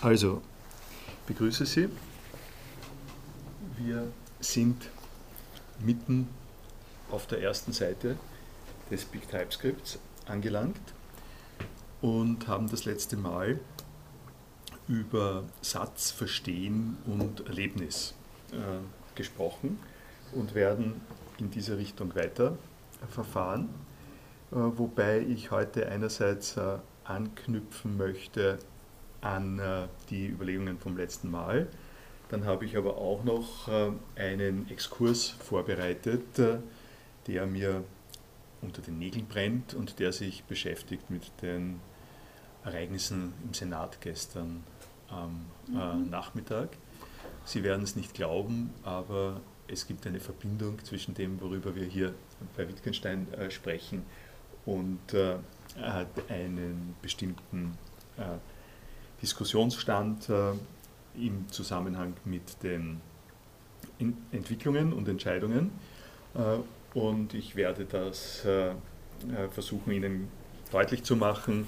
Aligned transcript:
Also, 0.00 0.42
begrüße 1.26 1.66
Sie. 1.66 1.88
Wir 3.78 4.06
sind 4.38 4.90
mitten 5.80 6.28
auf 7.10 7.26
der 7.26 7.42
ersten 7.42 7.72
Seite 7.72 8.16
des 8.92 9.04
Big 9.04 9.28
TypeScripts 9.28 9.98
angelangt 10.26 10.80
und 12.00 12.46
haben 12.46 12.70
das 12.70 12.84
letzte 12.84 13.16
Mal 13.16 13.58
über 14.86 15.42
Satz, 15.62 16.12
Verstehen 16.12 16.96
und 17.04 17.48
Erlebnis 17.48 18.14
äh, 18.52 18.56
gesprochen 19.16 19.80
und 20.32 20.54
werden 20.54 21.00
in 21.38 21.50
diese 21.50 21.76
Richtung 21.76 22.14
weiter 22.14 22.56
verfahren, 23.10 23.68
äh, 24.52 24.54
wobei 24.54 25.18
ich 25.18 25.50
heute 25.50 25.88
einerseits 25.88 26.56
äh, 26.56 26.78
anknüpfen 27.02 27.96
möchte 27.96 28.60
an 29.20 29.58
äh, 29.58 29.88
die 30.10 30.26
Überlegungen 30.26 30.78
vom 30.78 30.96
letzten 30.96 31.30
Mal. 31.30 31.68
Dann 32.28 32.44
habe 32.44 32.64
ich 32.64 32.76
aber 32.76 32.98
auch 32.98 33.24
noch 33.24 33.68
äh, 33.68 33.90
einen 34.16 34.70
Exkurs 34.70 35.28
vorbereitet, 35.28 36.38
äh, 36.38 36.58
der 37.26 37.46
mir 37.46 37.84
unter 38.60 38.82
den 38.82 38.98
Nägeln 38.98 39.26
brennt 39.26 39.74
und 39.74 39.98
der 39.98 40.12
sich 40.12 40.44
beschäftigt 40.44 41.10
mit 41.10 41.30
den 41.42 41.80
Ereignissen 42.64 43.32
im 43.44 43.54
Senat 43.54 44.00
gestern 44.00 44.64
am 45.08 45.46
mhm. 45.68 46.10
Nachmittag. 46.10 46.70
Sie 47.44 47.62
werden 47.62 47.84
es 47.84 47.94
nicht 47.94 48.14
glauben, 48.14 48.74
aber 48.82 49.40
es 49.68 49.86
gibt 49.86 50.06
eine 50.06 50.18
Verbindung 50.18 50.84
zwischen 50.84 51.14
dem, 51.14 51.40
worüber 51.40 51.76
wir 51.76 51.84
hier 51.84 52.14
bei 52.56 52.68
Wittgenstein 52.68 53.28
sprechen, 53.48 54.04
und 54.66 55.00
einen 56.28 56.96
bestimmten 57.00 57.78
Diskussionsstand 59.22 60.28
äh, 60.28 60.52
im 61.16 61.50
Zusammenhang 61.50 62.14
mit 62.24 62.62
den 62.62 63.00
Entwicklungen 64.30 64.92
und 64.92 65.08
Entscheidungen. 65.08 65.72
Äh, 66.34 66.58
und 66.96 67.34
ich 67.34 67.56
werde 67.56 67.84
das 67.84 68.44
äh, 68.44 68.74
versuchen, 69.50 69.92
Ihnen 69.92 70.28
deutlich 70.70 71.02
zu 71.02 71.16
machen 71.16 71.66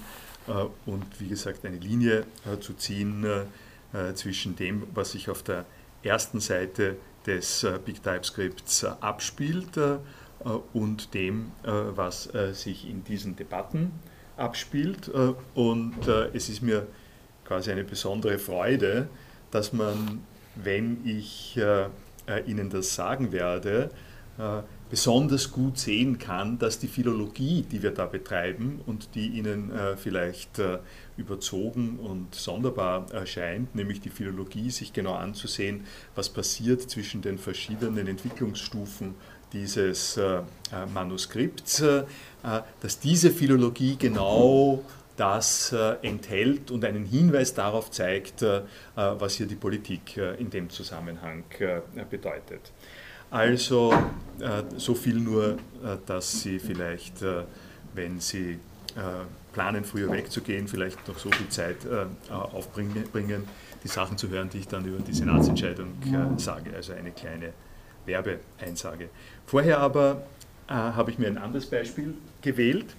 und 0.86 1.20
wie 1.20 1.28
gesagt 1.28 1.64
eine 1.64 1.76
Linie 1.76 2.24
zu 2.60 2.74
ziehen 2.74 3.26
zwischen 4.14 4.56
dem, 4.56 4.84
was 4.94 5.12
sich 5.12 5.28
auf 5.30 5.42
der 5.42 5.64
ersten 6.02 6.40
Seite 6.40 6.96
des 7.26 7.66
Big 7.84 8.02
TypeScripts 8.02 8.84
abspielt 8.84 9.78
und 10.72 11.14
dem, 11.14 11.52
was 11.62 12.30
sich 12.52 12.88
in 12.88 13.04
diesen 13.04 13.36
Debatten 13.36 13.92
abspielt. 14.36 15.10
Und 15.54 16.08
es 16.32 16.48
ist 16.48 16.62
mir 16.62 16.86
quasi 17.50 17.72
eine 17.72 17.82
besondere 17.82 18.38
Freude, 18.38 19.08
dass 19.50 19.72
man, 19.72 20.20
wenn 20.54 21.04
ich 21.04 21.56
äh, 21.56 21.86
äh, 22.28 22.44
Ihnen 22.46 22.70
das 22.70 22.94
sagen 22.94 23.32
werde, 23.32 23.90
äh, 24.38 24.62
besonders 24.88 25.50
gut 25.50 25.76
sehen 25.76 26.18
kann, 26.18 26.60
dass 26.60 26.78
die 26.78 26.86
Philologie, 26.86 27.62
die 27.62 27.82
wir 27.82 27.90
da 27.90 28.06
betreiben 28.06 28.80
und 28.86 29.16
die 29.16 29.26
Ihnen 29.30 29.72
äh, 29.72 29.96
vielleicht 29.96 30.60
äh, 30.60 30.78
überzogen 31.16 31.98
und 31.98 32.36
sonderbar 32.36 33.10
erscheint, 33.12 33.74
nämlich 33.74 34.00
die 34.00 34.10
Philologie, 34.10 34.70
sich 34.70 34.92
genau 34.92 35.14
anzusehen, 35.14 35.86
was 36.14 36.28
passiert 36.28 36.88
zwischen 36.88 37.20
den 37.20 37.36
verschiedenen 37.36 38.06
Entwicklungsstufen 38.06 39.16
dieses 39.52 40.16
äh, 40.18 40.42
Manuskripts, 40.94 41.82
dass 42.80 43.00
diese 43.00 43.32
Philologie 43.32 43.96
genau 43.98 44.84
das 45.20 45.72
äh, 45.72 45.96
enthält 46.00 46.70
und 46.70 46.82
einen 46.82 47.04
Hinweis 47.04 47.52
darauf 47.52 47.90
zeigt, 47.90 48.40
äh, 48.40 48.62
was 48.94 49.34
hier 49.34 49.46
die 49.46 49.54
Politik 49.54 50.16
äh, 50.16 50.34
in 50.36 50.48
dem 50.48 50.70
Zusammenhang 50.70 51.44
bedeutet. 52.08 52.72
Also 53.30 53.94
so 54.76 54.94
viel 54.94 55.14
nur, 55.14 55.56
dass 56.06 56.40
Sie 56.40 56.58
vielleicht, 56.58 57.24
wenn 57.94 58.18
Sie 58.18 58.58
planen, 59.52 59.84
früher 59.84 60.10
wegzugehen, 60.10 60.66
vielleicht 60.66 61.06
noch 61.06 61.16
so 61.16 61.30
viel 61.30 61.48
Zeit 61.48 61.76
aufbringen, 62.28 63.44
die 63.84 63.88
Sachen 63.88 64.18
zu 64.18 64.30
hören, 64.30 64.50
die 64.50 64.58
ich 64.58 64.66
dann 64.66 64.84
über 64.84 64.98
die 64.98 65.12
Senatsentscheidung 65.12 65.92
sage. 66.38 66.74
Also 66.74 66.92
eine 66.94 67.12
kleine 67.12 67.52
Werbeeinsage. 68.04 69.10
Vorher 69.46 69.78
aber 69.78 70.22
habe 70.66 71.12
ich 71.12 71.18
mir 71.18 71.28
ein 71.28 71.38
anderes 71.38 71.66
Beispiel 71.66 72.14
gewählt 72.42 72.96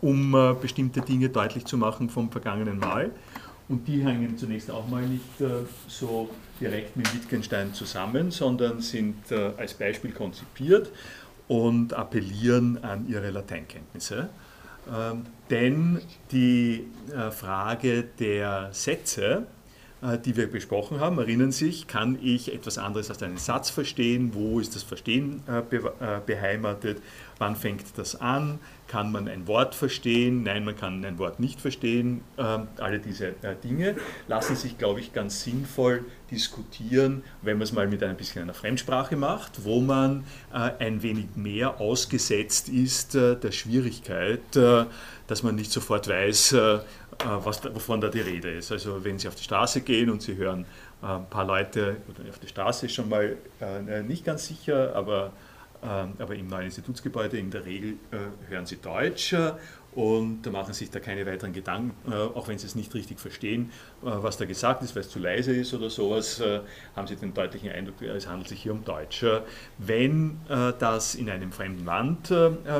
um 0.00 0.34
äh, 0.34 0.54
bestimmte 0.60 1.00
Dinge 1.00 1.28
deutlich 1.28 1.64
zu 1.64 1.76
machen 1.76 2.10
vom 2.10 2.30
vergangenen 2.30 2.78
Mal. 2.78 3.10
Und 3.68 3.88
die 3.88 4.04
hängen 4.04 4.36
zunächst 4.36 4.70
auch 4.70 4.86
mal 4.88 5.02
nicht 5.02 5.40
äh, 5.40 5.64
so 5.88 6.28
direkt 6.60 6.96
mit 6.96 7.12
Wittgenstein 7.14 7.72
zusammen, 7.72 8.30
sondern 8.30 8.80
sind 8.80 9.30
äh, 9.30 9.52
als 9.56 9.74
Beispiel 9.74 10.12
konzipiert 10.12 10.90
und 11.48 11.94
appellieren 11.94 12.82
an 12.84 13.08
ihre 13.08 13.30
Lateinkenntnisse. 13.30 14.28
Ähm, 14.92 15.24
denn 15.50 16.00
die 16.30 16.86
äh, 17.14 17.30
Frage 17.30 18.04
der 18.18 18.68
Sätze, 18.72 19.46
die 20.24 20.36
wir 20.36 20.50
besprochen 20.50 21.00
haben, 21.00 21.18
erinnern 21.18 21.50
sich, 21.50 21.86
kann 21.86 22.18
ich 22.22 22.52
etwas 22.52 22.76
anderes 22.76 23.08
als 23.08 23.22
einen 23.22 23.38
Satz 23.38 23.70
verstehen? 23.70 24.32
Wo 24.34 24.60
ist 24.60 24.74
das 24.74 24.82
Verstehen 24.82 25.42
äh, 25.46 25.62
beheimatet? 26.26 27.00
Wann 27.38 27.56
fängt 27.56 27.84
das 27.96 28.20
an? 28.20 28.58
Kann 28.86 29.10
man 29.10 29.28
ein 29.28 29.48
Wort 29.48 29.74
verstehen? 29.74 30.42
Nein, 30.42 30.64
man 30.64 30.76
kann 30.76 31.04
ein 31.04 31.18
Wort 31.18 31.40
nicht 31.40 31.60
verstehen. 31.60 32.20
Ähm, 32.38 32.68
alle 32.76 33.00
diese 33.00 33.28
äh, 33.42 33.56
Dinge 33.62 33.96
lassen 34.28 34.56
sich, 34.56 34.78
glaube 34.78 35.00
ich, 35.00 35.12
ganz 35.12 35.42
sinnvoll 35.42 36.04
diskutieren, 36.30 37.24
wenn 37.42 37.56
man 37.56 37.62
es 37.62 37.72
mal 37.72 37.88
mit 37.88 38.02
ein 38.02 38.16
bisschen 38.16 38.42
einer 38.42 38.54
Fremdsprache 38.54 39.16
macht, 39.16 39.64
wo 39.64 39.80
man 39.80 40.24
äh, 40.52 40.70
ein 40.78 41.02
wenig 41.02 41.28
mehr 41.34 41.80
ausgesetzt 41.80 42.68
ist 42.68 43.14
äh, 43.14 43.36
der 43.36 43.52
Schwierigkeit, 43.52 44.40
dass 45.26 45.42
man 45.42 45.54
nicht 45.54 45.72
sofort 45.72 46.08
weiß, 46.08 46.54
was, 47.18 47.62
wovon 47.74 48.00
da 48.00 48.08
die 48.08 48.20
Rede 48.20 48.50
ist. 48.50 48.72
Also 48.72 49.04
wenn 49.04 49.18
Sie 49.18 49.28
auf 49.28 49.34
die 49.34 49.44
Straße 49.44 49.82
gehen 49.82 50.10
und 50.10 50.22
Sie 50.22 50.36
hören 50.36 50.66
ein 51.02 51.28
paar 51.28 51.44
Leute, 51.44 51.96
oder 52.08 52.28
auf 52.28 52.38
der 52.38 52.48
Straße 52.48 52.86
ist 52.86 52.94
schon 52.94 53.08
mal 53.08 53.36
nicht 54.06 54.24
ganz 54.24 54.46
sicher, 54.46 54.94
aber 54.94 55.32
ähm, 55.84 56.14
aber 56.18 56.34
im 56.34 56.46
neuen 56.46 56.64
Institutsgebäude 56.64 57.36
in 57.36 57.50
der 57.50 57.66
Regel 57.66 57.98
äh, 58.10 58.50
hören 58.50 58.64
sie 58.64 58.76
Deutsch 58.76 59.34
äh, 59.34 59.52
und 59.94 60.50
machen 60.50 60.74
sich 60.74 60.90
da 60.90 61.00
keine 61.00 61.26
weiteren 61.26 61.52
Gedanken, 61.52 61.94
äh, 62.10 62.14
auch 62.14 62.48
wenn 62.48 62.58
sie 62.58 62.66
es 62.66 62.74
nicht 62.74 62.94
richtig 62.94 63.20
verstehen, 63.20 63.70
was 64.02 64.36
da 64.36 64.44
gesagt 64.44 64.82
ist, 64.82 64.94
weil 64.94 65.02
es 65.02 65.08
zu 65.08 65.18
leise 65.18 65.54
ist 65.54 65.72
oder 65.72 65.88
sowas, 65.88 66.42
haben 66.94 67.06
sie 67.06 67.16
den 67.16 67.32
deutlichen 67.32 67.70
Eindruck, 67.70 68.02
es 68.02 68.26
handelt 68.28 68.48
sich 68.48 68.62
hier 68.62 68.72
um 68.72 68.84
Deutsch. 68.84 69.24
Wenn 69.78 70.38
das 70.48 71.14
in 71.14 71.30
einem 71.30 71.52
fremden 71.52 71.84
Land 71.84 72.32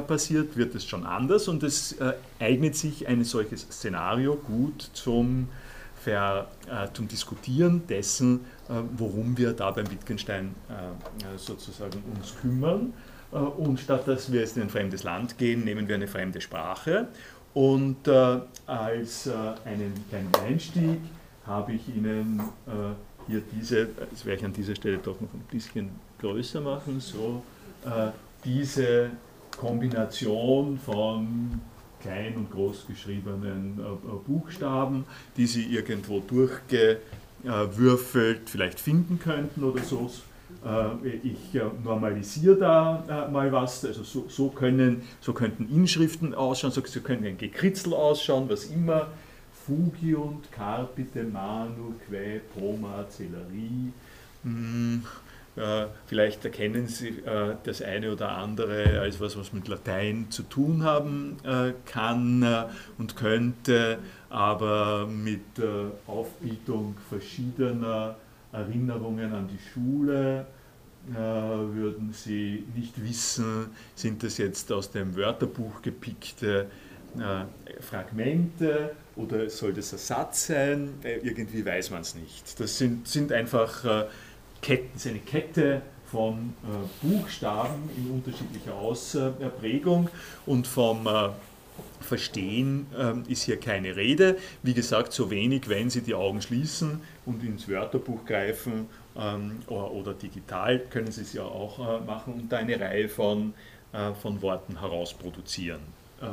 passiert, 0.06 0.56
wird 0.56 0.74
es 0.74 0.84
schon 0.84 1.06
anders 1.06 1.48
und 1.48 1.62
es 1.62 1.96
eignet 2.38 2.76
sich 2.76 3.08
ein 3.08 3.24
solches 3.24 3.62
Szenario 3.62 4.36
gut 4.36 4.90
zum, 4.92 5.48
Ver, 6.04 6.48
zum 6.92 7.08
Diskutieren 7.08 7.86
dessen, 7.86 8.40
äh, 8.68 8.74
worum 8.96 9.36
wir 9.36 9.52
da 9.52 9.70
beim 9.70 9.90
Wittgenstein 9.90 10.54
äh, 10.68 11.38
sozusagen 11.38 12.02
uns 12.14 12.34
kümmern. 12.40 12.92
Äh, 13.34 13.38
und 13.38 13.80
statt 13.80 14.06
dass 14.06 14.32
wir 14.32 14.40
jetzt 14.40 14.56
in 14.56 14.62
ein 14.62 14.70
fremdes 14.70 15.02
Land 15.02 15.36
gehen, 15.36 15.64
nehmen 15.64 15.88
wir 15.88 15.96
eine 15.96 16.08
fremde 16.08 16.40
Sprache. 16.40 17.08
Und 17.52 18.08
als 18.66 19.30
einen 19.64 19.94
kleinen 20.08 20.34
Einstieg 20.44 20.98
habe 21.46 21.74
ich 21.74 21.82
Ihnen 21.94 22.42
hier 23.28 23.42
diese, 23.52 23.90
das 24.10 24.26
werde 24.26 24.40
ich 24.40 24.44
an 24.44 24.52
dieser 24.52 24.74
Stelle 24.74 24.98
doch 24.98 25.20
noch 25.20 25.32
ein 25.32 25.44
bisschen 25.52 25.90
größer 26.18 26.60
machen, 26.60 26.98
so 26.98 27.44
diese 28.44 29.10
Kombination 29.56 30.80
von 30.84 31.60
klein 32.02 32.34
und 32.34 32.50
groß 32.50 32.88
geschriebenen 32.88 33.80
Buchstaben, 34.26 35.04
die 35.36 35.46
Sie 35.46 35.66
irgendwo 35.66 36.18
durchge 36.18 36.98
äh, 37.44 37.76
würfelt, 37.76 38.48
vielleicht 38.48 38.80
finden 38.80 39.18
könnten 39.18 39.64
oder 39.64 39.82
so. 39.82 40.10
Äh, 40.64 41.08
ich 41.22 41.54
äh, 41.54 41.62
normalisiere 41.82 42.56
da 42.56 43.28
mal 43.30 43.52
was, 43.52 43.84
also 43.84 44.02
so, 44.02 44.26
so, 44.28 44.48
können, 44.48 45.02
so 45.20 45.32
könnten 45.32 45.68
Inschriften 45.68 46.34
ausschauen, 46.34 46.72
so, 46.72 46.82
so 46.84 47.00
können 47.00 47.24
ein 47.26 47.38
Gekritzel 47.38 47.92
ausschauen, 47.92 48.48
was 48.48 48.64
immer. 48.66 49.08
Fugiunt, 49.66 50.50
Carpite, 50.52 51.24
Manu, 51.24 51.94
Que, 52.06 52.40
Poma, 52.54 53.06
Celerie. 53.08 53.92
Hm, 54.42 55.02
äh, 55.56 55.86
vielleicht 56.06 56.44
erkennen 56.44 56.86
Sie 56.86 57.08
äh, 57.08 57.54
das 57.64 57.80
eine 57.80 58.12
oder 58.12 58.32
andere 58.32 59.00
als 59.00 59.20
was, 59.20 59.38
was 59.38 59.52
mit 59.54 59.68
Latein 59.68 60.26
zu 60.30 60.42
tun 60.42 60.82
haben 60.82 61.36
äh, 61.44 61.72
kann 61.86 62.44
und 62.98 63.16
könnte, 63.16 63.98
aber 64.28 65.06
mit 65.06 65.40
Aufbietung 66.06 66.96
verschiedener 67.08 68.16
Erinnerungen 68.52 69.32
an 69.32 69.48
die 69.48 69.58
Schule 69.72 70.46
würden 71.06 72.12
Sie 72.12 72.64
nicht 72.74 73.02
wissen, 73.02 73.66
sind 73.94 74.22
das 74.22 74.38
jetzt 74.38 74.72
aus 74.72 74.90
dem 74.90 75.16
Wörterbuch 75.16 75.82
gepickte 75.82 76.66
Fragmente 77.80 78.96
oder 79.14 79.48
soll 79.50 79.72
das 79.72 79.92
ein 79.92 79.98
Satz 79.98 80.46
sein? 80.46 80.94
irgendwie 81.02 81.64
weiß 81.64 81.90
man 81.90 82.00
es 82.00 82.14
nicht. 82.14 82.58
Das 82.58 82.78
sind, 82.78 83.06
sind 83.06 83.32
einfach 83.32 83.84
Ketten, 84.62 84.90
das 84.94 85.04
ist 85.04 85.10
eine 85.10 85.20
Kette 85.20 85.82
von 86.10 86.54
Buchstaben 87.02 87.90
in 87.96 88.10
unterschiedlicher 88.10 88.74
Ausprägung 88.74 90.08
und 90.46 90.66
vom 90.66 91.06
Verstehen 92.00 92.86
ähm, 92.98 93.24
ist 93.28 93.44
hier 93.44 93.58
keine 93.58 93.96
Rede. 93.96 94.36
Wie 94.62 94.74
gesagt, 94.74 95.12
so 95.12 95.30
wenig, 95.30 95.68
wenn 95.68 95.90
Sie 95.90 96.02
die 96.02 96.14
Augen 96.14 96.42
schließen 96.42 97.00
und 97.24 97.42
ins 97.42 97.68
Wörterbuch 97.68 98.24
greifen 98.26 98.86
oder, 99.14 99.92
oder, 99.92 100.14
digital 100.14 100.80
können 100.90 101.12
Sie 101.12 101.22
es 101.22 101.32
ja 101.32 101.44
auch 101.44 101.78
äh, 101.78 102.04
machen 102.04 102.34
und 102.34 102.52
da 102.52 102.58
eine 102.58 102.78
Reihe 102.80 103.08
von, 103.08 103.54
äh, 103.92 104.12
von 104.12 104.42
Worten 104.42 104.80
herausproduzieren. 104.80 105.80
Äh, 106.20 106.26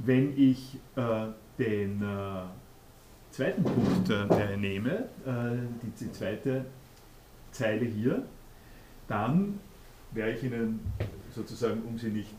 wenn 0.00 0.38
ich 0.38 0.78
den 1.58 2.04
zweiten 3.32 3.64
Punkt 3.64 4.08
nehme, 4.56 5.08
die, 5.26 6.04
die 6.04 6.12
zweite 6.12 6.66
Zeile 7.50 7.84
hier, 7.84 8.22
dann 9.08 9.58
werde 10.12 10.34
ich 10.34 10.44
Ihnen 10.44 10.78
sozusagen, 11.34 11.82
um 11.82 11.98
Sie 11.98 12.10
nicht 12.10 12.32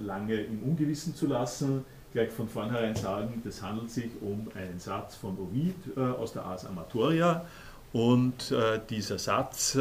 lange 0.00 0.34
im 0.34 0.62
Ungewissen 0.62 1.14
zu 1.14 1.26
lassen, 1.26 1.86
gleich 2.12 2.28
von 2.28 2.50
vornherein 2.50 2.94
sagen, 2.94 3.40
das 3.42 3.62
handelt 3.62 3.90
sich 3.90 4.10
um 4.20 4.50
einen 4.54 4.78
Satz 4.78 5.16
von 5.16 5.38
Ovid 5.38 5.96
aus 5.96 6.34
der 6.34 6.44
Ars 6.44 6.66
Amatoria 6.66 7.46
und 7.92 8.50
äh, 8.50 8.80
dieser 8.90 9.18
Satz 9.18 9.78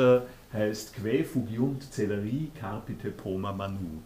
heißt 0.53 0.93
Que 0.95 1.23
fugiunt 1.23 1.91
celeri 1.91 2.51
carpite 2.59 3.11
poma 3.11 3.51
manu. 3.51 4.01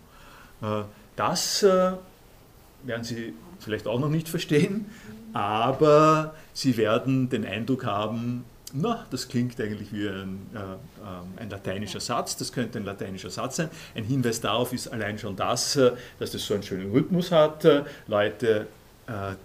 Das 1.15 1.63
werden 1.63 3.03
Sie 3.03 3.33
vielleicht 3.59 3.87
auch 3.87 3.99
noch 3.99 4.09
nicht 4.09 4.27
verstehen, 4.27 4.87
aber 5.33 6.33
Sie 6.53 6.75
werden 6.75 7.29
den 7.29 7.45
Eindruck 7.45 7.85
haben, 7.85 8.45
na, 8.73 9.05
das 9.09 9.27
klingt 9.27 9.59
eigentlich 9.59 9.91
wie 9.91 10.07
ein, 10.07 10.47
äh, 10.53 11.41
ein, 11.41 11.49
lateinischer 11.49 11.99
Satz, 11.99 12.37
das 12.37 12.51
könnte 12.51 12.77
ein 12.77 12.85
lateinischer 12.85 13.29
Satz 13.29 13.55
sein. 13.55 13.69
Ein 13.95 14.03
Hinweis 14.03 14.41
darauf 14.41 14.73
ist 14.73 14.87
allein 14.89 15.17
schon 15.17 15.35
das, 15.35 15.75
äh, 15.75 15.91
dass 16.19 16.31
das 16.31 16.45
so 16.45 16.53
einen 16.53 16.63
schönen 16.63 16.91
Rhythmus 16.91 17.31
hat. 17.31 17.65
Äh, 17.65 17.83
Leute 18.07 18.59
äh, 18.59 18.65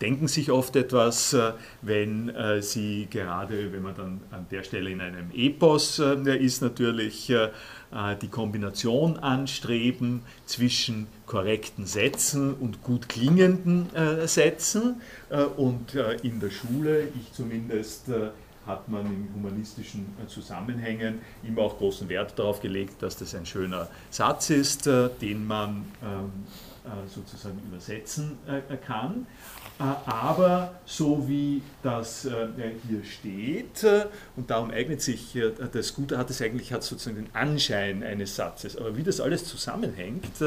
denken 0.01 0.29
sich 0.29 0.51
oft 0.51 0.77
etwas, 0.77 1.33
äh, 1.33 1.53
wenn 1.83 2.29
äh, 2.29 2.61
sie 2.63 3.07
gerade, 3.11 3.73
wenn 3.73 3.83
man 3.83 3.95
dann 3.95 4.21
an 4.31 4.47
der 4.51 4.63
Stelle 4.63 4.91
in 4.91 5.01
einem 5.01 5.31
Epos 5.35 5.99
ist, 5.99 6.63
natürlich 6.63 7.33
die 8.21 8.29
Kombination 8.29 9.19
anstreben 9.19 10.23
zwischen 10.47 11.07
korrekten 11.27 11.87
Sätzen 11.87 12.53
und 12.55 12.83
gut 12.83 13.09
klingenden 13.09 13.89
Sätzen. 14.25 15.01
Und 15.57 15.95
in 16.23 16.41
der 16.41 16.51
Schule, 16.51 17.09
ich 17.15 17.33
zumindest, 17.33 18.11
hat 18.67 18.89
man 18.89 19.07
in 19.07 19.29
humanistischen 19.35 20.07
äh, 20.23 20.27
Zusammenhängen 20.27 21.21
immer 21.43 21.63
auch 21.63 21.79
großen 21.79 22.09
Wert 22.09 22.39
darauf 22.39 22.61
gelegt, 22.61 23.03
dass 23.03 23.17
das 23.17 23.35
ein 23.35 23.47
schöner 23.47 23.89
Satz 24.11 24.51
ist, 24.51 24.87
äh, 24.87 25.11
den 25.21 25.47
man 25.47 25.85
ähm, 26.03 26.31
äh, 26.41 26.74
sozusagen 27.07 27.59
übersetzen 27.67 28.39
kann. 28.87 29.27
Aber 29.79 30.75
so 30.85 31.27
wie 31.27 31.63
das 31.83 32.23
hier 32.23 33.05
steht, 33.05 33.87
und 34.37 34.51
darum 34.51 34.71
eignet 34.71 35.01
sich 35.01 35.39
das 35.73 35.95
gut, 35.95 36.13
hat 36.13 36.31
es 36.31 36.43
eigentlich 36.43 36.73
hat 36.73 36.83
sozusagen 36.83 37.17
den 37.17 37.35
Anschein 37.35 38.03
eines 38.03 38.37
Satzes. 38.37 38.77
Aber 38.77 38.97
wie 38.97 39.03
das 39.03 39.21
alles 39.21 39.45
zusammenhängt, 39.47 40.41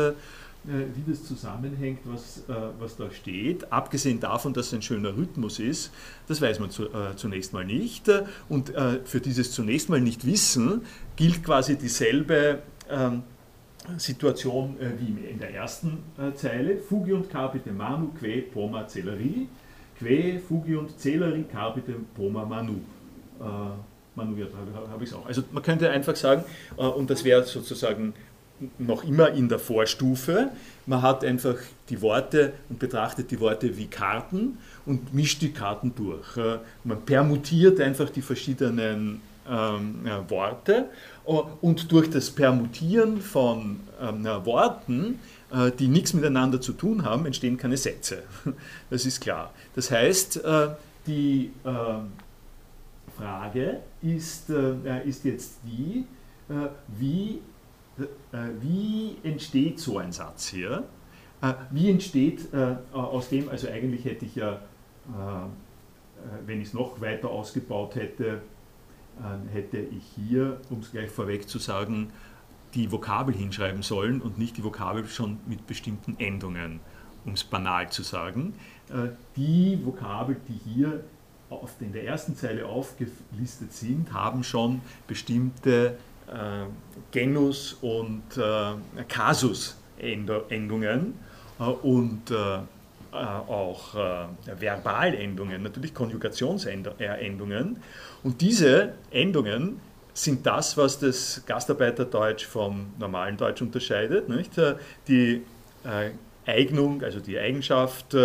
äh, 0.68 0.86
wie 0.96 1.10
das 1.10 1.24
zusammenhängt, 1.24 2.00
was, 2.04 2.40
äh, 2.50 2.54
was 2.78 2.98
da 2.98 3.10
steht. 3.10 3.72
Abgesehen 3.72 4.20
davon, 4.20 4.54
dass 4.54 4.68
es 4.68 4.74
ein 4.74 4.82
schöner 4.82 5.16
Rhythmus 5.16 5.60
ist, 5.60 5.92
das 6.28 6.42
weiß 6.42 6.60
man 6.60 6.72
zu, 6.72 6.88
äh, 6.88 7.16
zunächst 7.16 7.54
mal 7.54 7.64
nicht. 7.64 8.12
Und 8.50 8.74
für 9.06 9.22
dieses 9.22 9.52
zunächst 9.52 9.90
mal 9.90 10.02
nicht 10.02 10.26
wissen 10.26 10.86
gilt 11.16 11.44
quasi 11.44 11.78
dieselbe 11.78 12.62
ähm, 12.90 13.24
Situation 13.98 14.76
wie 15.00 15.30
in 15.30 15.40
der 15.40 15.54
ersten 15.54 16.00
Zeile. 16.36 16.78
Fugi 16.78 17.14
und 17.14 17.30
capite 17.30 17.72
manu 17.72 18.10
que 18.20 18.42
poma 18.42 18.88
celeri. 18.88 19.48
Que 20.00 20.40
fugi 20.40 20.76
und 20.76 21.00
celeri 21.00 21.44
capite 21.44 21.96
poma 22.16 22.46
manu. 22.46 22.82
Manu, 24.16 24.36
ja, 24.36 24.46
habe 24.92 25.04
ich 25.04 25.10
es 25.10 25.16
auch. 25.16 25.26
Also 25.26 25.44
man 25.52 25.64
könnte 25.64 25.90
einfach 25.90 26.16
sagen, 26.16 26.44
und 26.76 27.10
das 27.10 27.24
wäre 27.24 27.44
sozusagen 27.44 28.14
noch 28.78 29.04
immer 29.04 29.32
in 29.32 29.50
der 29.50 29.60
Vorstufe. 29.60 30.50
Man 30.86 31.02
hat 31.02 31.24
einfach 31.24 31.56
die 31.90 32.02
Worte 32.02 32.54
und 32.70 32.80
betrachtet 32.80 33.32
die 33.32 33.40
Worte 33.40 33.78
wie 33.78 33.88
Karten 33.88 34.58
und 34.86 35.14
mischt 35.14 35.42
die 35.42 35.52
Karten 35.52 35.94
durch. 35.96 36.38
Äh, 36.38 36.60
man 36.84 37.02
permutiert 37.02 37.80
einfach 37.80 38.10
die 38.10 38.22
verschiedenen 38.22 39.22
ähm, 39.50 40.02
Worte 40.28 40.74
äh, 40.74 40.84
und 41.28 41.92
durch 41.92 42.10
das 42.10 42.32
Permutieren 42.32 43.22
von 43.22 43.82
ähm, 44.02 44.24
Worten, 44.46 45.20
äh, 45.52 45.72
die 45.72 45.88
nichts 45.88 46.14
miteinander 46.14 46.62
zu 46.62 46.74
tun 46.74 47.04
haben, 47.04 47.26
entstehen 47.26 47.58
keine 47.58 47.78
Sätze. 47.78 48.24
Das 48.90 49.06
ist 49.06 49.20
klar. 49.20 49.52
Das 49.76 49.92
heißt, 49.92 50.44
äh, 50.44 50.70
die 51.06 51.52
äh, 51.64 51.72
Frage 53.18 53.82
ist, 54.02 54.50
äh, 54.50 55.08
ist 55.08 55.26
jetzt 55.26 55.58
die, 55.66 56.06
wie 56.98 57.42
äh, 58.32 58.38
wie 58.62 59.18
entsteht 59.24 59.80
so 59.80 59.98
ein 59.98 60.12
Satz 60.12 60.50
hier? 60.50 60.84
Äh, 61.42 61.54
wie 61.72 61.90
entsteht 61.90 62.54
äh, 62.54 62.76
aus 62.94 63.30
dem, 63.30 63.50
also 63.50 63.68
eigentlich 63.68 64.06
hätte 64.06 64.26
ich 64.26 64.36
ja, 64.36 64.60
wenn 66.46 66.60
ich 66.60 66.68
es 66.68 66.74
noch 66.74 67.00
weiter 67.00 67.30
ausgebaut 67.30 67.96
hätte, 67.96 68.42
hätte 69.52 69.78
ich 69.78 70.04
hier, 70.16 70.62
um 70.70 70.80
es 70.80 70.92
gleich 70.92 71.10
vorweg 71.10 71.50
zu 71.50 71.60
sagen, 71.60 72.12
die 72.74 72.92
Vokabel 72.92 73.34
hinschreiben 73.34 73.82
sollen 73.82 74.22
und 74.22 74.38
nicht 74.38 74.58
die 74.58 74.64
Vokabel 74.64 75.08
schon 75.08 75.40
mit 75.48 75.66
bestimmten 75.68 76.18
Endungen, 76.20 76.80
um 77.26 77.34
es 77.34 77.44
banal 77.44 77.90
zu 77.90 78.04
sagen. 78.04 78.54
Die 79.36 79.80
Vokabel, 79.84 80.38
die 80.48 80.60
hier 80.70 81.04
in 81.80 81.94
der 81.94 82.06
ersten 82.06 82.36
Zeile 82.36 82.66
aufgelistet 82.66 83.74
sind, 83.74 84.14
haben 84.14 84.44
schon 84.44 84.82
bestimmte 85.08 85.98
äh, 86.28 86.66
Genus- 87.12 87.78
und 87.82 88.38
äh, 88.38 88.74
Kasus-Endungen 89.08 91.14
äh, 91.60 91.64
und 91.64 92.32
auch 93.12 93.96
Verbalendungen, 94.58 95.64
natürlich 95.64 95.94
Konjugationsendungen. 95.94 97.78
Und 98.24 98.42
diese 98.42 98.94
Endungen 99.12 99.80
sind 100.14 100.46
das, 100.46 100.78
was 100.78 101.00
das 101.00 101.44
Gastarbeiterdeutsch 101.46 102.46
vom 102.46 102.94
normalen 103.00 103.38
Deutsch 103.38 103.62
unterscheidet. 103.62 104.30
Nicht? 104.30 104.54
Die 105.08 105.44
Eignung, 106.46 107.04
also 107.04 107.20
die 107.20 107.38
Eigenschaft, 107.38 108.16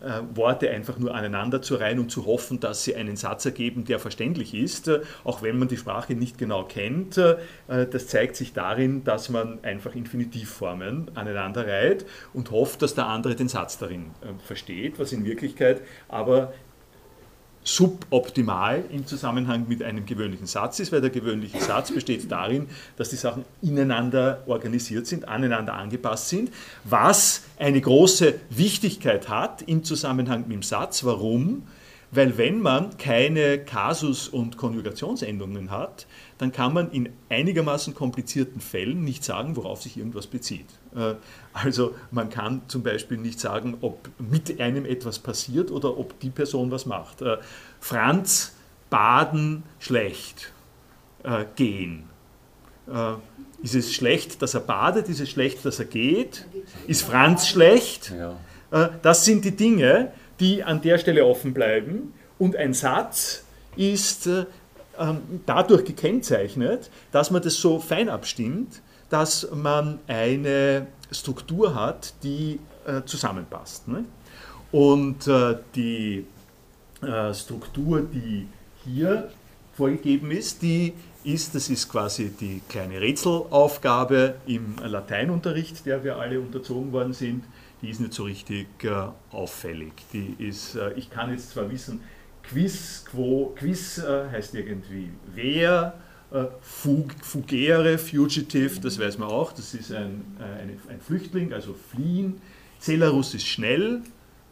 äh, 0.00 0.36
Worte 0.36 0.70
einfach 0.70 0.98
nur 0.98 1.14
aneinander 1.14 1.62
zu 1.62 1.76
reihen 1.76 1.98
und 1.98 2.10
zu 2.10 2.26
hoffen, 2.26 2.60
dass 2.60 2.84
sie 2.84 2.94
einen 2.94 3.16
Satz 3.16 3.44
ergeben, 3.44 3.84
der 3.84 3.98
verständlich 3.98 4.54
ist, 4.54 4.88
äh, 4.88 5.00
auch 5.24 5.42
wenn 5.42 5.58
man 5.58 5.68
die 5.68 5.76
Sprache 5.76 6.14
nicht 6.14 6.38
genau 6.38 6.64
kennt. 6.64 7.18
Äh, 7.18 7.36
das 7.66 8.08
zeigt 8.08 8.36
sich 8.36 8.52
darin, 8.52 9.04
dass 9.04 9.28
man 9.28 9.58
einfach 9.62 9.94
Infinitivformen 9.94 11.10
aneinander 11.14 11.66
reiht 11.66 12.06
und 12.32 12.50
hofft, 12.50 12.82
dass 12.82 12.94
der 12.94 13.06
andere 13.06 13.34
den 13.34 13.48
Satz 13.48 13.78
darin 13.78 14.10
versteht, 14.44 14.98
was 14.98 15.12
in 15.12 15.24
Wirklichkeit 15.24 15.80
aber 16.08 16.52
suboptimal 17.66 18.84
im 18.92 19.06
Zusammenhang 19.08 19.66
mit 19.68 19.82
einem 19.82 20.06
gewöhnlichen 20.06 20.46
Satz 20.46 20.78
ist, 20.78 20.92
weil 20.92 21.00
der 21.00 21.10
gewöhnliche 21.10 21.60
Satz 21.60 21.90
besteht 21.90 22.30
darin, 22.30 22.68
dass 22.96 23.10
die 23.10 23.16
Sachen 23.16 23.44
ineinander 23.60 24.44
organisiert 24.46 25.08
sind, 25.08 25.26
aneinander 25.26 25.74
angepasst 25.74 26.28
sind, 26.28 26.52
was 26.84 27.42
eine 27.58 27.80
große 27.80 28.34
Wichtigkeit 28.50 29.28
hat 29.28 29.62
im 29.62 29.82
Zusammenhang 29.82 30.42
mit 30.42 30.52
dem 30.52 30.62
Satz. 30.62 31.02
Warum? 31.04 31.64
Weil 32.12 32.38
wenn 32.38 32.60
man 32.60 32.96
keine 32.98 33.58
Kasus- 33.58 34.28
und 34.28 34.56
Konjugationsendungen 34.56 35.72
hat, 35.72 36.06
dann 36.38 36.52
kann 36.52 36.74
man 36.74 36.90
in 36.90 37.08
einigermaßen 37.28 37.94
komplizierten 37.94 38.60
Fällen 38.60 39.04
nicht 39.04 39.24
sagen, 39.24 39.56
worauf 39.56 39.82
sich 39.82 39.96
irgendwas 39.96 40.26
bezieht. 40.26 40.66
Äh, 40.94 41.14
also 41.52 41.94
man 42.10 42.28
kann 42.28 42.62
zum 42.68 42.82
Beispiel 42.82 43.16
nicht 43.16 43.40
sagen, 43.40 43.78
ob 43.80 44.10
mit 44.18 44.60
einem 44.60 44.84
etwas 44.84 45.18
passiert 45.18 45.70
oder 45.70 45.96
ob 45.96 46.20
die 46.20 46.30
Person 46.30 46.70
was 46.70 46.84
macht. 46.86 47.22
Äh, 47.22 47.38
Franz, 47.80 48.54
baden, 48.90 49.62
schlecht, 49.78 50.52
äh, 51.22 51.44
gehen. 51.56 52.04
Ist 53.64 53.74
es 53.74 53.92
schlecht, 53.92 54.40
dass 54.42 54.54
er 54.54 54.60
badet? 54.60 55.08
Ist 55.08 55.18
es 55.18 55.28
schlecht, 55.28 55.64
dass 55.64 55.80
er 55.80 55.86
geht? 55.86 56.46
Ist 56.86 57.02
Franz 57.02 57.48
schlecht? 57.48 58.12
Das 59.02 59.24
sind 59.24 59.44
die 59.44 59.56
Dinge, 59.56 60.12
die 60.38 60.62
an 60.62 60.82
der 60.82 60.98
Stelle 60.98 61.26
offen 61.26 61.52
bleiben. 61.52 62.14
Und 62.38 62.54
ein 62.54 62.74
Satz 62.74 63.44
ist 63.76 64.30
dadurch 65.46 65.84
gekennzeichnet, 65.84 66.90
dass 67.12 67.30
man 67.30 67.42
das 67.42 67.54
so 67.54 67.78
fein 67.78 68.08
abstimmt, 68.08 68.82
dass 69.10 69.48
man 69.52 69.98
eine 70.06 70.86
Struktur 71.10 71.74
hat, 71.74 72.14
die 72.22 72.58
äh, 72.86 73.02
zusammenpasst. 73.04 73.88
Ne? 73.88 74.04
Und 74.72 75.26
äh, 75.26 75.56
die 75.74 76.26
äh, 77.02 77.32
Struktur, 77.34 78.02
die 78.02 78.48
hier 78.84 79.30
vorgegeben 79.74 80.30
ist, 80.30 80.62
die 80.62 80.94
ist, 81.24 81.54
das 81.54 81.68
ist 81.68 81.88
quasi 81.88 82.30
die 82.30 82.62
kleine 82.68 83.00
Rätselaufgabe 83.00 84.36
im 84.46 84.76
Lateinunterricht, 84.82 85.84
der 85.84 86.02
wir 86.04 86.16
alle 86.16 86.40
unterzogen 86.40 86.92
worden 86.92 87.12
sind, 87.12 87.44
die 87.82 87.90
ist 87.90 88.00
nicht 88.00 88.14
so 88.14 88.24
richtig 88.24 88.68
äh, 88.84 89.08
auffällig. 89.32 89.92
Die 90.12 90.34
ist, 90.38 90.76
äh, 90.76 90.92
ich 90.94 91.10
kann 91.10 91.30
jetzt 91.30 91.50
zwar 91.50 91.70
wissen, 91.70 92.00
Quiz, 92.48 93.04
quo, 93.10 93.54
Quiz 93.56 93.98
äh, 93.98 94.28
heißt 94.30 94.54
irgendwie 94.54 95.10
wer, 95.34 95.94
äh, 96.30 96.44
fug, 96.60 97.12
fugere, 97.22 97.98
fugitive, 97.98 98.80
das 98.80 98.98
weiß 98.98 99.18
man 99.18 99.28
auch, 99.28 99.52
das 99.52 99.74
ist 99.74 99.92
ein, 99.92 100.24
äh, 100.38 100.62
eine, 100.62 100.72
ein 100.88 101.00
Flüchtling, 101.00 101.52
also 101.52 101.74
fliehen. 101.74 102.40
Celarus 102.80 103.34
ist 103.34 103.46
schnell, 103.46 104.02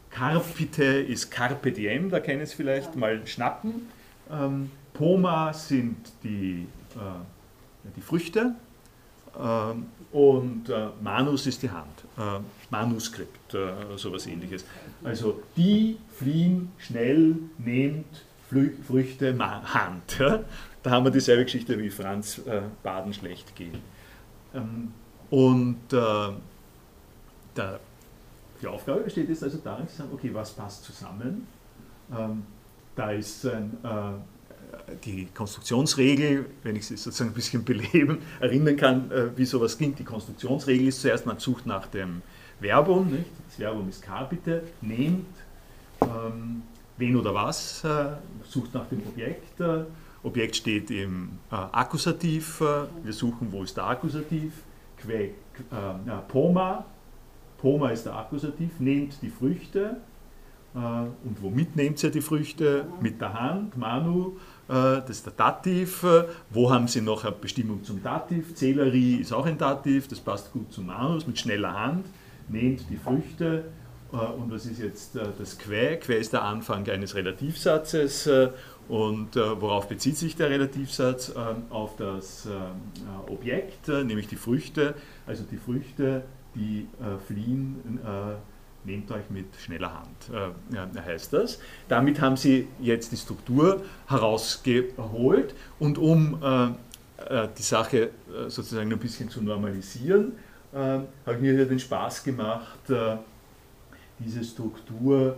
Carpite 0.09 0.83
ist 0.83 1.29
Carpe 1.29 1.71
diem, 1.71 2.09
da 2.09 2.19
kennen 2.19 2.41
es 2.41 2.53
vielleicht, 2.53 2.95
mal 2.95 3.25
schnappen. 3.27 3.87
Ähm, 4.31 4.71
Poma 4.93 5.53
sind 5.53 5.97
die, 6.23 6.65
äh, 6.95 7.89
die 7.95 8.01
Früchte 8.01 8.55
ähm, 9.37 9.87
und 10.13 10.69
äh, 10.69 10.87
Manus 11.01 11.45
ist 11.47 11.61
die 11.61 11.69
Hand, 11.69 12.05
äh, 12.17 12.39
Manuskript, 12.69 13.55
sowas 13.97 14.25
ähnliches. 14.27 14.65
Also 15.03 15.43
die 15.55 15.97
fliehen 16.17 16.71
schnell, 16.77 17.35
nehmt 17.57 18.25
Flü 18.49 18.73
Früchte, 18.87 19.37
Hand. 19.39 20.19
Ja? 20.19 20.43
Da 20.83 20.91
haben 20.91 21.05
wir 21.05 21.11
dieselbe 21.11 21.45
Geschichte 21.45 21.79
wie 21.79 21.89
Franz 21.89 22.39
äh, 22.45 22.61
Baden 22.83 23.13
schlecht 23.13 23.55
gehen. 23.55 23.79
Ähm, 24.53 24.91
und 25.29 25.91
äh, 25.91 26.33
der 27.57 27.79
die 28.61 28.67
Aufgabe 28.67 29.01
besteht 29.01 29.29
jetzt 29.29 29.43
also 29.43 29.59
darin 29.63 29.87
zu 29.87 29.97
sagen, 29.97 30.09
okay, 30.13 30.29
was 30.33 30.53
passt 30.53 30.83
zusammen? 30.83 31.47
Ähm, 32.15 32.43
da 32.95 33.11
ist 33.11 33.45
ein, 33.45 33.77
äh, 33.83 34.95
die 35.03 35.27
Konstruktionsregel, 35.33 36.45
wenn 36.63 36.75
ich 36.75 36.87
sie 36.87 36.97
sozusagen 36.97 37.31
ein 37.31 37.33
bisschen 37.33 37.65
beleben, 37.65 38.19
erinnern 38.39 38.77
kann, 38.77 39.11
äh, 39.11 39.37
wie 39.37 39.45
sowas 39.45 39.77
klingt. 39.77 39.99
Die 39.99 40.03
Konstruktionsregel 40.03 40.87
ist 40.87 41.01
zuerst, 41.01 41.25
man 41.25 41.39
sucht 41.39 41.65
nach 41.65 41.87
dem 41.87 42.21
Verbum, 42.59 43.11
nicht? 43.11 43.29
das 43.47 43.57
Verbum 43.57 43.89
ist 43.89 44.01
capite, 44.01 44.63
nehmt 44.81 45.27
ähm, 46.01 46.63
wen 46.97 47.15
oder 47.15 47.33
was, 47.33 47.83
äh, 47.83 48.07
sucht 48.43 48.73
nach 48.73 48.87
dem 48.87 49.01
Objekt. 49.07 49.59
Äh, 49.59 49.83
Objekt 50.23 50.55
steht 50.55 50.89
im 50.91 51.39
äh, 51.51 51.55
Akkusativ, 51.55 52.61
äh, 52.61 52.87
wir 53.03 53.13
suchen, 53.13 53.51
wo 53.51 53.63
ist 53.63 53.77
der 53.77 53.85
Akkusativ, 53.85 54.53
que, 54.97 55.31
Poma, 56.27 56.85
Poma 57.57 57.89
ist 57.89 58.05
der 58.05 58.15
Akkusativ, 58.15 58.79
nehmt 58.79 59.21
die 59.21 59.29
Früchte. 59.29 59.97
Äh, 60.75 60.77
und 60.77 61.41
womit 61.41 61.75
nehmt 61.75 62.03
ihr 62.03 62.11
die 62.11 62.21
Früchte? 62.21 62.85
Mit 63.01 63.21
der 63.21 63.33
Hand, 63.33 63.77
Manu, 63.77 64.37
äh, 64.67 65.01
das 65.01 65.09
ist 65.09 65.25
der 65.25 65.33
Dativ. 65.33 66.03
Äh, 66.03 66.25
wo 66.49 66.71
haben 66.71 66.87
Sie 66.87 67.01
noch 67.01 67.23
eine 67.23 67.33
Bestimmung 67.33 67.83
zum 67.83 68.03
Dativ? 68.03 68.55
Zählerie 68.55 69.17
ist 69.17 69.31
auch 69.31 69.45
ein 69.45 69.57
Dativ, 69.57 70.07
das 70.07 70.19
passt 70.19 70.51
gut 70.51 70.71
zum 70.71 70.87
Manus, 70.87 71.25
mit 71.25 71.39
schneller 71.39 71.73
Hand. 71.73 72.05
Nehmt 72.49 72.89
die 72.89 72.97
Früchte. 72.97 73.65
Und 74.37 74.51
was 74.51 74.65
ist 74.65 74.79
jetzt 74.79 75.15
das 75.15 75.57
Quä? 75.57 75.97
Quä 75.97 76.17
ist 76.17 76.33
der 76.33 76.43
Anfang 76.43 76.87
eines 76.89 77.15
Relativsatzes. 77.15 78.29
Und 78.87 79.35
worauf 79.35 79.87
bezieht 79.87 80.17
sich 80.17 80.35
der 80.35 80.49
Relativsatz? 80.49 81.33
Auf 81.69 81.95
das 81.97 82.47
Objekt, 83.27 83.87
nämlich 83.87 84.27
die 84.27 84.35
Früchte. 84.35 84.93
Also 85.27 85.43
die 85.43 85.57
Früchte 85.57 86.23
die 86.55 86.87
äh, 86.99 87.17
fliehen, 87.27 87.99
äh, 88.03 88.87
nehmt 88.87 89.11
euch 89.11 89.29
mit 89.29 89.47
schneller 89.57 89.93
Hand, 89.93 90.75
äh, 90.75 91.01
heißt 91.01 91.33
das. 91.33 91.59
Damit 91.87 92.21
haben 92.21 92.37
sie 92.37 92.67
jetzt 92.79 93.11
die 93.11 93.17
Struktur 93.17 93.83
herausgeholt 94.07 95.53
und 95.79 95.97
um 95.97 96.41
äh, 96.41 96.65
äh, 97.43 97.47
die 97.57 97.63
Sache 97.63 97.97
äh, 98.03 98.09
sozusagen 98.47 98.91
ein 98.91 98.99
bisschen 98.99 99.29
zu 99.29 99.41
normalisieren, 99.41 100.33
habe 100.73 101.07
ich 101.35 101.39
mir 101.39 101.53
hier 101.53 101.65
den 101.67 101.79
Spaß 101.79 102.25
gemacht, 102.25 102.79
diese 104.19 104.43
Struktur 104.43 105.37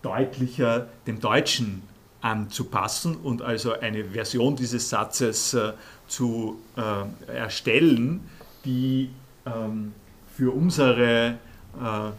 deutlicher 0.00 0.86
dem 1.06 1.20
Deutschen 1.20 1.82
anzupassen 2.22 3.14
und 3.16 3.42
also 3.42 3.78
eine 3.78 4.04
Version 4.04 4.56
dieses 4.56 4.88
Satzes 4.88 5.54
zu 6.06 6.58
erstellen, 7.26 8.20
die 8.64 9.10
ähm, 9.44 9.92
für 10.34 10.54
unsere 10.54 11.38
äh, 11.80 12.10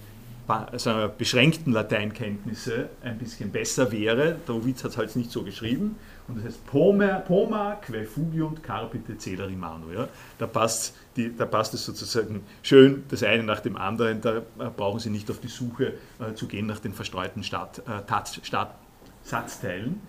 also 0.48 1.12
beschränkten 1.18 1.74
Lateinkenntnisse 1.74 2.90
ein 3.04 3.18
bisschen 3.18 3.52
besser 3.52 3.92
wäre. 3.92 4.36
Der 4.48 4.56
hat 4.56 4.84
es 4.84 4.98
halt 4.98 5.16
nicht 5.16 5.32
so 5.32 5.44
geschrieben. 5.44 5.96
Und 6.30 6.38
das 6.38 6.46
heißt 6.46 6.66
Poma, 6.68 7.20
Poma 7.20 7.76
que 7.76 8.06
fugiunt 8.06 8.64
carpite 8.64 9.18
celeri 9.18 9.56
manu. 9.56 9.92
Ja? 9.92 10.08
Da, 10.38 10.48
passt 10.48 10.96
die, 11.16 11.36
da 11.36 11.46
passt 11.46 11.74
es 11.74 11.84
sozusagen 11.86 12.44
schön 12.62 13.04
das 13.10 13.24
eine 13.24 13.44
nach 13.44 13.60
dem 13.60 13.76
anderen. 13.76 14.22
Da 14.22 14.38
äh, 14.38 14.42
brauchen 14.76 15.00
Sie 15.00 15.10
nicht 15.10 15.30
auf 15.30 15.40
die 15.40 15.48
Suche 15.48 15.94
äh, 16.20 16.34
zu 16.36 16.48
gehen 16.48 16.68
nach 16.68 16.80
den 16.80 16.94
verstreuten 16.94 17.44
Stadt, 17.44 17.80
äh, 17.80 18.04
Tat, 18.06 18.40
Stadt, 18.44 18.76
Satzteilen. 19.24 20.00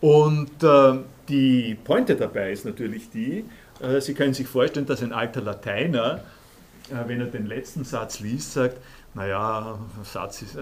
Und 0.00 0.62
äh, 0.62 0.98
die 1.28 1.76
Pointe 1.82 2.16
dabei 2.16 2.52
ist 2.52 2.64
natürlich 2.64 3.10
die, 3.10 3.44
äh, 3.80 4.00
Sie 4.00 4.14
können 4.14 4.34
sich 4.34 4.48
vorstellen, 4.48 4.86
dass 4.86 5.02
ein 5.02 5.12
alter 5.12 5.40
Lateiner 5.40 6.22
äh, 6.90 7.08
wenn 7.08 7.20
er 7.20 7.26
den 7.26 7.46
letzten 7.46 7.84
Satz 7.84 8.20
liest, 8.20 8.52
sagt, 8.52 8.78
naja, 9.14 9.78
Satz 10.02 10.42
ist, 10.42 10.58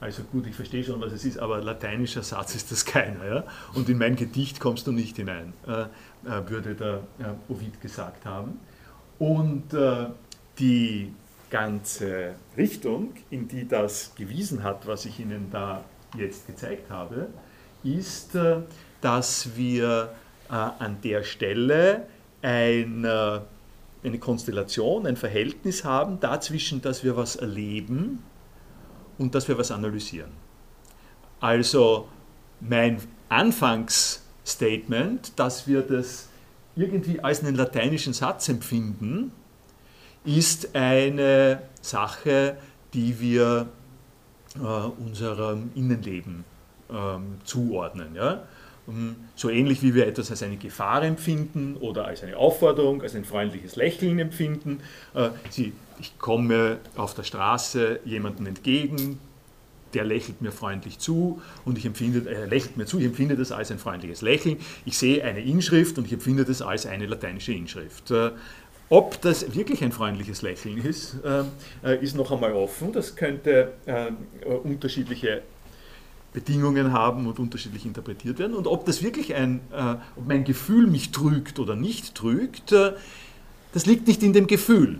also 0.00 0.22
gut, 0.24 0.46
ich 0.46 0.54
verstehe 0.54 0.84
schon, 0.84 1.00
was 1.00 1.12
es 1.12 1.24
ist, 1.24 1.38
aber 1.38 1.62
lateinischer 1.62 2.22
Satz 2.22 2.54
ist 2.54 2.70
das 2.70 2.84
keiner. 2.84 3.24
Ja? 3.24 3.44
Und 3.74 3.88
in 3.88 3.98
mein 3.98 4.16
Gedicht 4.16 4.60
kommst 4.60 4.86
du 4.86 4.92
nicht 4.92 5.16
hinein, 5.16 5.52
äh, 5.66 5.82
äh 5.82 6.48
würde 6.48 6.74
der 6.74 7.00
äh, 7.18 7.52
Ovid 7.52 7.80
gesagt 7.80 8.26
haben. 8.26 8.60
Und 9.18 9.72
äh, 9.72 10.06
die 10.58 11.12
ganze 11.48 12.34
Richtung, 12.56 13.14
in 13.30 13.48
die 13.48 13.66
das 13.66 14.14
gewiesen 14.14 14.62
hat, 14.62 14.86
was 14.86 15.06
ich 15.06 15.20
Ihnen 15.20 15.50
da 15.50 15.84
jetzt 16.16 16.46
gezeigt 16.46 16.90
habe, 16.90 17.28
ist, 17.82 18.34
äh, 18.34 18.58
dass 19.00 19.56
wir 19.56 20.10
an 20.48 20.98
der 21.02 21.24
Stelle 21.24 22.06
ein 22.40 23.04
eine 23.04 24.18
Konstellation, 24.20 25.04
ein 25.06 25.16
Verhältnis 25.16 25.84
haben 25.84 26.20
dazwischen, 26.20 26.80
dass 26.80 27.02
wir 27.02 27.16
was 27.16 27.34
erleben 27.34 28.22
und 29.18 29.34
dass 29.34 29.48
wir 29.48 29.58
was 29.58 29.70
analysieren. 29.70 30.30
Also 31.40 32.08
mein 32.60 33.00
Anfangsstatement, 33.28 35.38
dass 35.38 35.66
wir 35.66 35.82
das 35.82 36.28
irgendwie 36.74 37.20
als 37.20 37.42
einen 37.42 37.56
lateinischen 37.56 38.12
Satz 38.12 38.48
empfinden, 38.48 39.32
ist 40.24 40.74
eine 40.74 41.62
Sache, 41.80 42.56
die 42.92 43.20
wir 43.20 43.68
äh, 44.56 44.58
unserem 44.58 45.70
Innenleben 45.74 46.44
ähm, 46.90 47.38
zuordnen. 47.44 48.14
Ja? 48.14 48.42
Ähm, 48.88 49.16
so 49.34 49.50
ähnlich 49.50 49.82
wie 49.82 49.94
wir 49.94 50.06
etwas 50.06 50.30
als 50.30 50.42
eine 50.42 50.56
Gefahr 50.56 51.02
empfinden 51.02 51.76
oder 51.76 52.06
als 52.06 52.22
eine 52.22 52.36
Aufforderung, 52.36 53.02
als 53.02 53.14
ein 53.14 53.24
freundliches 53.24 53.76
Lächeln 53.76 54.18
empfinden. 54.18 54.80
Äh, 55.14 55.30
ich 55.98 56.18
komme 56.18 56.78
auf 56.96 57.14
der 57.14 57.22
Straße 57.22 58.00
jemandem 58.04 58.46
entgegen, 58.46 59.18
der 59.94 60.04
lächelt 60.04 60.42
mir 60.42 60.52
freundlich 60.52 60.98
zu 60.98 61.40
und 61.64 61.78
ich 61.78 61.86
empfinde, 61.86 62.30
er 62.30 62.46
lächelt 62.46 62.76
mir 62.76 62.84
zu, 62.84 62.98
ich 62.98 63.06
empfinde 63.06 63.36
das 63.36 63.50
als 63.50 63.70
ein 63.70 63.78
freundliches 63.78 64.20
Lächeln. 64.20 64.58
Ich 64.84 64.98
sehe 64.98 65.24
eine 65.24 65.40
Inschrift 65.40 65.96
und 65.96 66.06
ich 66.06 66.12
empfinde 66.12 66.44
das 66.44 66.60
als 66.60 66.86
eine 66.86 67.06
lateinische 67.06 67.52
Inschrift. 67.52 68.10
Äh, 68.10 68.32
ob 68.88 69.20
das 69.20 69.54
wirklich 69.54 69.82
ein 69.82 69.90
freundliches 69.90 70.42
Lächeln 70.42 70.78
ist, 70.78 71.16
äh, 71.24 71.96
ist 72.00 72.14
noch 72.14 72.30
einmal 72.30 72.52
offen. 72.52 72.92
Das 72.92 73.16
könnte 73.16 73.72
unterschiedliche 74.62 75.42
Bedingungen 76.36 76.92
haben 76.92 77.26
und 77.26 77.38
unterschiedlich 77.38 77.86
interpretiert 77.86 78.38
werden. 78.38 78.54
Und 78.54 78.66
ob 78.66 78.84
das 78.84 79.02
wirklich 79.02 79.34
ein, 79.34 79.60
äh, 79.72 79.94
ob 80.16 80.28
mein 80.28 80.44
Gefühl 80.44 80.86
mich 80.86 81.10
trügt 81.10 81.58
oder 81.58 81.76
nicht 81.76 82.14
trügt, 82.14 82.72
äh, 82.72 82.92
das 83.72 83.86
liegt 83.86 84.06
nicht 84.06 84.22
in 84.22 84.34
dem 84.34 84.46
Gefühl. 84.46 84.98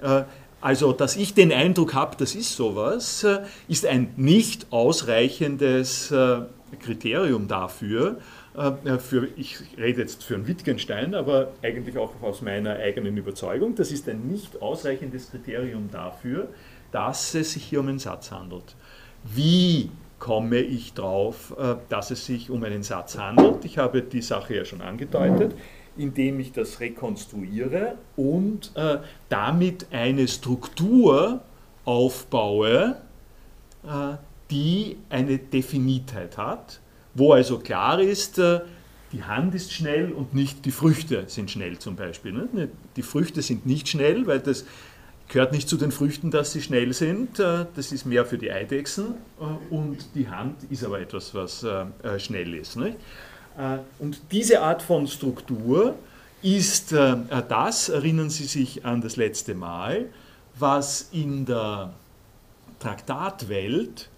Äh, 0.00 0.22
also, 0.62 0.94
dass 0.94 1.16
ich 1.16 1.34
den 1.34 1.52
Eindruck 1.52 1.92
habe, 1.92 2.16
das 2.16 2.34
ist 2.34 2.56
sowas, 2.56 3.24
äh, 3.24 3.40
ist 3.68 3.84
ein 3.84 4.14
nicht 4.16 4.68
ausreichendes 4.70 6.10
äh, 6.12 6.40
Kriterium 6.82 7.46
dafür, 7.46 8.18
äh, 8.56 8.96
für, 8.96 9.28
ich 9.36 9.58
rede 9.76 10.00
jetzt 10.00 10.24
für 10.24 10.36
einen 10.36 10.46
Wittgenstein, 10.46 11.14
aber 11.14 11.52
eigentlich 11.62 11.98
auch 11.98 12.14
aus 12.22 12.40
meiner 12.40 12.76
eigenen 12.76 13.18
Überzeugung, 13.18 13.74
das 13.74 13.92
ist 13.92 14.08
ein 14.08 14.28
nicht 14.28 14.62
ausreichendes 14.62 15.30
Kriterium 15.30 15.90
dafür, 15.92 16.48
dass 16.90 17.34
es 17.34 17.52
sich 17.52 17.64
hier 17.64 17.80
um 17.80 17.88
einen 17.88 17.98
Satz 17.98 18.30
handelt. 18.30 18.76
Wie 19.24 19.90
komme 20.20 20.58
ich 20.58 20.94
drauf, 20.94 21.52
äh, 21.58 21.74
dass 21.88 22.12
es 22.12 22.24
sich 22.24 22.50
um 22.50 22.62
einen 22.62 22.84
Satz 22.84 23.18
handelt. 23.18 23.64
Ich 23.64 23.78
habe 23.78 24.02
die 24.02 24.22
Sache 24.22 24.54
ja 24.54 24.64
schon 24.64 24.80
angedeutet, 24.80 25.56
indem 25.96 26.38
ich 26.38 26.52
das 26.52 26.78
rekonstruiere 26.78 27.96
und 28.14 28.70
äh, 28.76 28.98
damit 29.28 29.88
eine 29.90 30.28
Struktur 30.28 31.40
aufbaue, 31.84 32.96
die 34.50 34.98
eine 35.08 35.38
Definitheit 35.38 36.36
hat, 36.36 36.80
wo 37.14 37.32
also 37.32 37.58
klar 37.58 37.98
ist, 37.98 38.38
die 39.12 39.22
Hand 39.24 39.54
ist 39.54 39.72
schnell 39.72 40.12
und 40.12 40.34
nicht 40.34 40.64
die 40.66 40.70
Früchte 40.70 41.24
sind 41.26 41.50
schnell 41.50 41.78
zum 41.78 41.96
Beispiel. 41.96 42.32
Ne? 42.32 42.68
Die 42.96 43.02
Früchte 43.02 43.42
sind 43.42 43.66
nicht 43.66 43.88
schnell, 43.88 44.26
weil 44.26 44.40
das 44.40 44.64
gehört 45.30 45.52
nicht 45.52 45.68
zu 45.68 45.76
den 45.76 45.92
Früchten, 45.92 46.30
dass 46.30 46.52
sie 46.52 46.60
schnell 46.60 46.92
sind. 46.92 47.38
Äh, 47.38 47.66
das 47.74 47.92
ist 47.92 48.04
mehr 48.04 48.26
für 48.26 48.36
die 48.36 48.50
Eidechsen. 48.50 49.14
Äh, 49.40 49.74
und 49.74 50.14
die 50.14 50.28
Hand 50.28 50.64
ist 50.70 50.84
aber 50.84 51.00
etwas, 51.00 51.34
was 51.34 51.62
äh, 51.62 52.18
schnell 52.18 52.54
ist. 52.54 52.76
Und 53.98 54.20
diese 54.30 54.62
Art 54.62 54.80
von 54.80 55.06
Struktur 55.06 55.96
ist 56.40 56.92
das, 56.92 57.88
erinnern 57.90 58.30
Sie 58.30 58.44
sich 58.44 58.86
an 58.86 59.02
das 59.02 59.16
letzte 59.16 59.54
Mal, 59.54 60.06
was 60.58 61.08
in 61.12 61.44
der 61.44 61.92
Traktatwelt 62.78 64.08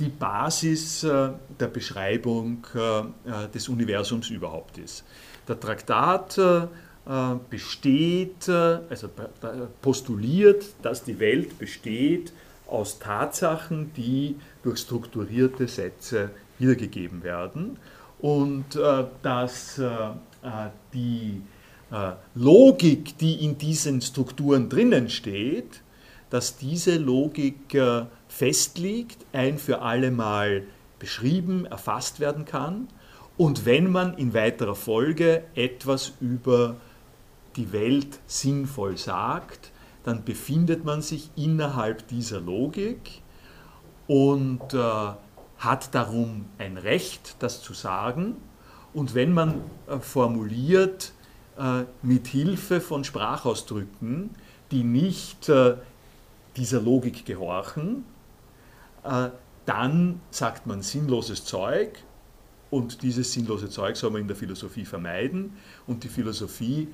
die 0.00 0.08
Basis 0.08 1.02
der 1.02 1.66
Beschreibung 1.72 2.66
des 3.54 3.68
Universums 3.68 4.30
überhaupt 4.30 4.78
ist. 4.78 5.04
Der 5.46 5.60
Traktat 5.60 6.40
besteht, 7.50 8.48
äh, 8.48 8.78
also 8.88 9.08
postuliert, 9.82 10.64
dass 10.82 11.04
die 11.04 11.18
Welt 11.18 11.58
besteht 11.58 12.32
aus 12.66 12.98
Tatsachen, 12.98 13.92
die 13.94 14.36
durch 14.62 14.78
strukturierte 14.78 15.68
Sätze 15.68 16.30
wiedergegeben 16.58 17.22
werden. 17.22 17.78
Und 18.20 18.76
äh, 18.76 19.04
dass 19.22 19.80
die 20.92 21.42
Logik, 22.34 23.18
die 23.18 23.44
in 23.44 23.56
diesen 23.56 24.00
Strukturen 24.00 24.68
drinnen 24.68 25.08
steht, 25.08 25.80
dass 26.28 26.56
diese 26.56 26.96
Logik 26.96 27.76
festliegt, 28.28 29.24
ein 29.32 29.58
für 29.58 29.80
alle 29.80 30.10
Mal 30.10 30.64
beschrieben, 30.98 31.66
erfasst 31.66 32.20
werden 32.20 32.44
kann. 32.44 32.88
Und 33.36 33.64
wenn 33.64 33.90
man 33.90 34.16
in 34.18 34.34
weiterer 34.34 34.74
Folge 34.74 35.44
etwas 35.54 36.12
über 36.20 36.76
die 37.56 37.72
Welt 37.72 38.20
sinnvoll 38.26 38.96
sagt, 38.96 39.70
dann 40.04 40.24
befindet 40.24 40.84
man 40.84 41.02
sich 41.02 41.30
innerhalb 41.36 42.06
dieser 42.08 42.40
Logik 42.40 43.22
und 44.06 44.74
äh, 44.74 45.12
hat 45.58 45.94
darum 45.94 46.46
ein 46.58 46.76
Recht, 46.76 47.36
das 47.38 47.62
zu 47.62 47.72
sagen. 47.72 48.36
Und 48.92 49.14
wenn 49.14 49.32
man 49.32 49.62
äh, 49.88 49.98
formuliert 49.98 51.12
äh, 51.58 51.84
mit 52.02 52.26
Hilfe 52.26 52.80
von 52.80 53.04
Sprachausdrücken, 53.04 54.30
die 54.70 54.84
nicht 54.84 55.48
äh, 55.48 55.76
dieser 56.56 56.80
Logik 56.80 57.24
gehorchen, 57.24 58.04
äh, 59.04 59.30
dann 59.66 60.20
sagt 60.30 60.66
man 60.66 60.82
sinnloses 60.82 61.44
Zeug 61.44 61.98
und 62.70 63.02
dieses 63.02 63.32
sinnlose 63.32 63.70
Zeug 63.70 63.96
soll 63.96 64.10
man 64.10 64.22
in 64.22 64.28
der 64.28 64.36
Philosophie 64.36 64.84
vermeiden 64.84 65.56
und 65.86 66.04
die 66.04 66.08
Philosophie 66.08 66.88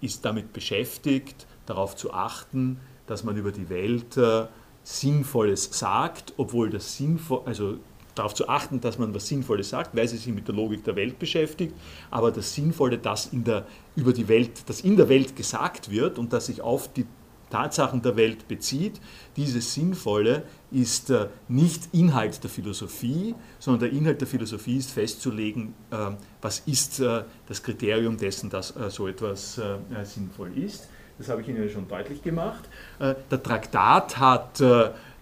ist 0.00 0.24
damit 0.24 0.52
beschäftigt, 0.52 1.46
darauf 1.66 1.96
zu 1.96 2.12
achten, 2.12 2.80
dass 3.06 3.24
man 3.24 3.36
über 3.36 3.52
die 3.52 3.68
Welt 3.68 4.16
äh, 4.16 4.46
Sinnvolles 4.82 5.68
sagt, 5.72 6.32
obwohl 6.36 6.70
das 6.70 6.96
Sinnvoll, 6.96 7.42
also 7.44 7.78
darauf 8.14 8.34
zu 8.34 8.48
achten, 8.48 8.80
dass 8.80 8.98
man 8.98 9.14
was 9.14 9.26
Sinnvolles 9.26 9.68
sagt, 9.68 9.96
weil 9.96 10.08
sie 10.08 10.16
sich 10.16 10.32
mit 10.32 10.48
der 10.48 10.54
Logik 10.54 10.84
der 10.84 10.96
Welt 10.96 11.18
beschäftigt, 11.18 11.74
aber 12.10 12.30
das 12.30 12.54
Sinnvolle, 12.54 12.98
das 12.98 13.26
in 13.26 13.44
der, 13.44 13.66
über 13.94 14.12
die 14.12 14.28
Welt, 14.28 14.68
das 14.68 14.80
in 14.80 14.96
der 14.96 15.08
Welt 15.08 15.36
gesagt 15.36 15.90
wird 15.90 16.18
und 16.18 16.32
das 16.32 16.46
sich 16.46 16.62
auf 16.62 16.92
die 16.92 17.06
Tatsachen 17.56 18.02
der 18.02 18.16
Welt 18.16 18.48
bezieht, 18.48 19.00
dieses 19.36 19.72
Sinnvolle 19.72 20.42
ist 20.70 21.08
äh, 21.08 21.28
nicht 21.48 21.88
Inhalt 21.92 22.42
der 22.42 22.50
Philosophie, 22.50 23.34
sondern 23.58 23.88
der 23.88 23.98
Inhalt 23.98 24.20
der 24.20 24.28
Philosophie 24.28 24.76
ist 24.76 24.90
festzulegen, 24.90 25.72
äh, 25.90 25.96
was 26.42 26.58
ist 26.66 27.00
äh, 27.00 27.22
das 27.48 27.62
Kriterium 27.62 28.18
dessen, 28.18 28.50
dass 28.50 28.74
so 28.88 29.08
etwas 29.08 29.60
sinnvoll 30.04 30.56
ist. 30.58 30.88
Das 31.18 31.28
habe 31.30 31.40
ich 31.40 31.48
Ihnen 31.48 31.70
schon 31.70 31.88
deutlich 31.88 32.22
gemacht. 32.22 32.68
Der 33.00 33.42
Traktat 33.42 34.18
hat 34.18 34.62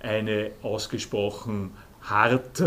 eine 0.00 0.50
ausgesprochen 0.62 1.70
hart 2.02 2.60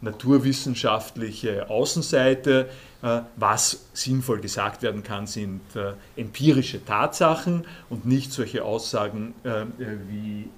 naturwissenschaftliche 0.00 1.68
Außenseite. 1.68 2.68
Äh, 3.00 3.20
was 3.36 3.86
sinnvoll 3.92 4.40
gesagt 4.40 4.82
werden 4.82 5.04
kann, 5.04 5.28
sind 5.28 5.60
äh, 5.76 5.92
empirische 6.16 6.84
Tatsachen 6.84 7.64
und 7.88 8.06
nicht 8.06 8.32
solche 8.32 8.64
Aussagen 8.64 9.34
äh, 9.44 9.66
wie 10.08 10.48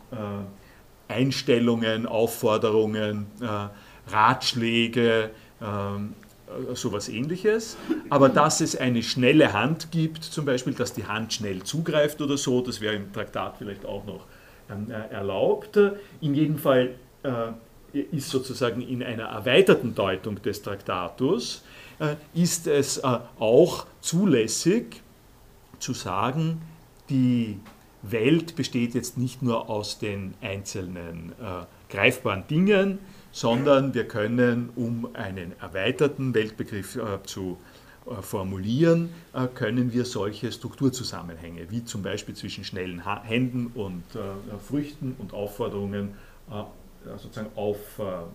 Einstellungen, 1.09 2.07
Aufforderungen, 2.07 3.27
Ratschläge, 4.07 5.31
sowas 6.75 7.09
ähnliches. 7.09 7.77
Aber 8.11 8.29
dass 8.29 8.61
es 8.61 8.77
eine 8.77 9.03
schnelle 9.03 9.53
Hand 9.53 9.91
gibt, 9.91 10.23
zum 10.23 10.45
Beispiel, 10.45 10.73
dass 10.73 10.93
die 10.93 11.07
Hand 11.07 11.33
schnell 11.33 11.65
zugreift 11.65 12.21
oder 12.23 12.37
so, 12.37 12.61
das 12.61 12.81
wäre 12.81 12.95
im 12.95 13.13
Traktat 13.13 13.57
vielleicht 13.59 13.85
auch 13.85 14.05
noch 14.05 14.27
ähm, 14.71 14.91
erlaubt. 14.91 15.77
In 16.21 16.35
jedem 16.35 16.59
Fall 16.59 16.95
ist 17.93 18.31
sozusagen 18.31 18.81
in 18.81 19.03
einer 19.03 19.25
erweiterten 19.25 19.95
Deutung 19.97 20.41
des 20.43 20.63
Traktatus 20.63 21.65
ist 22.35 22.67
es 22.67 22.99
äh, 22.99 23.19
auch 23.39 23.87
zulässig 24.01 25.03
zu 25.79 25.93
sagen, 25.93 26.63
die 27.09 27.59
Welt 28.03 28.57
besteht 28.57 28.95
jetzt 28.95 29.19
nicht 29.19 29.43
nur 29.43 29.69
aus 29.69 29.99
den 29.99 30.35
einzelnen 30.41 31.33
äh, 31.33 31.67
greifbaren 31.93 32.47
Dingen, 32.47 32.99
sondern 33.33 33.93
wir 33.95 34.09
können, 34.09 34.71
um 34.77 35.09
einen 35.15 35.53
erweiterten 35.61 36.35
Weltbegriff 36.35 36.99
zu 37.25 37.59
formulieren, 38.23 39.11
können 39.55 39.93
wir 39.93 40.05
solche 40.05 40.51
Strukturzusammenhänge, 40.51 41.71
wie 41.71 41.85
zum 41.85 42.03
Beispiel 42.03 42.35
zwischen 42.35 42.65
schnellen 42.65 43.05
Händen 43.23 43.69
und 43.75 44.03
Früchten 44.67 45.15
und 45.19 45.33
Aufforderungen 45.33 46.15
sozusagen 47.19 47.51
aufbauen. 47.55 48.35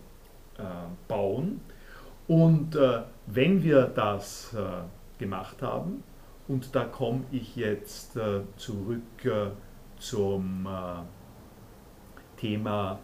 Und 2.27 2.75
äh, 2.75 3.01
wenn 3.27 3.63
wir 3.63 3.83
das 3.83 4.53
äh, 4.53 5.19
gemacht 5.19 5.61
haben, 5.61 6.03
und 6.47 6.75
da 6.75 6.85
komme 6.85 7.23
ich 7.31 7.55
jetzt 7.55 8.15
äh, 8.15 8.41
zurück 8.57 9.25
äh, 9.25 9.47
zum 9.97 10.67
äh, 10.67 12.39
Thema 12.39 12.99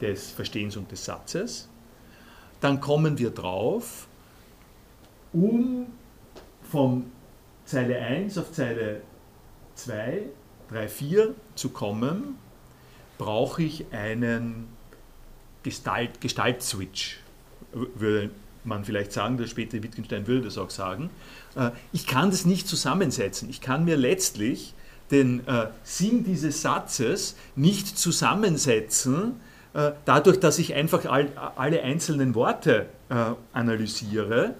des 0.00 0.30
Verstehens 0.30 0.76
und 0.76 0.90
des 0.90 1.04
Satzes, 1.04 1.68
dann 2.60 2.80
kommen 2.80 3.18
wir 3.18 3.30
drauf, 3.30 4.08
um 5.32 5.86
von 6.62 7.10
Zeile 7.64 7.98
1 7.98 8.38
auf 8.38 8.52
Zeile 8.52 9.02
2, 9.74 10.22
3, 10.70 10.88
4 10.88 11.34
zu 11.54 11.70
kommen, 11.70 12.38
brauche 13.18 13.62
ich 13.62 13.92
einen 13.92 14.68
Gestalt, 15.62 16.20
Gestalt-Switch, 16.20 17.20
würde 17.72 18.30
man 18.66 18.84
vielleicht 18.84 19.12
sagen, 19.12 19.36
der 19.36 19.46
spätere 19.46 19.82
Wittgenstein 19.82 20.26
würde 20.26 20.42
das 20.42 20.58
auch 20.58 20.70
sagen, 20.70 21.10
äh, 21.56 21.70
ich 21.92 22.06
kann 22.06 22.30
das 22.30 22.44
nicht 22.44 22.68
zusammensetzen. 22.68 23.48
Ich 23.48 23.60
kann 23.60 23.84
mir 23.84 23.96
letztlich 23.96 24.74
den 25.10 25.46
äh, 25.46 25.68
Sinn 25.84 26.24
dieses 26.24 26.62
Satzes 26.62 27.36
nicht 27.54 27.98
zusammensetzen, 27.98 29.40
äh, 29.74 29.92
dadurch, 30.04 30.40
dass 30.40 30.58
ich 30.58 30.74
einfach 30.74 31.04
alle 31.04 31.82
einzelnen 31.82 32.34
Worte 32.34 32.86
analysiere, 33.52 34.54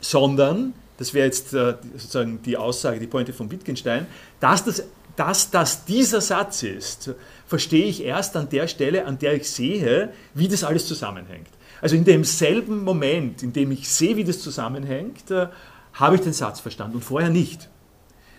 sondern, 0.00 0.74
das 0.98 1.14
wäre 1.14 1.24
jetzt 1.24 1.48
sozusagen 1.48 2.42
die 2.42 2.58
Aussage, 2.58 3.00
die 3.00 3.06
Pointe 3.06 3.32
von 3.32 3.50
Wittgenstein, 3.50 4.06
dass 4.38 4.64
das 4.64 4.84
dass 5.16 5.50
das 5.50 5.84
dieser 5.84 6.20
Satz 6.20 6.62
ist, 6.62 7.10
verstehe 7.46 7.86
ich 7.86 8.04
erst 8.04 8.36
an 8.36 8.48
der 8.48 8.68
Stelle, 8.68 9.06
an 9.06 9.18
der 9.18 9.34
ich 9.34 9.50
sehe, 9.50 10.12
wie 10.34 10.48
das 10.48 10.64
alles 10.64 10.86
zusammenhängt. 10.86 11.48
Also 11.80 11.96
in 11.96 12.04
demselben 12.04 12.84
Moment, 12.84 13.42
in 13.42 13.52
dem 13.52 13.70
ich 13.72 13.88
sehe, 13.88 14.16
wie 14.16 14.24
das 14.24 14.40
zusammenhängt, 14.40 15.30
äh, 15.30 15.48
habe 15.94 16.16
ich 16.16 16.22
den 16.22 16.32
Satz 16.32 16.60
verstanden 16.60 16.96
und 16.96 17.04
vorher 17.04 17.30
nicht. 17.30 17.68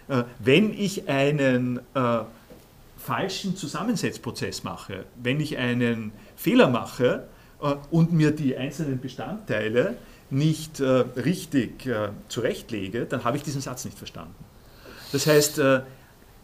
Äh, 0.07 0.23
wenn 0.39 0.73
ich 0.73 1.09
einen 1.09 1.79
äh, 1.93 2.19
falschen 2.97 3.55
Zusammensetzprozess 3.55 4.63
mache, 4.63 5.05
wenn 5.21 5.39
ich 5.39 5.57
einen 5.57 6.11
Fehler 6.35 6.69
mache 6.69 7.27
äh, 7.61 7.75
und 7.89 8.13
mir 8.13 8.31
die 8.31 8.55
einzelnen 8.55 8.99
Bestandteile 8.99 9.97
nicht 10.29 10.79
äh, 10.79 10.85
richtig 10.85 11.85
äh, 11.85 12.09
zurechtlege, 12.29 13.05
dann 13.05 13.23
habe 13.23 13.37
ich 13.37 13.43
diesen 13.43 13.61
Satz 13.61 13.85
nicht 13.85 13.97
verstanden. 13.97 14.35
Das 15.11 15.27
heißt, 15.27 15.59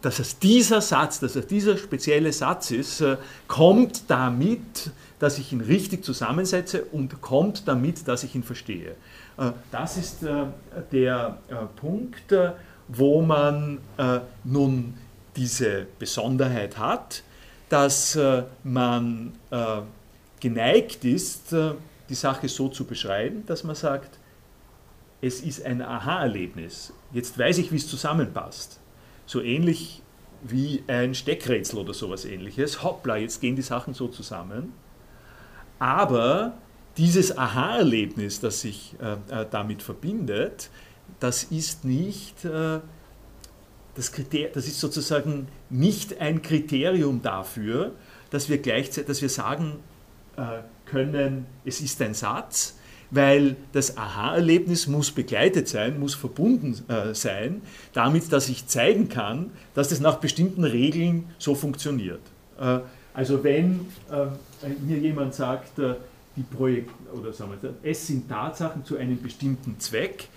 dass 0.01 0.19
es 0.19 0.39
dieser 0.39 0.81
Satz, 0.81 1.19
dass 1.19 1.35
es 1.35 1.47
dieser 1.47 1.77
spezielle 1.77 2.31
Satz 2.31 2.71
ist, 2.71 3.03
kommt 3.47 4.09
damit 4.09 4.91
dass 5.19 5.39
ich 5.39 5.51
ihn 5.51 5.61
richtig 5.61 6.05
zusammensetze 6.05 6.83
und 6.83 7.21
kommt 7.21 7.67
damit, 7.67 8.07
dass 8.07 8.23
ich 8.23 8.35
ihn 8.35 8.43
verstehe. 8.43 8.91
Äh, 9.39 9.51
das 9.71 9.97
ist 9.97 10.21
äh, 10.21 10.45
der 10.91 11.39
äh, 11.47 11.55
Punkt, 11.75 12.31
wo 12.87 13.21
man 13.23 13.79
nun 14.43 14.93
diese 15.35 15.87
Besonderheit 15.99 16.77
hat, 16.77 17.23
dass 17.69 18.15
äh, 18.15 18.43
man 18.63 19.33
äh, 19.51 19.81
geneigt 20.39 21.05
ist, 21.05 21.53
äh, 21.53 21.73
die 22.09 22.15
Sache 22.15 22.47
so 22.47 22.69
zu 22.69 22.85
beschreiben, 22.85 23.45
dass 23.45 23.63
man 23.63 23.75
sagt, 23.75 24.17
es 25.21 25.41
ist 25.41 25.65
ein 25.65 25.81
Aha-Erlebnis. 25.81 26.93
Jetzt 27.11 27.37
weiß 27.37 27.57
ich, 27.57 27.71
wie 27.71 27.77
es 27.77 27.87
zusammenpasst. 27.87 28.79
So 29.27 29.41
ähnlich 29.41 30.01
wie 30.41 30.83
ein 30.87 31.13
Steckrätsel 31.13 31.77
oder 31.77 31.93
sowas 31.93 32.25
ähnliches. 32.25 32.81
Hoppla, 32.81 33.17
jetzt 33.17 33.39
gehen 33.41 33.55
die 33.55 33.61
Sachen 33.61 33.93
so 33.93 34.07
zusammen. 34.07 34.73
Aber 35.77 36.53
dieses 36.97 37.37
Aha-Erlebnis, 37.37 38.39
das 38.39 38.61
sich 38.61 38.95
äh, 38.99 39.45
damit 39.51 39.83
verbindet, 39.83 40.71
das 41.19 41.43
ist 41.43 41.85
nicht 41.85 42.43
äh, 42.45 42.79
das, 43.97 44.11
Kriter 44.11 44.49
das 44.53 44.67
ist 44.67 44.79
sozusagen 44.79 45.47
nicht 45.69 46.21
ein 46.21 46.41
Kriterium 46.41 47.21
dafür, 47.21 47.93
dass 48.29 48.47
wir 48.49 48.59
gleichzeitig, 48.59 49.07
dass 49.07 49.21
wir 49.21 49.29
sagen 49.29 49.79
äh, 50.37 50.59
können, 50.85 51.47
es 51.65 51.81
ist 51.81 52.01
ein 52.01 52.13
Satz, 52.13 52.76
weil 53.11 53.55
das 53.71 53.97
Aha-Erlebnis 53.97 54.87
muss 54.87 55.11
begleitet 55.11 55.67
sein, 55.67 55.99
muss 55.99 56.13
verbunden 56.13 56.77
äh, 56.89 57.13
sein, 57.13 57.61
damit, 57.93 58.31
dass 58.31 58.49
ich 58.49 58.67
zeigen 58.67 59.09
kann, 59.09 59.51
dass 59.73 59.89
das 59.89 59.99
nach 59.99 60.17
bestimmten 60.17 60.63
Regeln 60.63 61.25
so 61.37 61.55
funktioniert. 61.55 62.21
Äh, 62.59 62.79
also 63.13 63.43
wenn 63.43 63.87
äh, 64.11 64.27
mir 64.85 64.97
jemand 64.97 65.33
sagt, 65.33 65.79
äh, 65.79 65.95
die 66.35 66.43
Projekt 66.43 66.91
oder 67.13 67.33
sagen 67.33 67.53
wir, 67.59 67.73
es 67.81 68.05
sind 68.05 68.29
Tatsachen 68.29 68.85
zu 68.85 68.97
einem 68.97 69.19
bestimmten 69.21 69.79
Zweck, 69.79 70.27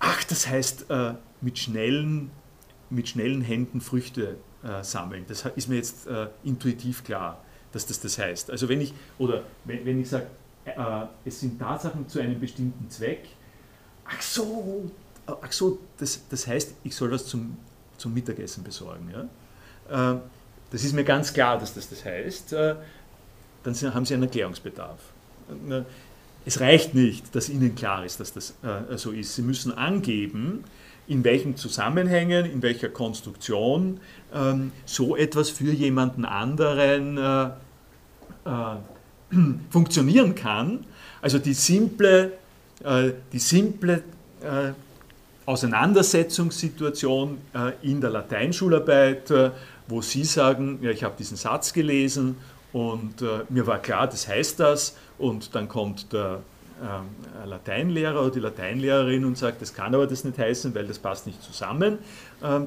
ach, 0.00 0.24
das 0.24 0.48
heißt 0.48 0.86
äh, 0.90 1.12
mit 1.40 1.58
schnellen 1.58 2.30
mit 2.90 3.08
schnellen 3.08 3.40
Händen 3.40 3.80
Früchte 3.80 4.36
äh, 4.62 4.82
sammeln. 4.84 5.24
Das 5.26 5.46
ist 5.56 5.68
mir 5.68 5.76
jetzt 5.76 6.06
intuitiv 6.44 7.02
klar, 7.02 7.42
dass 7.72 7.86
das 7.86 7.98
das 7.98 8.18
heißt. 8.18 8.50
Also 8.50 8.68
wenn 8.68 8.80
ich, 8.80 8.92
oder 9.18 9.42
wenn, 9.64 9.84
wenn 9.86 10.00
ich 10.00 10.08
sage, 10.08 10.26
äh, 10.64 11.06
es 11.24 11.40
sind 11.40 11.58
Tatsachen 11.58 12.08
zu 12.08 12.20
einem 12.20 12.40
bestimmten 12.40 12.88
Zweck, 12.90 13.28
ach 14.04 14.22
so, 14.22 14.90
ach 15.26 15.52
so 15.52 15.78
das, 15.98 16.20
das 16.28 16.46
heißt, 16.46 16.74
ich 16.84 16.94
soll 16.94 17.10
was 17.10 17.26
zum, 17.26 17.56
zum 17.96 18.14
Mittagessen 18.14 18.64
besorgen. 18.64 19.12
Ja? 19.12 20.14
Äh, 20.14 20.18
das 20.70 20.84
ist 20.84 20.92
mir 20.92 21.04
ganz 21.04 21.32
klar, 21.32 21.58
dass 21.58 21.74
das 21.74 21.88
das 21.88 22.04
heißt. 22.04 22.52
Äh, 22.52 22.76
dann 23.62 23.94
haben 23.94 24.04
Sie 24.04 24.14
einen 24.14 24.24
Erklärungsbedarf. 24.24 24.98
Äh, 25.70 25.82
es 26.46 26.60
reicht 26.60 26.94
nicht, 26.94 27.34
dass 27.34 27.48
Ihnen 27.48 27.74
klar 27.74 28.04
ist, 28.04 28.20
dass 28.20 28.34
das 28.34 28.52
so 28.96 29.12
ist. 29.12 29.34
Sie 29.34 29.40
müssen 29.40 29.72
angeben, 29.72 30.62
in 31.06 31.24
welchen 31.24 31.56
Zusammenhängen, 31.56 32.46
in 32.46 32.62
welcher 32.62 32.88
Konstruktion 32.88 34.00
ähm, 34.32 34.72
so 34.86 35.16
etwas 35.16 35.50
für 35.50 35.72
jemanden 35.72 36.24
anderen 36.24 37.18
äh, 37.18 37.44
äh, 38.44 38.76
funktionieren 39.70 40.34
kann. 40.34 40.84
Also 41.20 41.38
die 41.38 41.54
simple, 41.54 42.32
äh, 42.82 43.12
die 43.32 43.38
simple 43.38 44.02
äh, 44.42 44.72
Auseinandersetzungssituation 45.46 47.38
äh, 47.54 47.72
in 47.82 48.00
der 48.00 48.10
Lateinschularbeit, 48.10 49.30
äh, 49.30 49.50
wo 49.88 50.00
Sie 50.00 50.24
sagen, 50.24 50.78
ja, 50.82 50.90
ich 50.90 51.04
habe 51.04 51.14
diesen 51.18 51.36
Satz 51.36 51.72
gelesen 51.72 52.36
und 52.72 53.22
mir 53.50 53.66
war 53.68 53.78
klar, 53.78 54.08
das 54.08 54.26
heißt 54.26 54.58
das, 54.58 54.96
und 55.18 55.54
dann 55.54 55.68
kommt 55.68 56.12
der 56.12 56.40
ähm, 56.82 57.48
Lateinlehrer 57.48 58.20
oder 58.20 58.30
die 58.32 58.40
Lateinlehrerin 58.40 59.24
und 59.24 59.38
sagt, 59.38 59.62
das 59.62 59.72
kann 59.72 59.94
aber 59.94 60.08
das 60.08 60.24
nicht 60.24 60.38
heißen, 60.38 60.74
weil 60.74 60.86
das 60.86 60.98
passt 60.98 61.26
nicht 61.26 61.40
zusammen. 61.40 61.98
Ähm, 62.42 62.66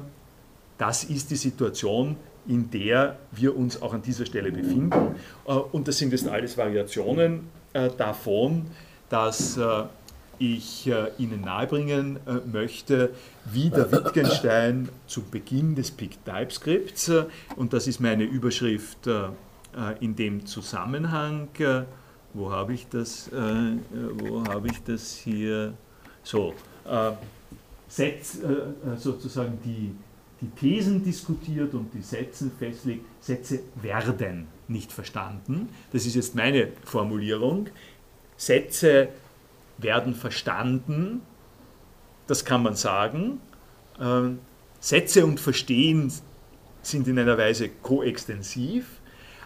das 0.78 1.04
ist 1.04 1.30
die 1.30 1.36
Situation, 1.36 2.16
in 2.46 2.70
der 2.70 3.18
wir 3.32 3.56
uns 3.56 3.80
auch 3.82 3.94
an 3.94 4.02
dieser 4.02 4.26
Stelle 4.26 4.52
befinden. 4.52 5.14
Äh, 5.46 5.52
und 5.52 5.88
das 5.88 5.98
sind 5.98 6.12
jetzt 6.12 6.28
alles 6.28 6.56
Variationen 6.56 7.48
äh, 7.72 7.90
davon, 7.96 8.66
dass 9.08 9.56
äh, 9.56 9.84
ich 10.40 10.88
Ihnen 11.18 11.40
nahebringen 11.40 12.20
möchte, 12.52 13.10
wie 13.44 13.70
der 13.70 13.90
Wittgenstein 13.90 14.88
zu 15.08 15.22
Beginn 15.22 15.74
des 15.74 15.90
Pict 15.90 16.24
TypeScripts, 16.24 17.10
und 17.56 17.72
das 17.72 17.88
ist 17.88 17.98
meine 17.98 18.22
Überschrift 18.22 19.08
in 19.98 20.14
dem 20.14 20.46
Zusammenhang, 20.46 21.48
wo 22.34 22.52
habe 22.52 22.72
ich 22.72 22.86
das, 22.86 23.28
wo 23.32 24.44
habe 24.44 24.68
ich 24.68 24.80
das 24.84 25.16
hier? 25.16 25.72
So, 26.22 26.54
Setz, 27.88 28.40
äh, 28.42 28.96
sozusagen 28.96 29.58
die, 29.64 29.94
die 30.40 30.48
Thesen 30.48 31.02
diskutiert 31.02 31.74
und 31.74 31.92
die 31.92 32.02
Sätze 32.02 32.50
festlegt. 32.58 33.04
Sätze 33.20 33.60
werden 33.74 34.46
nicht 34.68 34.92
verstanden. 34.92 35.68
Das 35.92 36.06
ist 36.06 36.14
jetzt 36.14 36.34
meine 36.34 36.68
Formulierung. 36.84 37.68
Sätze 38.36 39.08
werden 39.78 40.14
verstanden, 40.14 41.22
das 42.26 42.44
kann 42.44 42.62
man 42.62 42.76
sagen. 42.76 43.40
Ähm, 44.00 44.38
Sätze 44.80 45.24
und 45.24 45.40
Verstehen 45.40 46.12
sind 46.82 47.08
in 47.08 47.18
einer 47.18 47.36
Weise 47.36 47.68
koextensiv, 47.68 48.86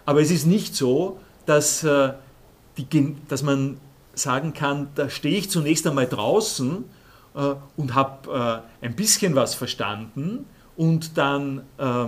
aber 0.05 0.21
es 0.21 0.31
ist 0.31 0.47
nicht 0.47 0.75
so, 0.75 1.21
dass 1.47 1.85
äh, 1.85 2.13
die, 2.77 3.17
dass 3.29 3.43
man 3.43 3.79
sagen 4.15 4.53
kann, 4.53 4.89
da 4.95 5.09
stehe 5.09 5.39
ich 5.39 5.51
zunächst 5.51 5.87
einmal 5.87 6.07
draußen 6.07 6.85
äh, 7.35 7.55
und 7.77 7.95
habe 7.95 8.63
äh, 8.83 8.85
ein 8.87 8.95
bisschen 8.95 9.35
was 9.35 9.55
verstanden 9.55 10.45
und 10.77 11.19
dann, 11.19 11.63
äh, 11.79 12.05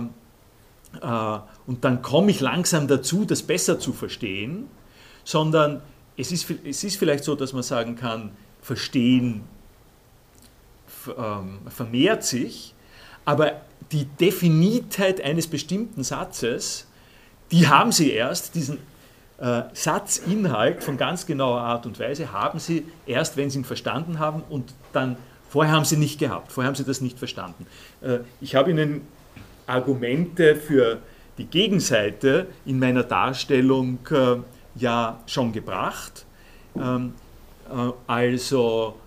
äh 1.01 1.39
und 1.67 1.83
dann 1.83 2.01
komme 2.01 2.31
ich 2.31 2.41
langsam 2.41 2.87
dazu, 2.87 3.25
das 3.25 3.41
besser 3.41 3.79
zu 3.79 3.91
verstehen, 3.91 4.67
sondern 5.23 5.81
es 6.17 6.31
ist, 6.31 6.49
es 6.63 6.83
ist 6.83 6.97
vielleicht 6.97 7.23
so, 7.23 7.35
dass 7.35 7.53
man 7.53 7.63
sagen 7.63 7.95
kann, 7.95 8.31
Verstehen 8.61 9.43
ähm, 11.17 11.59
vermehrt 11.67 12.23
sich, 12.23 12.73
aber 13.25 13.61
die 13.91 14.05
Definitheit 14.05 15.21
eines 15.21 15.47
bestimmten 15.47 16.03
Satzes, 16.03 16.87
die 17.51 17.67
haben 17.67 17.91
Sie 17.91 18.11
erst, 18.11 18.55
diesen 18.55 18.79
äh, 19.37 19.63
Satzinhalt 19.73 20.83
von 20.83 20.97
ganz 20.97 21.25
genauer 21.25 21.61
Art 21.61 21.85
und 21.85 21.99
Weise 21.99 22.31
haben 22.31 22.59
Sie 22.59 22.85
erst, 23.05 23.37
wenn 23.37 23.49
Sie 23.49 23.59
ihn 23.59 23.65
verstanden 23.65 24.19
haben 24.19 24.41
und 24.49 24.73
dann, 24.93 25.17
vorher 25.55 25.73
haben 25.73 25.85
Sie 25.85 25.95
nicht 25.95 26.19
gehabt, 26.19 26.51
vorher 26.51 26.67
haben 26.67 26.75
Sie 26.75 26.83
das 26.83 26.99
nicht 26.99 27.17
verstanden. 27.17 27.65
Äh, 28.01 28.19
ich 28.41 28.55
habe 28.55 28.71
Ihnen 28.71 29.03
Argumente 29.67 30.57
für 30.57 30.99
die 31.37 31.45
Gegenseite 31.45 32.47
in 32.65 32.77
meiner 32.77 33.03
Darstellung 33.03 33.99
äh, 34.11 34.35
ja 34.75 35.21
schon 35.27 35.53
gebracht. 35.53 36.25
Ähm, 36.75 37.13
äh, 37.69 37.91
also 38.05 38.97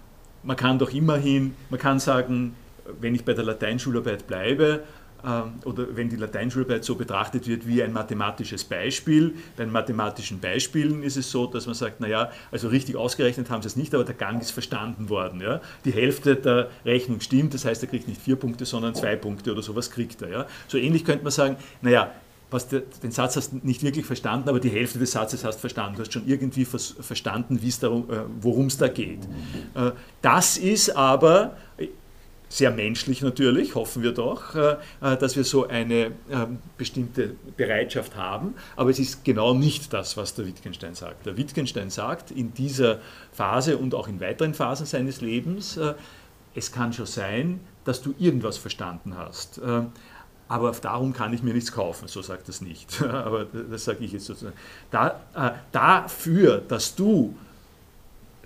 man 0.43 0.57
kann 0.57 0.79
doch 0.79 0.91
immerhin, 0.91 1.55
man 1.69 1.79
kann 1.79 2.01
sagen, 2.01 2.55
wenn 2.99 3.15
ich 3.15 3.27
bei 3.27 3.35
der 3.35 3.45
Lateinschularbeit 3.45 4.27
bleibe, 4.27 4.85
oder 5.65 5.97
wenn 5.97 6.09
die 6.09 6.17
Lateinschularbeit 6.17 6.85
so 6.85 6.95
betrachtet 6.95 7.49
wird 7.49 7.67
wie 7.67 7.83
ein 7.83 7.93
mathematisches 7.93 8.65
Beispiel. 8.65 9.35
Bei 9.57 9.67
mathematischen 9.67 10.39
Beispielen 10.39 11.03
ist 11.03 11.17
es 11.17 11.31
so, 11.31 11.47
dass 11.47 11.67
man 11.67 11.75
sagt, 11.75 12.01
naja, 12.01 12.31
also 12.53 12.69
richtig 12.69 12.97
ausgerechnet 12.97 13.51
haben 13.51 13.63
sie 13.63 13.69
es 13.69 13.77
nicht, 13.77 13.95
aber 13.95 14.05
der 14.05 14.15
Gang 14.15 14.41
ist 14.41 14.53
verstanden 14.53 15.09
worden. 15.09 15.41
Ja? 15.41 15.61
Die 15.85 15.93
Hälfte 15.93 16.37
der 16.37 16.71
Rechnung 16.85 17.21
stimmt, 17.21 17.55
das 17.55 17.65
heißt, 17.65 17.83
er 17.83 17.89
kriegt 17.89 18.07
nicht 18.07 18.21
vier 18.21 18.37
Punkte, 18.37 18.65
sondern 18.65 18.95
zwei 18.95 19.17
Punkte 19.17 19.53
oder 19.53 19.63
sowas 19.63 19.91
kriegt 19.91 20.23
er. 20.23 20.29
Ja? 20.29 20.47
So 20.69 20.79
ähnlich 20.79 21.05
könnte 21.05 21.25
man 21.25 21.33
sagen, 21.33 21.57
naja, 21.83 22.13
was 22.51 22.69
der, 22.69 22.83
den 23.03 23.11
Satz 23.11 23.37
hast 23.37 23.53
du 23.53 23.61
nicht 23.63 23.83
wirklich 23.83 24.07
verstanden, 24.07 24.49
aber 24.49 24.61
die 24.61 24.71
Hälfte 24.71 24.99
des 24.99 25.11
Satzes 25.11 25.45
hast 25.45 25.61
verstanden. 25.61 25.97
Du 25.97 26.03
hast 26.03 26.13
schon 26.13 26.27
irgendwie 26.27 26.65
vers 26.65 26.95
verstanden, 26.99 27.57
äh, 27.59 27.89
worum 28.41 28.67
es 28.67 28.79
da 28.79 28.89
geht. 28.89 29.25
Äh, 29.75 29.91
das 30.23 30.57
ist 30.57 30.97
aber 30.97 31.57
sehr 32.49 32.71
menschlich 32.71 33.23
natürlich, 33.23 33.75
hoffen 33.75 34.03
wir 34.03 34.13
doch, 34.13 34.55
äh, 34.55 34.77
äh, 35.01 35.17
dass 35.17 35.37
wir 35.37 35.45
so 35.45 35.69
eine 35.69 36.13
ähm, 36.31 36.59
bestimmte 36.77 37.37
Bereitschaft 37.57 38.17
haben. 38.17 38.55
Aber 38.77 38.91
es 38.91 38.99
ist 38.99 39.25
genau 39.25 39.55
nicht 39.55 39.93
das, 39.93 40.17
was 40.17 40.35
der 40.35 40.47
Wittgenstein 40.47 40.95
sagt. 40.95 41.27
Der 41.27 41.37
Wittgenstein 41.37 41.91
sagt 41.91 42.31
in 42.31 42.55
dieser 42.55 43.01
Phase 43.33 43.77
und 43.77 43.95
auch 43.95 44.09
in 44.09 44.21
weiteren 44.21 44.55
Phasen 44.55 44.87
seines 44.87 45.21
Lebens, 45.21 45.77
äh, 45.77 45.95
es 46.55 46.73
kann 46.73 46.93
schon 46.93 47.07
sein, 47.07 47.61
dass 47.85 48.03
du 48.03 48.15
irgendwas 48.19 48.57
verstanden 48.57 49.17
hast. 49.17 49.61
Aber 50.49 50.73
darum 50.73 51.13
kann 51.13 51.33
ich 51.33 51.43
mir 51.43 51.55
nichts 51.55 51.71
kaufen, 51.71 52.09
so 52.09 52.21
sagt 52.21 52.49
es 52.49 52.61
nicht. 52.61 53.01
Aber 53.03 53.45
das 53.45 53.85
sage 53.85 54.05
ich 54.05 54.13
jetzt 54.13 54.27
sozusagen. 54.27 54.57
Da, 54.91 55.21
dafür, 55.71 56.61
dass 56.67 56.97
du 56.97 57.37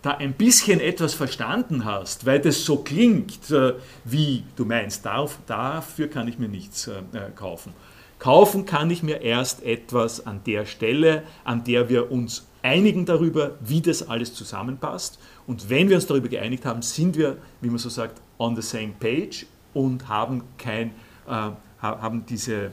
da 0.03 0.11
ein 0.11 0.33
bisschen 0.35 0.81
etwas 0.81 1.15
verstanden 1.15 1.85
hast, 1.85 2.27
weil 2.27 2.41
das 2.41 2.65
so 2.65 2.79
klingt, 2.79 3.51
äh, 3.51 3.75
wie 4.05 4.43
du 4.57 4.65
meinst, 4.65 5.07
dafür 5.47 6.09
kann 6.09 6.27
ich 6.27 6.38
mir 6.38 6.49
nichts 6.49 6.88
äh, 6.88 6.99
äh, 7.12 7.31
kaufen. 7.35 7.73
Kaufen 8.19 8.67
kann 8.67 8.91
ich 8.91 9.03
mir 9.03 9.21
erst 9.23 9.62
etwas 9.62 10.27
an 10.27 10.43
der 10.45 10.67
Stelle, 10.67 11.23
an 11.45 11.65
der 11.65 11.88
wir 11.88 12.11
uns 12.11 12.47
einigen 12.62 13.07
darüber, 13.07 13.53
wie 13.61 13.81
das 13.81 14.09
alles 14.09 14.35
zusammenpasst. 14.35 15.19
Und 15.47 15.71
wenn 15.71 15.88
wir 15.88 15.97
uns 15.97 16.07
darüber 16.07 16.29
geeinigt 16.29 16.65
haben, 16.65 16.83
sind 16.83 17.17
wir, 17.17 17.38
wie 17.61 17.69
man 17.69 17.79
so 17.79 17.88
sagt, 17.88 18.21
on 18.38 18.55
the 18.55 18.62
same 18.62 18.93
page 18.99 19.47
und 19.75 20.09
haben, 20.09 20.43
kein, 20.59 20.91
äh, 21.27 21.51
haben 21.81 22.25
diese 22.27 22.71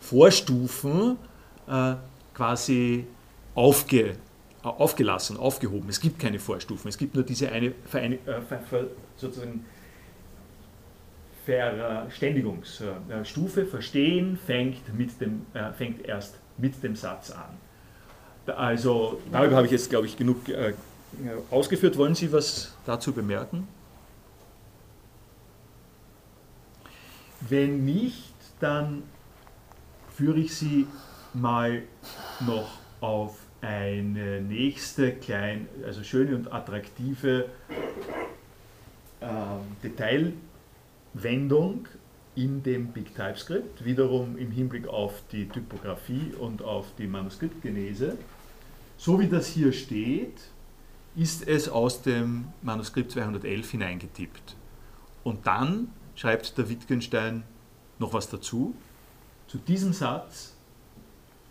Vorstufen 0.00 1.16
quasi 2.34 3.04
aufge, 3.56 4.16
aufgelassen, 4.64 5.36
aufgehoben. 5.36 5.88
Es 5.88 6.00
gibt 6.00 6.18
keine 6.18 6.38
Vorstufen, 6.38 6.88
es 6.88 6.98
gibt 6.98 7.14
nur 7.14 7.24
diese 7.24 7.52
eine 7.52 7.72
Verein, 7.86 8.14
äh, 8.26 8.40
sozusagen 9.16 9.64
Verständigungsstufe. 11.44 13.66
Verstehen 13.66 14.38
fängt, 14.38 14.94
mit 14.94 15.20
dem, 15.20 15.44
äh, 15.52 15.72
fängt 15.72 16.06
erst 16.06 16.36
mit 16.56 16.82
dem 16.82 16.96
Satz 16.96 17.30
an. 17.30 17.58
Also 18.46 19.20
darüber 19.32 19.56
habe 19.56 19.66
ich 19.66 19.72
jetzt, 19.72 19.90
glaube 19.90 20.06
ich, 20.06 20.16
genug 20.16 20.48
äh, 20.48 20.72
ausgeführt. 21.50 21.96
Wollen 21.96 22.14
Sie 22.14 22.32
was 22.32 22.72
dazu 22.86 23.12
bemerken? 23.12 23.66
Wenn 27.40 27.84
nicht, 27.84 28.32
dann 28.60 29.02
führe 30.14 30.38
ich 30.38 30.56
Sie 30.56 30.86
mal 31.34 31.82
noch 32.40 32.78
auf 33.00 33.36
eine 33.64 34.42
nächste 34.42 35.12
klein, 35.12 35.68
also 35.84 36.02
schöne 36.02 36.36
und 36.36 36.52
attraktive 36.52 37.46
äh, 39.20 39.26
Detailwendung 39.82 41.88
in 42.36 42.62
dem 42.62 42.88
Big 42.88 43.14
TypeScript, 43.14 43.84
wiederum 43.84 44.36
im 44.36 44.50
Hinblick 44.50 44.88
auf 44.88 45.22
die 45.32 45.48
Typografie 45.48 46.32
und 46.38 46.62
auf 46.62 46.86
die 46.98 47.06
Manuskriptgenese. 47.06 48.18
So 48.96 49.18
wie 49.20 49.28
das 49.28 49.46
hier 49.46 49.72
steht, 49.72 50.40
ist 51.16 51.46
es 51.46 51.68
aus 51.68 52.02
dem 52.02 52.48
Manuskript 52.62 53.12
211 53.12 53.70
hineingetippt. 53.70 54.56
Und 55.22 55.46
dann 55.46 55.88
schreibt 56.16 56.58
der 56.58 56.68
Wittgenstein 56.68 57.44
noch 57.98 58.12
was 58.12 58.28
dazu. 58.28 58.74
Zu 59.46 59.58
diesem 59.58 59.92
Satz 59.92 60.54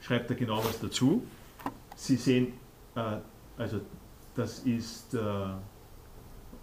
schreibt 0.02 0.30
er 0.30 0.36
genau 0.36 0.64
was 0.64 0.80
dazu. 0.80 1.24
Sie 2.04 2.18
sehen, 2.18 2.52
äh, 2.96 3.20
also 3.58 3.80
das 4.36 4.60
ist, 4.60 5.14
äh, 5.14 5.20
äh 5.20 5.54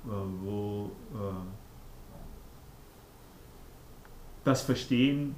wo 0.05 0.91
äh, 1.15 1.19
das 4.45 4.61
Verstehen 4.61 5.35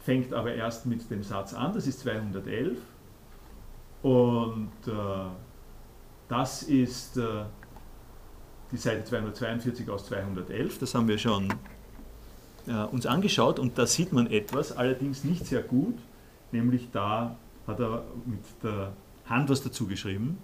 fängt 0.00 0.32
aber 0.32 0.52
erst 0.54 0.86
mit 0.86 1.08
dem 1.12 1.22
Satz 1.22 1.54
an, 1.54 1.72
das 1.72 1.86
ist 1.86 2.00
211. 2.00 2.76
Und 4.02 4.72
äh, 4.88 4.90
das 6.28 6.64
ist 6.64 7.16
die 8.72 8.76
Seite 8.76 9.04
242 9.04 9.88
aus 9.90 10.06
211, 10.06 10.78
das 10.78 10.94
haben 10.94 11.06
wir 11.06 11.18
schon 11.18 11.52
äh, 12.66 12.84
uns 12.84 13.06
angeschaut 13.06 13.58
und 13.58 13.78
da 13.78 13.86
sieht 13.86 14.12
man 14.12 14.28
etwas, 14.28 14.72
allerdings 14.72 15.22
nicht 15.22 15.46
sehr 15.46 15.62
gut, 15.62 15.98
nämlich 16.50 16.88
da 16.92 17.36
hat 17.66 17.80
er 17.80 18.04
mit 18.26 18.44
der 18.62 18.92
Hand 19.30 19.48
was 19.48 19.62
dazu 19.62 19.86
geschrieben, 19.86 20.36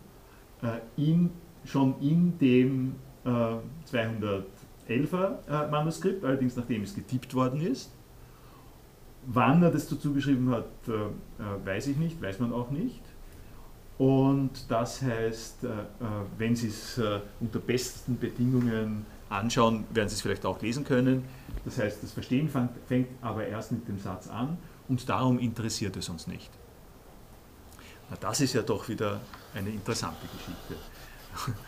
äh, 0.62 0.78
in, 0.96 1.30
schon 1.64 2.00
in 2.00 2.38
dem 2.38 2.94
211er 3.24 4.44
äh, 4.88 5.68
Manuskript, 5.68 6.24
allerdings 6.24 6.54
nachdem 6.54 6.82
es 6.82 6.94
getippt 6.94 7.34
worden 7.34 7.60
ist. 7.60 7.92
Wann 9.26 9.60
er 9.64 9.72
das 9.72 9.88
dazu 9.88 10.14
geschrieben 10.14 10.48
hat, 10.50 10.68
weiß 11.64 11.88
ich 11.88 11.96
nicht, 11.96 12.22
weiß 12.22 12.38
man 12.38 12.52
auch 12.52 12.70
nicht. 12.70 13.02
Und 13.98 14.70
das 14.70 15.02
heißt, 15.02 15.66
wenn 16.38 16.54
Sie 16.54 16.68
es 16.68 17.00
unter 17.40 17.58
besten 17.58 18.16
Bedingungen 18.16 19.04
anschauen, 19.28 19.82
werden 19.92 20.08
Sie 20.08 20.14
es 20.14 20.20
vielleicht 20.20 20.46
auch 20.46 20.62
lesen 20.62 20.84
können. 20.84 21.24
Das 21.64 21.76
heißt, 21.78 22.04
das 22.04 22.12
Verstehen 22.12 22.48
fängt 22.86 23.08
aber 23.20 23.44
erst 23.48 23.72
mit 23.72 23.88
dem 23.88 23.98
Satz 23.98 24.28
an 24.28 24.58
und 24.88 25.08
darum 25.08 25.40
interessiert 25.40 25.96
es 25.96 26.08
uns 26.08 26.28
nicht. 26.28 26.52
Na, 28.10 28.16
das 28.20 28.40
ist 28.40 28.52
ja 28.54 28.62
doch 28.62 28.88
wieder 28.88 29.20
eine 29.54 29.70
interessante 29.70 30.26
Geschichte. 30.26 31.54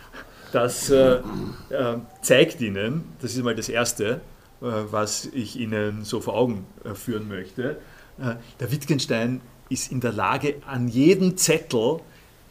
Das 0.50 0.88
äh, 0.88 1.16
äh, 1.68 1.98
zeigt 2.22 2.62
Ihnen, 2.62 3.04
das 3.20 3.34
ist 3.34 3.44
mal 3.44 3.54
das 3.54 3.68
Erste, 3.68 4.22
äh, 4.62 4.64
was 4.90 5.26
ich 5.26 5.56
Ihnen 5.56 6.06
so 6.06 6.22
vor 6.22 6.38
Augen 6.38 6.64
äh, 6.84 6.94
führen 6.94 7.28
möchte. 7.28 7.76
Der 8.58 8.72
Wittgenstein 8.72 9.42
ist 9.68 9.92
in 9.92 10.00
der 10.00 10.10
Lage, 10.10 10.56
an 10.66 10.88
jedem 10.88 11.36
Zettel 11.36 12.00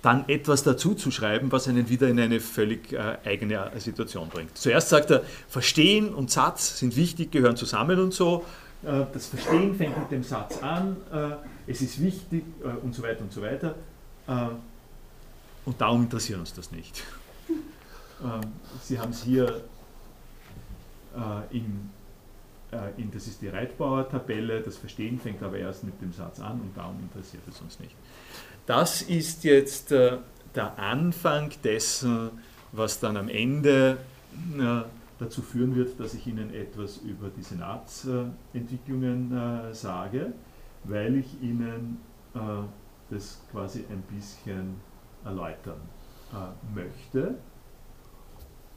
dann 0.02 0.30
etwas 0.30 0.64
dazu 0.64 0.94
zu 0.94 1.12
schreiben, 1.12 1.52
was 1.52 1.68
einen 1.68 1.90
wieder 1.90 2.08
in 2.08 2.20
eine 2.20 2.40
völlig 2.40 2.94
äh, 2.94 3.18
eigene 3.26 3.72
Situation 3.78 4.30
bringt. 4.30 4.58
Zuerst 4.58 4.90
sagt 4.90 5.12
er, 5.12 5.24
Verstehen 5.50 6.14
und 6.14 6.32
Satz 6.32 6.80
sind 6.80 6.96
wichtig, 6.96 7.32
gehören 7.32 7.58
zusammen 7.58 8.00
und 8.00 8.14
so. 8.14 8.46
Äh, 8.84 9.06
das 9.12 9.28
Verstehen 9.28 9.76
fängt 9.76 9.98
mit 9.98 10.12
dem 10.12 10.24
Satz 10.24 10.62
an, 10.62 10.98
äh, 11.12 11.18
es 11.68 11.82
ist 11.82 12.02
wichtig 12.02 12.44
äh, 12.64 12.70
und 12.84 12.96
so 12.96 13.04
weiter 13.04 13.22
und 13.22 13.32
so 13.32 13.42
weiter. 13.42 13.76
und 15.64 15.80
darum 15.80 16.04
interessiert 16.04 16.40
uns 16.40 16.54
das 16.54 16.72
nicht. 16.72 17.02
Sie 18.84 19.00
haben 19.00 19.12
es 19.12 19.24
hier 19.24 19.62
in, 21.52 21.90
in, 22.98 23.12
das 23.12 23.28
ist 23.28 23.42
die 23.42 23.48
Reitbauer-Tabelle, 23.48 24.60
das 24.60 24.76
Verstehen 24.76 25.18
fängt 25.18 25.42
aber 25.42 25.58
erst 25.58 25.86
mit 25.86 26.02
dem 26.02 26.12
Satz 26.12 26.42
an 26.42 26.60
und 26.60 26.76
darum 26.76 27.00
interessiert 27.00 27.44
es 27.48 27.62
uns 27.62 27.80
nicht. 27.80 27.96
Das 28.66 29.02
ist 29.02 29.46
jetzt 29.46 29.92
der 29.92 30.20
Anfang 30.76 31.54
dessen, 31.64 32.32
was 32.74 33.00
dann 33.00 33.16
am 33.16 33.30
Ende 33.30 33.98
dazu 35.20 35.42
führen 35.42 35.76
wird, 35.76 36.00
dass 36.00 36.14
ich 36.14 36.28
Ihnen 36.28 36.54
etwas 36.54 36.98
über 36.98 37.30
die 37.30 37.42
Senatsentwicklungen 37.42 39.32
äh, 39.36 39.74
sage, 39.74 40.34
weil 40.88 41.16
ich 41.16 41.42
Ihnen 41.42 42.02
äh, 42.34 42.40
das 43.10 43.42
quasi 43.52 43.86
ein 43.90 44.02
bisschen 44.04 44.80
erläutern 45.24 45.80
äh, 46.34 46.76
möchte. 46.76 47.38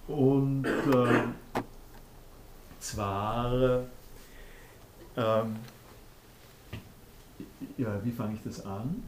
Und 0.06 0.64
äh, 0.66 1.22
zwar, 2.80 3.84
ähm, 5.16 5.56
ja, 7.76 8.04
wie 8.04 8.10
fange 8.10 8.34
ich 8.34 8.42
das 8.42 8.64
an? 8.64 9.04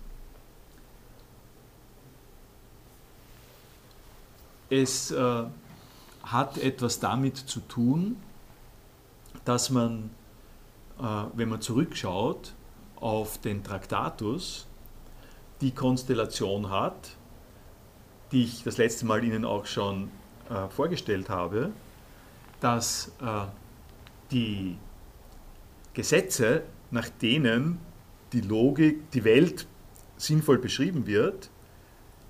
Es 4.71 5.11
äh, 5.11 5.45
hat 6.23 6.59
etwas 6.59 7.01
damit 7.01 7.37
zu 7.37 7.61
tun, 7.61 8.17
dass 9.45 9.71
man, 9.71 10.11
äh, 10.99 11.25
wenn 11.35 11.49
man 11.49 11.61
zurückschaut 11.61 12.55
auf 13.03 13.39
den 13.39 13.63
Traktatus, 13.63 14.67
die 15.61 15.73
Konstellation 15.73 16.71
hat, 16.71 17.17
die 18.31 18.45
ich 18.45 18.65
das 18.65 18.79
letzte 18.79 19.05
Mal 19.07 19.23
Ihnen 19.25 19.45
auch 19.45 19.67
schon 19.67 20.11
äh, 20.49 20.69
vorgestellt 20.69 21.29
habe, 21.29 21.73
dass 22.61 23.13
äh, 23.21 23.47
die 24.31 24.79
Gesetze, 25.93 26.63
nach 26.91 27.09
denen 27.09 27.79
die 28.33 28.41
Logik, 28.41 29.11
die 29.11 29.25
Welt 29.25 29.67
sinnvoll 30.17 30.59
beschrieben 30.59 31.07
wird, 31.07 31.51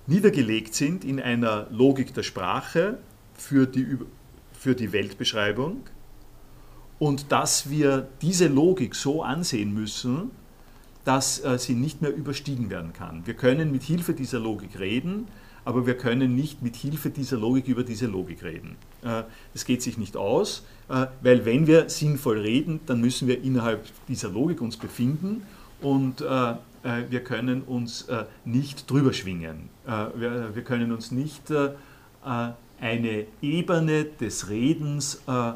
niedergelegt 0.07 0.73
sind 0.75 1.05
in 1.05 1.21
einer 1.21 1.67
Logik 1.69 2.13
der 2.13 2.23
Sprache, 2.23 2.97
für 3.35 3.65
die, 3.65 3.97
für 4.51 4.75
die 4.75 4.91
Weltbeschreibung 4.91 5.83
und 6.99 7.31
dass 7.31 7.69
wir 7.69 8.07
diese 8.21 8.47
Logik 8.47 8.95
so 8.95 9.23
ansehen 9.23 9.73
müssen, 9.73 10.31
dass 11.05 11.43
äh, 11.43 11.57
sie 11.57 11.75
nicht 11.75 12.01
mehr 12.01 12.15
überstiegen 12.15 12.69
werden 12.69 12.93
kann. 12.93 13.25
Wir 13.25 13.33
können 13.33 13.71
mit 13.71 13.83
Hilfe 13.83 14.13
dieser 14.13 14.39
Logik 14.39 14.79
reden, 14.79 15.27
aber 15.65 15.85
wir 15.85 15.97
können 15.97 16.35
nicht 16.35 16.61
mit 16.61 16.75
Hilfe 16.75 17.09
dieser 17.09 17.37
Logik 17.37 17.67
über 17.67 17.83
diese 17.83 18.07
Logik 18.07 18.43
reden. 18.43 18.75
Äh, 19.01 19.23
das 19.53 19.65
geht 19.65 19.81
sich 19.81 19.97
nicht 19.97 20.17
aus, 20.17 20.65
äh, 20.89 21.07
weil 21.21 21.45
wenn 21.45 21.67
wir 21.67 21.89
sinnvoll 21.89 22.39
reden, 22.39 22.79
dann 22.85 23.01
müssen 23.01 23.27
wir 23.27 23.43
innerhalb 23.43 23.85
dieser 24.07 24.29
Logik 24.29 24.61
uns 24.61 24.77
befinden 24.77 25.43
und 25.81 26.21
äh, 26.21 26.51
äh, 26.83 27.03
wir 27.09 27.23
können 27.23 27.61
uns 27.63 28.03
äh, 28.03 28.25
nicht 28.45 28.89
drüber 28.89 29.13
schwingen. 29.13 29.69
Wir, 29.85 30.55
wir 30.55 30.63
können 30.63 30.93
uns 30.93 31.11
nicht 31.11 31.51
eine 32.83 33.25
Ebene 33.41 34.05
des 34.05 34.49
Redens 34.49 35.21
äh, 35.27 35.53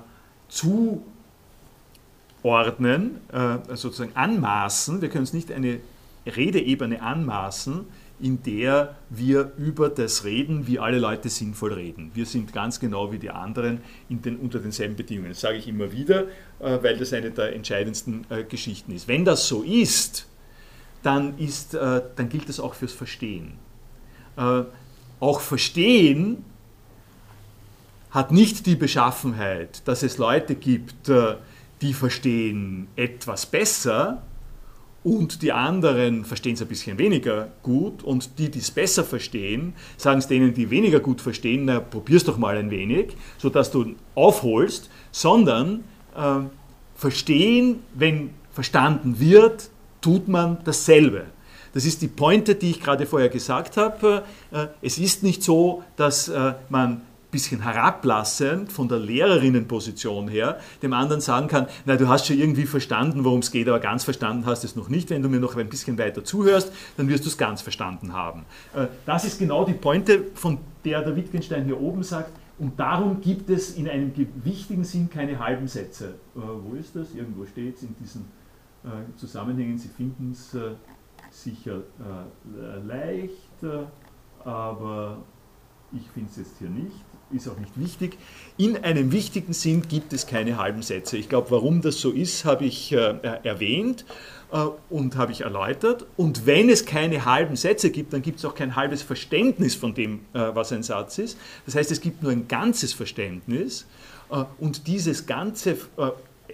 zuordnen, 2.48 3.20
äh, 3.32 3.76
sozusagen 3.76 4.16
anmaßen. 4.16 5.02
Wir 5.02 5.10
können 5.10 5.24
uns 5.24 5.34
nicht 5.34 5.52
eine 5.52 5.80
Redeebene 6.26 7.02
anmaßen, 7.02 7.86
in 8.20 8.42
der 8.42 8.96
wir 9.10 9.52
über 9.58 9.90
das 9.90 10.24
reden, 10.24 10.66
wie 10.66 10.80
alle 10.80 10.98
Leute 10.98 11.28
sinnvoll 11.30 11.74
reden. 11.74 12.12
Wir 12.14 12.26
sind 12.26 12.54
ganz 12.54 12.80
genau 12.80 13.12
wie 13.12 13.20
die 13.20 13.30
anderen 13.30 13.82
den, 14.10 14.38
unter 14.38 14.60
denselben 14.60 14.96
Bedingungen. 14.96 15.30
Das 15.30 15.42
sage 15.42 15.58
ich 15.58 15.68
immer 15.68 15.92
wieder, 15.92 16.24
äh, 16.60 16.80
weil 16.82 16.98
das 16.98 17.12
eine 17.12 17.32
der 17.32 17.54
entscheidendsten 17.54 18.26
äh, 18.30 18.44
Geschichten 18.44 18.94
ist. 18.94 19.10
Wenn 19.10 19.26
das 19.26 19.48
so 19.48 19.64
ist, 19.64 20.26
dann, 21.04 21.38
ist, 21.38 21.74
äh, 21.74 22.02
dann 22.16 22.30
gilt 22.30 22.48
das 22.48 22.62
auch 22.62 22.76
fürs 22.76 22.94
Verstehen. 22.94 23.54
Äh, 24.38 24.64
auch 25.20 25.42
Verstehen 25.42 26.46
hat 28.12 28.32
nicht 28.32 28.66
die 28.66 28.76
Beschaffenheit, 28.76 29.86
dass 29.86 30.02
es 30.02 30.18
Leute 30.18 30.56
gibt, 30.56 31.10
äh, 31.10 31.36
die 31.82 31.94
verstehen 31.94 32.88
etwas 32.96 33.46
besser 33.46 34.24
und 35.04 35.42
die 35.42 35.52
anderen 35.52 36.26
verstehen 36.26 36.56
es 36.56 36.62
ein 36.62 36.68
bisschen 36.68 36.98
weniger 36.98 37.50
gut 37.64 38.04
und 38.04 38.40
die, 38.40 38.50
die 38.50 38.60
es 38.60 38.72
besser 38.72 39.04
verstehen, 39.04 39.74
sagen 39.96 40.20
es 40.20 40.28
denen, 40.28 40.54
die 40.54 40.70
weniger 40.70 41.00
gut 41.00 41.22
verstehen, 41.22 41.66
na 41.66 41.80
probier's 41.80 42.24
doch 42.24 42.38
mal 42.38 42.58
ein 42.58 42.72
wenig, 42.72 43.16
sodass 43.38 43.72
du 43.72 43.96
aufholst, 44.16 44.90
sondern 45.12 45.84
äh, 46.16 46.40
verstehen, 46.96 47.80
wenn 47.94 48.32
verstanden 48.52 49.20
wird, 49.20 49.70
tut 50.02 50.28
man 50.28 50.58
dasselbe. 50.64 51.26
Das 51.74 51.86
ist 51.86 52.02
die 52.02 52.08
Pointe, 52.08 52.56
die 52.56 52.72
ich 52.72 52.82
gerade 52.82 53.06
vorher 53.06 53.30
gesagt 53.30 53.78
habe. 53.78 54.24
Äh, 54.52 54.68
es 54.82 54.98
ist 54.98 55.22
nicht 55.22 55.44
so, 55.44 55.84
dass 55.96 56.28
äh, 56.28 56.54
man 56.70 57.02
bisschen 57.32 57.62
herablassend 57.62 58.72
von 58.72 58.88
der 58.88 59.00
Lehrerinnenposition 59.00 60.28
her 60.28 60.60
dem 60.82 60.94
anderen 60.94 61.22
sagen 61.22 61.48
kann, 61.48 61.68
na, 61.86 61.98
du 61.98 62.08
hast 62.08 62.28
schon 62.28 62.38
irgendwie 62.38 62.66
verstanden, 62.66 63.26
worum 63.26 63.40
es 63.40 63.52
geht, 63.52 63.68
aber 63.68 63.80
ganz 63.80 64.04
verstanden 64.04 64.46
hast 64.46 64.64
es 64.64 64.76
noch 64.76 64.90
nicht. 64.90 65.10
Wenn 65.10 65.22
du 65.22 65.30
mir 65.30 65.40
noch 65.40 65.56
ein 65.56 65.70
bisschen 65.70 65.98
weiter 65.98 66.24
zuhörst, 66.24 66.72
dann 66.96 67.10
wirst 67.10 67.26
du 67.26 67.30
es 67.30 67.38
ganz 67.38 67.62
verstanden 67.62 68.14
haben. 68.14 68.46
Äh, 68.74 68.88
das 69.06 69.26
ist 69.26 69.40
genau 69.40 69.66
die 69.66 69.74
Pointe, 69.74 70.24
von 70.36 70.60
der 70.86 71.04
der 71.04 71.16
Wittgenstein 71.16 71.66
hier 71.66 71.80
oben 71.80 72.04
sagt, 72.04 72.32
und 72.60 72.80
darum 72.80 73.22
gibt 73.22 73.50
es 73.52 73.76
in 73.76 73.88
einem 73.88 74.12
wichtigen 74.44 74.84
Sinn 74.84 75.10
keine 75.10 75.38
halben 75.38 75.68
Sätze. 75.68 76.16
Äh, 76.36 76.40
wo 76.40 76.76
ist 76.76 76.96
das? 76.96 77.14
Irgendwo 77.14 77.46
steht 77.46 77.76
es 77.76 77.84
in 77.84 77.96
diesen 78.00 78.26
äh, 78.84 79.18
Zusammenhängen. 79.18 79.78
Sie 79.78 79.90
finden 79.90 80.32
es 80.32 80.56
sicher 81.30 81.82
leicht, 82.86 83.60
aber 84.46 85.18
ich 85.92 86.10
finde 86.10 86.30
es 86.30 86.38
jetzt 86.38 86.58
hier 86.58 86.70
nicht 86.70 86.96
ist 87.32 87.48
auch 87.48 87.58
nicht 87.58 87.80
wichtig. 87.80 88.18
In 88.58 88.78
einem 88.78 89.12
wichtigen 89.12 89.54
Sinn 89.54 89.84
gibt 89.88 90.14
es 90.14 90.28
keine 90.28 90.58
halben 90.58 90.82
Sätze. 90.82 91.18
Ich 91.18 91.30
glaube, 91.30 91.52
warum 91.52 91.82
das 91.82 92.00
so 92.00 92.12
ist, 92.12 92.46
habe 92.46 92.66
ich 92.66 92.92
äh, 92.92 93.16
erwähnt 93.44 94.06
äh, 94.52 94.66
und 94.90 95.16
habe 95.16 95.32
ich 95.32 95.42
erläutert. 95.42 96.06
Und 96.16 96.46
wenn 96.46 96.70
es 96.70 96.86
keine 96.86 97.26
halben 97.26 97.56
Sätze 97.56 97.92
gibt, 97.92 98.14
dann 98.14 98.22
gibt 98.22 98.40
es 98.40 98.46
auch 98.46 98.56
kein 98.56 98.76
halbes 98.76 99.02
Verständnis 99.02 99.76
von 99.76 99.94
dem, 99.94 100.22
äh, 100.34 100.40
was 100.54 100.72
ein 100.72 100.84
Satz 100.84 101.18
ist. 101.18 101.38
Das 101.66 101.76
heißt, 101.76 101.92
es 101.92 102.02
gibt 102.02 102.24
nur 102.24 102.32
ein 102.32 102.48
ganzes 102.48 102.94
Verständnis. 102.94 103.86
Äh, 104.32 104.44
und 104.60 104.88
dieses 104.88 105.26
Ganze, 105.26 105.72
äh, 105.72 106.12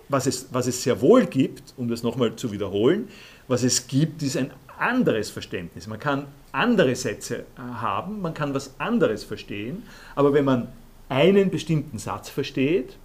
was, 0.10 0.28
es, 0.28 0.48
was 0.52 0.68
es 0.68 0.84
sehr 0.84 1.02
wohl 1.02 1.26
gibt, 1.26 1.74
um 1.78 1.88
das 1.88 2.04
nochmal 2.04 2.36
zu 2.36 2.52
wiederholen, 2.52 3.08
was 3.48 3.64
es 3.64 3.88
gibt, 3.88 4.24
ist 4.24 4.38
ein 4.38 4.52
anderes 4.84 5.30
Verständnis. 5.30 5.88
Man 5.88 6.00
kann 6.00 6.28
andere 6.52 6.96
Sätze 6.96 7.39
äh, 7.39 7.62
haben, 7.62 8.22
man 8.22 8.34
kann 8.34 8.54
was 8.54 8.80
anderes 8.80 9.24
verstehen, 9.24 9.84
aber 10.15 10.34
wenn 10.34 10.46
man 10.46 10.67
einen 11.10 11.50
bestimmten 11.50 11.98
Satz 11.98 12.30
versteht, 12.30 12.98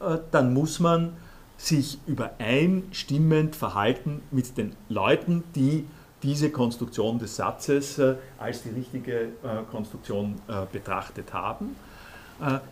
äh, 0.00 0.18
dann 0.30 0.54
muss 0.54 0.78
man 0.80 1.14
sich 1.56 1.98
übereinstimmend 2.06 3.56
verhalten 3.56 4.22
mit 4.30 4.56
den 4.56 4.74
Leuten, 4.88 5.44
die 5.54 5.84
diese 6.22 6.50
Konstruktion 6.50 7.18
des 7.18 7.36
Satzes 7.36 7.98
äh, 7.98 8.14
als 8.38 8.62
die 8.62 8.70
richtige 8.70 9.28
Konstruktion 9.70 10.40
betrachtet 10.72 11.32
haben. 11.32 11.76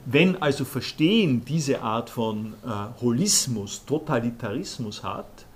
Wenn 0.06 0.40
also 0.42 0.64
Verstehen 0.64 1.44
diese 1.44 1.82
Art 1.82 2.10
von 2.10 2.54
Holismus, 3.00 3.84
Totalitarismus 3.84 5.04
hat, 5.04 5.46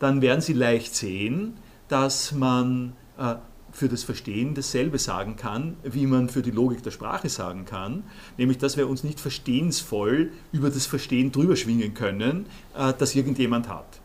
dann 0.00 0.22
werden 0.22 0.40
Sie 0.40 0.54
leicht 0.54 0.94
sehen, 0.94 1.54
dass 1.90 2.32
man 2.32 2.94
äh, 3.18 3.34
für 3.72 3.88
das 3.88 4.02
Verstehen 4.02 4.54
dasselbe 4.54 4.98
sagen 4.98 5.36
kann, 5.36 5.76
wie 5.82 6.06
man 6.06 6.28
für 6.28 6.42
die 6.42 6.50
Logik 6.50 6.82
der 6.82 6.90
Sprache 6.90 7.28
sagen 7.28 7.64
kann, 7.64 8.04
nämlich 8.36 8.58
dass 8.58 8.76
wir 8.76 8.88
uns 8.88 9.04
nicht 9.04 9.20
verstehensvoll 9.20 10.30
über 10.52 10.70
das 10.70 10.86
Verstehen 10.86 11.32
drüber 11.32 11.56
schwingen 11.56 11.94
können, 11.94 12.46
äh, 12.76 12.92
das 12.96 13.14
irgendjemand 13.14 13.68
hat. 13.68 14.00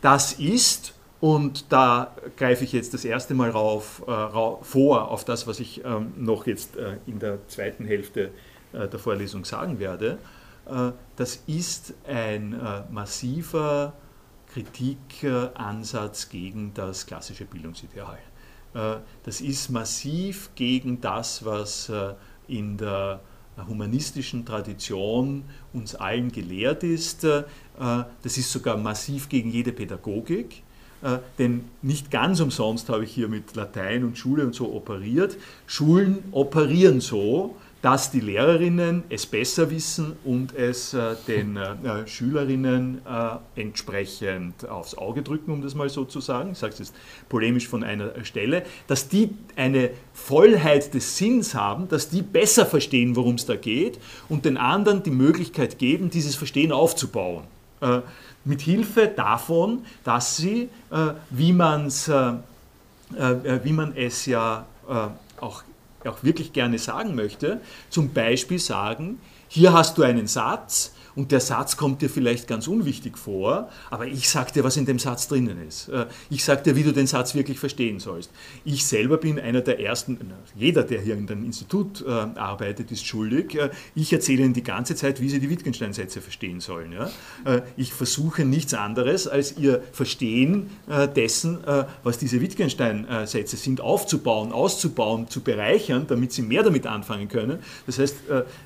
Das 0.00 0.32
ist, 0.32 0.94
und 1.20 1.70
da 1.70 2.14
greife 2.36 2.64
ich 2.64 2.72
jetzt 2.72 2.94
das 2.94 3.04
erste 3.04 3.34
Mal 3.34 3.50
rauf, 3.50 4.02
äh, 4.06 4.64
vor 4.64 5.10
auf 5.10 5.24
das, 5.24 5.46
was 5.46 5.60
ich 5.60 5.84
ähm, 5.84 6.12
noch 6.16 6.46
jetzt 6.46 6.76
äh, 6.76 6.96
in 7.06 7.18
der 7.18 7.46
zweiten 7.48 7.84
Hälfte 7.84 8.30
äh, 8.72 8.88
der 8.88 8.98
Vorlesung 8.98 9.44
sagen 9.44 9.78
werde, 9.78 10.18
äh, 10.66 10.92
das 11.16 11.42
ist 11.46 11.94
ein 12.06 12.58
massiver 12.90 13.92
Kritikansatz 14.52 16.28
gegen 16.28 16.72
das 16.74 17.06
klassische 17.06 17.44
Bildungsideal. 17.44 18.18
Äh, 18.74 18.96
das 19.24 19.40
ist 19.40 19.70
massiv 19.70 20.50
gegen 20.54 21.00
das, 21.00 21.44
was 21.44 21.88
äh, 21.88 22.14
in 22.48 22.76
der 22.76 23.20
humanistischen 23.68 24.46
Tradition 24.46 25.44
uns 25.72 25.94
allen 25.94 26.32
gelehrt 26.32 26.82
ist. 26.82 27.24
Äh, 27.24 27.44
das 27.78 28.38
ist 28.38 28.50
sogar 28.50 28.76
massiv 28.76 29.28
gegen 29.28 29.50
jede 29.50 29.72
Pädagogik. 29.72 30.62
Denn 31.38 31.64
nicht 31.80 32.10
ganz 32.10 32.40
umsonst 32.40 32.90
habe 32.90 33.04
ich 33.04 33.12
hier 33.12 33.26
mit 33.26 33.56
Latein 33.56 34.04
und 34.04 34.18
Schule 34.18 34.44
und 34.44 34.54
so 34.54 34.70
operiert. 34.74 35.38
Schulen 35.66 36.18
operieren 36.30 37.00
so, 37.00 37.56
dass 37.82 38.10
die 38.10 38.20
Lehrerinnen 38.20 39.04
es 39.08 39.24
besser 39.26 39.70
wissen 39.70 40.16
und 40.24 40.54
es 40.54 40.92
äh, 40.92 41.14
den 41.26 41.56
äh, 41.56 42.06
Schülerinnen 42.06 43.00
äh, 43.06 43.60
entsprechend 43.60 44.68
aufs 44.68 44.96
Auge 44.96 45.22
drücken, 45.22 45.50
um 45.52 45.62
das 45.62 45.74
mal 45.74 45.88
so 45.88 46.04
zu 46.04 46.20
sagen. 46.20 46.52
Ich 46.52 46.58
sage 46.58 46.74
es 46.74 46.78
jetzt 46.80 46.94
polemisch 47.28 47.68
von 47.68 47.82
einer 47.82 48.24
Stelle, 48.24 48.64
dass 48.86 49.08
die 49.08 49.30
eine 49.56 49.90
Vollheit 50.12 50.92
des 50.92 51.16
Sinns 51.16 51.54
haben, 51.54 51.88
dass 51.88 52.10
die 52.10 52.22
besser 52.22 52.66
verstehen, 52.66 53.16
worum 53.16 53.36
es 53.36 53.46
da 53.46 53.56
geht 53.56 53.98
und 54.28 54.44
den 54.44 54.58
anderen 54.58 55.02
die 55.02 55.10
Möglichkeit 55.10 55.78
geben, 55.78 56.10
dieses 56.10 56.34
Verstehen 56.34 56.72
aufzubauen. 56.72 57.44
Äh, 57.80 58.00
mit 58.44 58.62
Hilfe 58.62 59.06
davon, 59.06 59.84
dass 60.02 60.38
sie, 60.38 60.70
äh, 60.90 61.12
wie, 61.28 61.52
man's, 61.52 62.08
äh, 62.08 62.32
wie 63.62 63.72
man 63.72 63.94
es 63.96 64.24
ja 64.24 64.64
auch 65.40 65.62
auch 66.08 66.22
wirklich 66.22 66.52
gerne 66.52 66.78
sagen 66.78 67.14
möchte, 67.14 67.60
zum 67.88 68.12
Beispiel 68.12 68.58
sagen, 68.58 69.20
hier 69.48 69.72
hast 69.72 69.98
du 69.98 70.02
einen 70.02 70.26
Satz 70.26 70.94
und 71.14 71.32
der 71.32 71.40
Satz 71.40 71.76
kommt 71.76 72.02
dir 72.02 72.10
vielleicht 72.10 72.46
ganz 72.46 72.68
unwichtig 72.68 73.18
vor, 73.18 73.70
aber 73.90 74.06
ich 74.06 74.28
sage 74.28 74.52
dir, 74.52 74.64
was 74.64 74.76
in 74.76 74.86
dem 74.86 74.98
Satz 74.98 75.28
drinnen 75.28 75.66
ist. 75.66 75.88
Äh, 75.88 76.06
ich 76.30 76.44
sage 76.44 76.62
dir, 76.62 76.76
wie 76.76 76.82
du 76.82 76.92
den 76.92 77.06
Satz 77.06 77.34
wirklich 77.34 77.58
verstehen 77.58 77.98
sollst. 77.98 78.30
Ich 78.64 78.84
selber 78.86 79.16
bin 79.16 79.38
einer 79.38 79.60
der 79.60 79.80
ersten, 79.80 80.18
jeder, 80.54 80.82
der 80.82 81.00
hier 81.00 81.14
in 81.14 81.26
dem 81.26 81.44
Institut 81.44 82.04
äh, 82.06 82.10
arbeitet, 82.10 82.90
ist 82.90 83.06
schuldig. 83.06 83.54
Äh, 83.54 83.70
ich 83.94 84.12
erzähle 84.12 84.44
ihnen 84.44 84.54
die 84.54 84.62
ganze 84.62 84.94
Zeit, 84.94 85.20
wie 85.20 85.28
sie 85.28 85.40
die 85.40 85.50
Wittgenstein-Sätze 85.50 86.20
verstehen 86.20 86.60
sollen. 86.60 86.94
Ich 87.76 87.92
versuche 87.92 88.44
nichts 88.44 88.74
anderes, 88.74 89.26
als 89.26 89.56
ihr 89.56 89.82
Verstehen 89.92 90.70
dessen, 91.16 91.58
was 92.02 92.18
diese 92.18 92.40
Wittgenstein-Sätze 92.40 93.56
sind, 93.56 93.80
aufzubauen, 93.80 94.52
auszubauen, 94.52 95.28
zu 95.28 95.40
bereichern, 95.40 96.06
damit 96.08 96.32
sie 96.32 96.42
mehr 96.42 96.62
damit 96.62 96.86
anfangen 96.86 97.28
können. 97.28 97.58
Das 97.86 97.98
heißt, 97.98 98.16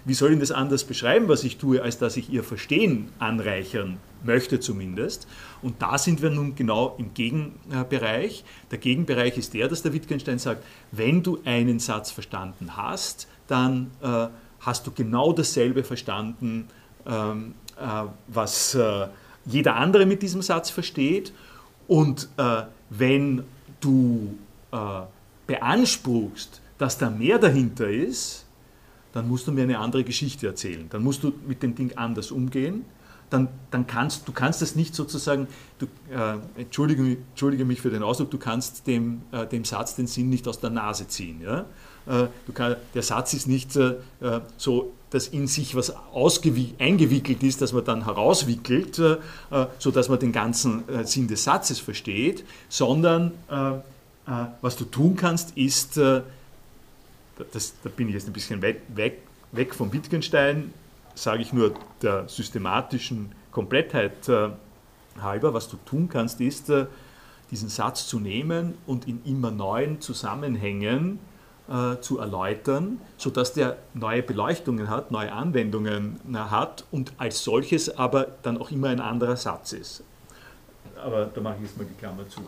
wie 0.05 0.15
soll 0.15 0.33
ich 0.33 0.41
das 0.41 0.53
anders 0.53 0.85
beschreiben, 0.85 1.29
was 1.29 1.45
ich 1.45 1.57
tue, 1.59 1.83
als 1.83 1.99
dass 1.99 2.17
ich 2.17 2.33
ihr 2.35 2.43
Verstehen 2.43 3.11
anreichern 3.19 3.99
möchte 4.25 4.59
zumindest. 4.59 5.29
Und 5.63 5.81
da 5.81 5.99
sind 5.99 6.21
wir 6.21 6.31
nun 6.31 6.55
genau 6.55 6.97
im 6.99 7.15
Gegenbereich. 7.15 8.45
Der 8.71 8.79
Gegenbereich 8.79 9.39
ist 9.39 9.55
der, 9.55 9.69
dass 9.69 9.83
der 9.83 9.93
Wittgenstein 9.93 10.39
sagt, 10.39 10.65
wenn 10.91 11.23
du 11.23 11.39
einen 11.45 11.79
Satz 11.79 12.11
verstanden 12.11 12.77
hast, 12.77 13.29
dann 13.47 13.91
äh, 14.03 14.27
hast 14.61 14.87
du 14.87 14.91
genau 14.91 15.33
dasselbe 15.33 15.85
verstanden, 15.85 16.69
ähm, 17.07 17.55
äh, 17.79 18.05
was 18.27 18.75
äh, 18.75 19.09
jeder 19.47 19.77
andere 19.77 20.07
mit 20.07 20.23
diesem 20.23 20.43
Satz 20.43 20.71
versteht. 20.71 21.33
Und 21.87 22.29
äh, 22.37 22.63
wenn 22.91 23.45
du 23.81 24.37
äh, 24.73 24.77
beanspruchst, 25.47 26.63
dass 26.79 26.99
da 26.99 27.11
mehr 27.11 27.39
dahinter 27.39 27.89
ist, 27.89 28.44
dann 29.15 29.29
musst 29.29 29.47
du 29.47 29.53
mir 29.53 29.63
eine 29.63 29.79
andere 29.79 30.03
Geschichte 30.03 30.49
erzählen. 30.49 30.87
Dann 30.91 31.03
musst 31.05 31.23
du 31.23 31.33
mit 31.47 31.63
dem 31.63 31.77
Ding 31.77 31.97
anders 31.97 32.33
umgehen. 32.33 32.85
Dann, 33.31 33.49
dann 33.71 33.87
kannst 33.87 34.29
du 34.29 34.33
kannst 34.33 34.61
das 34.61 34.75
nicht 34.75 34.95
sozusagen, 34.95 35.47
du, 35.79 35.87
äh, 36.13 36.37
entschuldige, 36.61 37.17
entschuldige, 37.31 37.65
mich 37.65 37.81
für 37.81 37.91
den 37.91 38.03
Ausdruck, 38.03 38.31
du 38.33 38.39
kannst 38.39 38.87
dem, 38.89 39.23
äh, 39.31 39.47
dem 39.47 39.65
Satz 39.65 39.95
den 39.95 40.09
Sinn 40.09 40.31
nicht 40.31 40.47
aus 40.49 40.59
der 40.59 40.71
Nase 40.71 41.07
ziehen. 41.07 41.41
Ja? 41.41 41.65
Äh, 42.07 42.27
kann, 42.53 42.77
der 42.93 43.03
Satz 43.03 43.35
ist 43.35 43.47
nicht 43.47 43.77
äh, 43.77 43.95
äh, 44.21 44.41
so, 44.57 44.93
dass 45.11 45.29
in 45.29 45.47
sich 45.47 45.77
was 45.77 45.95
eingewickelt 46.79 47.43
ist, 47.45 47.63
dass 47.63 47.73
man 47.73 47.85
dann 47.85 48.05
herauswickelt, 48.05 48.99
äh, 48.99 49.17
sodass 49.79 50.09
man 50.09 50.19
den 50.19 50.33
ganzen 50.33 50.83
Sinn 51.05 51.29
des 51.29 51.45
Satzes 51.45 51.79
versteht, 51.79 52.45
sondern 52.69 53.31
was 54.61 54.77
du 54.77 54.87
tun 54.87 55.15
kannst, 55.15 55.57
ist 55.57 56.01
das, 57.53 57.75
da 57.83 57.91
bin 57.91 58.09
ich 58.09 58.15
jetzt 58.15 58.27
ein 58.27 58.33
bisschen 58.33 58.63
weg, 58.63 58.83
weg, 58.95 59.19
weg 59.53 59.75
vom 59.75 59.93
Wittgenstein, 59.93 60.73
sage 61.15 61.43
ich 61.43 61.53
nur 61.53 61.75
der 62.03 62.29
systematischen 62.29 63.33
Komplettheit 63.51 64.29
äh, 64.29 64.51
halber, 65.21 65.55
was 65.55 65.69
du 65.69 65.77
tun 65.85 66.09
kannst, 66.09 66.41
ist, 66.41 66.71
äh, 66.71 66.87
diesen 67.51 67.69
Satz 67.69 68.07
zu 68.07 68.19
nehmen 68.19 68.75
und 68.87 69.07
in 69.07 69.23
immer 69.25 69.51
neuen 69.51 70.01
Zusammenhängen 70.01 71.21
äh, 71.69 72.01
zu 72.01 72.19
erläutern, 72.19 73.01
sodass 73.17 73.53
der 73.53 73.79
neue 73.95 74.23
Beleuchtungen 74.23 74.89
hat, 74.89 75.11
neue 75.11 75.33
Anwendungen 75.33 76.21
äh, 76.33 76.37
hat 76.37 76.85
und 76.91 77.13
als 77.19 77.45
solches 77.45 77.97
aber 77.97 78.29
dann 78.43 78.59
auch 78.59 78.71
immer 78.71 78.89
ein 78.89 79.01
anderer 79.01 79.37
Satz 79.37 79.73
ist. 79.73 80.03
Aber 80.97 81.27
da 81.27 81.41
mache 81.41 81.57
ich 81.57 81.69
jetzt 81.69 81.79
mal 81.79 81.87
die 81.87 81.95
Klammer 81.95 82.29
zu. 82.29 82.41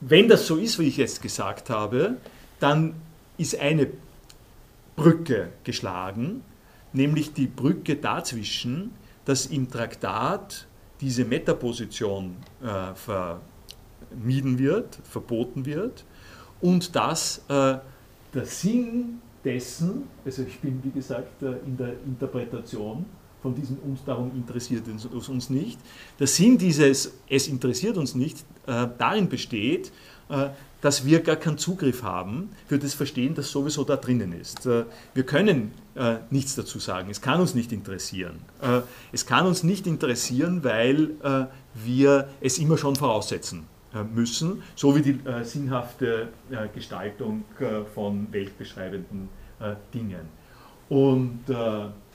wenn 0.00 0.28
das 0.28 0.46
so 0.46 0.56
ist, 0.56 0.78
wie 0.78 0.84
ich 0.84 0.96
jetzt 0.96 1.20
gesagt 1.20 1.68
habe, 1.68 2.16
dann 2.60 2.94
ist 3.38 3.58
eine 3.58 3.88
Brücke 4.96 5.50
geschlagen, 5.64 6.42
nämlich 6.92 7.32
die 7.32 7.46
Brücke 7.46 7.96
dazwischen, 7.96 8.90
dass 9.24 9.46
im 9.46 9.70
Traktat 9.70 10.66
diese 11.00 11.24
Metaposition 11.24 12.36
äh, 12.62 12.94
vermieden 12.94 14.58
wird, 14.58 14.98
verboten 15.04 15.64
wird 15.64 16.04
und 16.60 16.94
dass 16.96 17.38
äh, 17.48 17.78
der 18.34 18.44
Sinn 18.44 19.20
dessen, 19.44 20.08
also 20.24 20.42
ich 20.42 20.58
bin 20.58 20.82
wie 20.82 20.90
gesagt 20.90 21.42
äh, 21.42 21.52
in 21.64 21.76
der 21.76 21.94
Interpretation 22.04 23.06
von 23.40 23.54
diesem 23.54 23.78
uns 23.78 24.02
darum 24.04 24.32
interessiert 24.34 24.84
es 24.88 25.28
uns 25.28 25.48
nicht, 25.48 25.78
der 26.18 26.26
Sinn 26.26 26.58
dieses 26.58 27.12
es 27.28 27.46
interessiert 27.46 27.96
uns 27.96 28.14
nicht 28.14 28.44
äh, 28.66 28.88
darin 28.98 29.28
besteht, 29.28 29.92
äh, 30.28 30.48
dass 30.80 31.04
wir 31.04 31.20
gar 31.20 31.36
keinen 31.36 31.58
Zugriff 31.58 32.02
haben 32.02 32.50
für 32.66 32.78
das 32.78 32.94
Verstehen, 32.94 33.34
das 33.34 33.50
sowieso 33.50 33.84
da 33.84 33.96
drinnen 33.96 34.32
ist. 34.32 34.66
Äh, 34.66 34.84
wir 35.14 35.24
können 35.24 35.72
äh, 35.94 36.16
nichts 36.30 36.54
dazu 36.54 36.78
sagen. 36.78 37.10
Es 37.10 37.20
kann 37.20 37.40
uns 37.40 37.54
nicht 37.54 37.72
interessieren. 37.72 38.40
Äh, 38.62 38.80
es 39.12 39.26
kann 39.26 39.46
uns 39.46 39.64
nicht 39.64 39.86
interessieren, 39.86 40.62
weil 40.62 41.10
äh, 41.22 41.46
wir 41.74 42.28
es 42.40 42.58
immer 42.58 42.78
schon 42.78 42.94
voraussetzen 42.94 43.66
äh, 43.92 44.04
müssen, 44.04 44.62
so 44.76 44.94
wie 44.94 45.02
die 45.02 45.18
äh, 45.28 45.44
sinnhafte 45.44 46.28
Gestaltung 46.74 47.44
von 47.94 48.28
weltbeschreibenden 48.30 49.28
Dingen. 49.92 50.28
Und 50.88 51.44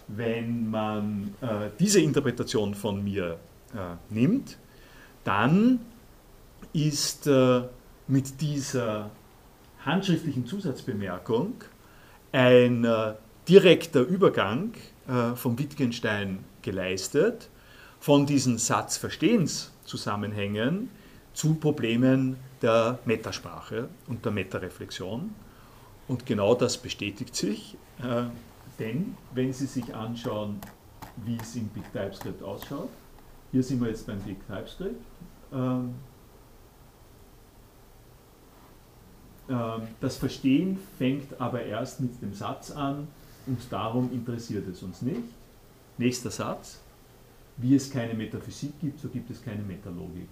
wenn 0.08 0.70
man 0.70 1.36
diese 1.80 2.00
Interpretation 2.00 2.74
von 2.74 3.04
mir 3.04 3.38
nimmt, 4.10 4.58
dann 5.24 5.80
ist 6.72 7.30
mit 8.08 8.42
dieser 8.42 9.12
handschriftlichen 9.86 10.46
Zusatzbemerkung 10.46 11.64
ein 12.32 12.84
äh, 12.84 13.14
direkter 13.48 14.02
Übergang 14.02 14.74
äh, 15.08 15.34
von 15.36 15.58
Wittgenstein 15.60 16.44
geleistet, 16.62 17.50
von 18.00 18.26
diesen 18.26 18.58
Satzverstehenszusammenhängen 18.58 20.90
zu 21.34 21.56
Problemen 21.56 22.38
der 22.62 23.00
Metasprache 23.06 23.90
und 24.08 24.24
der 24.26 24.32
Metareflexion. 24.32 25.36
Und 26.08 26.26
genau 26.26 26.56
das 26.56 26.78
bestätigt 26.78 27.36
sich, 27.36 27.76
äh, 28.00 28.24
denn 28.80 29.18
wenn 29.34 29.52
Sie 29.54 29.68
sich 29.68 29.94
anschauen, 29.94 30.60
wie 31.26 31.38
es 31.42 31.56
im 31.56 31.68
Big 31.70 31.84
TypeScript 31.94 32.42
ausschaut, 32.42 32.90
hier 33.52 33.64
sind 33.64 33.82
wir 33.82 33.90
jetzt 33.90 34.08
beim 34.08 34.20
Big 34.22 34.38
TypeScript, 34.48 35.04
ähm, 35.54 35.60
Ähm, 35.60 35.94
das 39.48 40.16
Verstehen 40.16 40.80
fängt 40.98 41.40
aber 41.42 41.64
erst 41.64 42.00
mit 42.00 42.22
dem 42.22 42.34
Satz 42.34 42.72
an 42.72 43.08
und 43.46 43.60
darum 43.70 44.10
interessiert 44.14 44.68
es 44.70 44.82
uns 44.84 45.02
nicht. 45.02 45.20
Nächster 45.98 46.32
Satz. 46.32 46.80
Wie 47.58 47.76
es 47.76 47.92
keine 47.92 48.14
Metaphysik 48.14 48.72
gibt, 48.82 49.00
so 49.00 49.10
gibt 49.10 49.30
es 49.30 49.44
keine 49.44 49.62
Metalogik. 49.62 50.30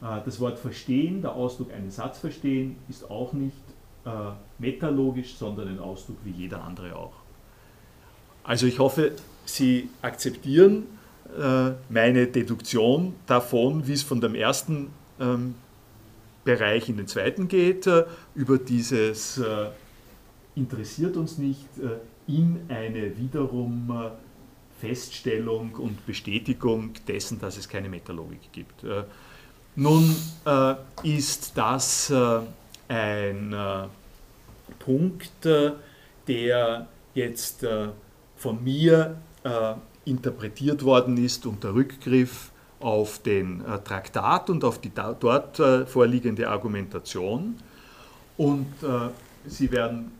Äh, 0.00 0.20
das 0.24 0.40
Wort 0.40 0.58
verstehen, 0.58 1.22
der 1.22 1.32
Ausdruck 1.32 1.72
einen 1.72 1.90
Satz 1.90 2.18
verstehen, 2.18 2.76
ist 2.88 3.10
auch 3.10 3.32
nicht 3.32 3.56
äh, 4.04 4.10
metalogisch, 4.58 5.34
sondern 5.34 5.68
ein 5.68 5.78
Ausdruck 5.78 6.18
wie 6.24 6.30
jeder 6.30 6.62
andere 6.62 6.96
auch. 6.96 7.12
Also 8.42 8.66
ich 8.66 8.78
hoffe, 8.78 9.12
Sie 9.46 9.90
akzeptieren 10.00 10.84
äh, 11.38 11.72
meine 11.88 12.26
Deduktion 12.26 13.14
davon, 13.26 13.86
wie 13.86 13.92
es 13.92 14.02
von 14.02 14.20
dem 14.20 14.34
ersten 14.34 14.88
ähm, 15.20 15.54
Bereich 16.44 16.88
in 16.88 16.98
den 16.98 17.06
zweiten 17.06 17.48
geht, 17.48 17.86
äh, 17.86 18.04
über 18.34 18.58
dieses 18.58 19.38
äh, 19.38 19.68
interessiert 20.54 21.16
uns 21.16 21.38
nicht 21.38 21.66
äh, 21.78 21.96
in 22.30 22.60
eine 22.68 23.16
wiederum 23.16 24.10
Feststellung 24.80 25.74
und 25.74 26.06
Bestätigung 26.06 26.92
dessen, 27.06 27.38
dass 27.40 27.56
es 27.56 27.68
keine 27.68 27.88
Metalogik 27.88 28.50
gibt. 28.52 28.84
Nun 29.76 30.16
ist 31.02 31.52
das 31.54 32.12
ein 32.88 33.54
Punkt, 34.78 35.46
der 36.26 36.88
jetzt 37.14 37.66
von 38.36 38.64
mir 38.64 39.16
interpretiert 40.06 40.82
worden 40.82 41.22
ist 41.22 41.44
unter 41.44 41.74
Rückgriff 41.74 42.50
auf 42.84 43.18
den 43.20 43.64
äh, 43.64 43.78
Traktat 43.78 44.50
und 44.50 44.62
auf 44.62 44.78
die 44.78 44.92
dort 44.94 45.58
äh, 45.58 45.86
vorliegende 45.86 46.50
Argumentation. 46.50 47.56
Und 48.36 48.66
äh, 48.82 49.08
Sie 49.46 49.72
werden, 49.72 50.12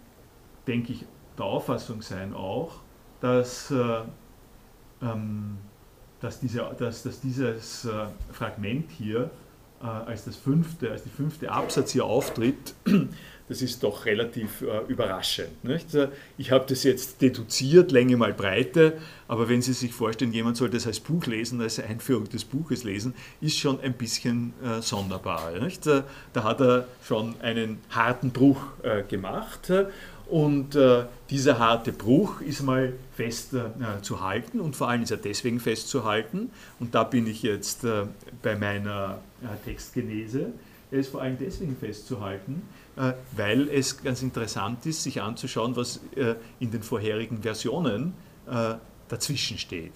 denke 0.66 0.94
ich, 0.94 1.04
der 1.36 1.44
Auffassung 1.44 2.00
sein 2.00 2.34
auch, 2.34 2.72
dass, 3.20 3.70
ähm, 3.70 5.56
dass, 6.20 6.40
diese, 6.40 6.70
dass, 6.78 7.02
dass 7.02 7.20
dieses 7.20 7.88
Fragment 8.30 8.90
hier 8.90 9.30
als, 9.80 10.26
das 10.26 10.36
fünfte, 10.36 10.90
als 10.90 11.04
die 11.04 11.08
fünfte 11.08 11.50
Absatz 11.50 11.92
hier 11.92 12.04
auftritt, 12.04 12.74
das 13.48 13.60
ist 13.60 13.82
doch 13.82 14.06
relativ 14.06 14.62
äh, 14.62 14.90
überraschend. 14.90 15.64
Nicht? 15.64 15.94
Äh, 15.94 16.08
ich 16.38 16.50
habe 16.50 16.64
das 16.68 16.82
jetzt 16.82 17.20
deduziert, 17.20 17.92
Länge 17.92 18.16
mal 18.16 18.32
Breite, 18.32 18.98
aber 19.28 19.48
wenn 19.48 19.60
Sie 19.60 19.74
sich 19.74 19.92
vorstellen, 19.92 20.32
jemand 20.32 20.56
soll 20.56 20.70
das 20.70 20.86
als 20.86 21.00
Buch 21.00 21.26
lesen, 21.26 21.60
als 21.60 21.78
Einführung 21.78 22.28
des 22.28 22.44
Buches 22.44 22.84
lesen, 22.84 23.14
ist 23.40 23.58
schon 23.58 23.80
ein 23.80 23.92
bisschen 23.92 24.54
äh, 24.64 24.80
sonderbar. 24.80 25.58
Nicht? 25.60 25.86
Äh, 25.86 26.02
da 26.32 26.44
hat 26.44 26.60
er 26.60 26.88
schon 27.06 27.34
einen 27.40 27.78
harten 27.90 28.30
Bruch 28.30 28.62
äh, 28.82 29.02
gemacht 29.02 29.70
und 30.26 30.74
äh, 30.74 31.04
dieser 31.28 31.58
harte 31.58 31.92
Bruch 31.92 32.40
ist 32.40 32.62
mal 32.62 32.94
festzuhalten 33.14 34.60
und 34.60 34.74
vor 34.74 34.88
allem 34.88 35.02
ist 35.02 35.10
er 35.10 35.18
deswegen 35.18 35.60
festzuhalten 35.60 36.50
und 36.80 36.94
da 36.94 37.04
bin 37.04 37.26
ich 37.26 37.42
jetzt 37.42 37.86
bei 38.42 38.56
meiner 38.56 39.18
Textgenese, 39.64 40.52
er 40.90 40.98
ist 40.98 41.08
vor 41.10 41.22
allem 41.22 41.36
deswegen 41.38 41.76
festzuhalten, 41.76 42.62
äh, 42.96 43.12
weil 43.36 43.68
es 43.68 44.02
ganz 44.02 44.22
interessant 44.22 44.86
ist, 44.86 45.02
sich 45.02 45.20
anzuschauen, 45.20 45.76
was 45.76 46.00
äh, 46.16 46.36
in 46.60 46.70
den 46.70 46.82
vorherigen 46.82 47.42
Versionen 47.42 48.14
äh, 48.48 48.74
dazwischen 49.08 49.58
steht. 49.58 49.92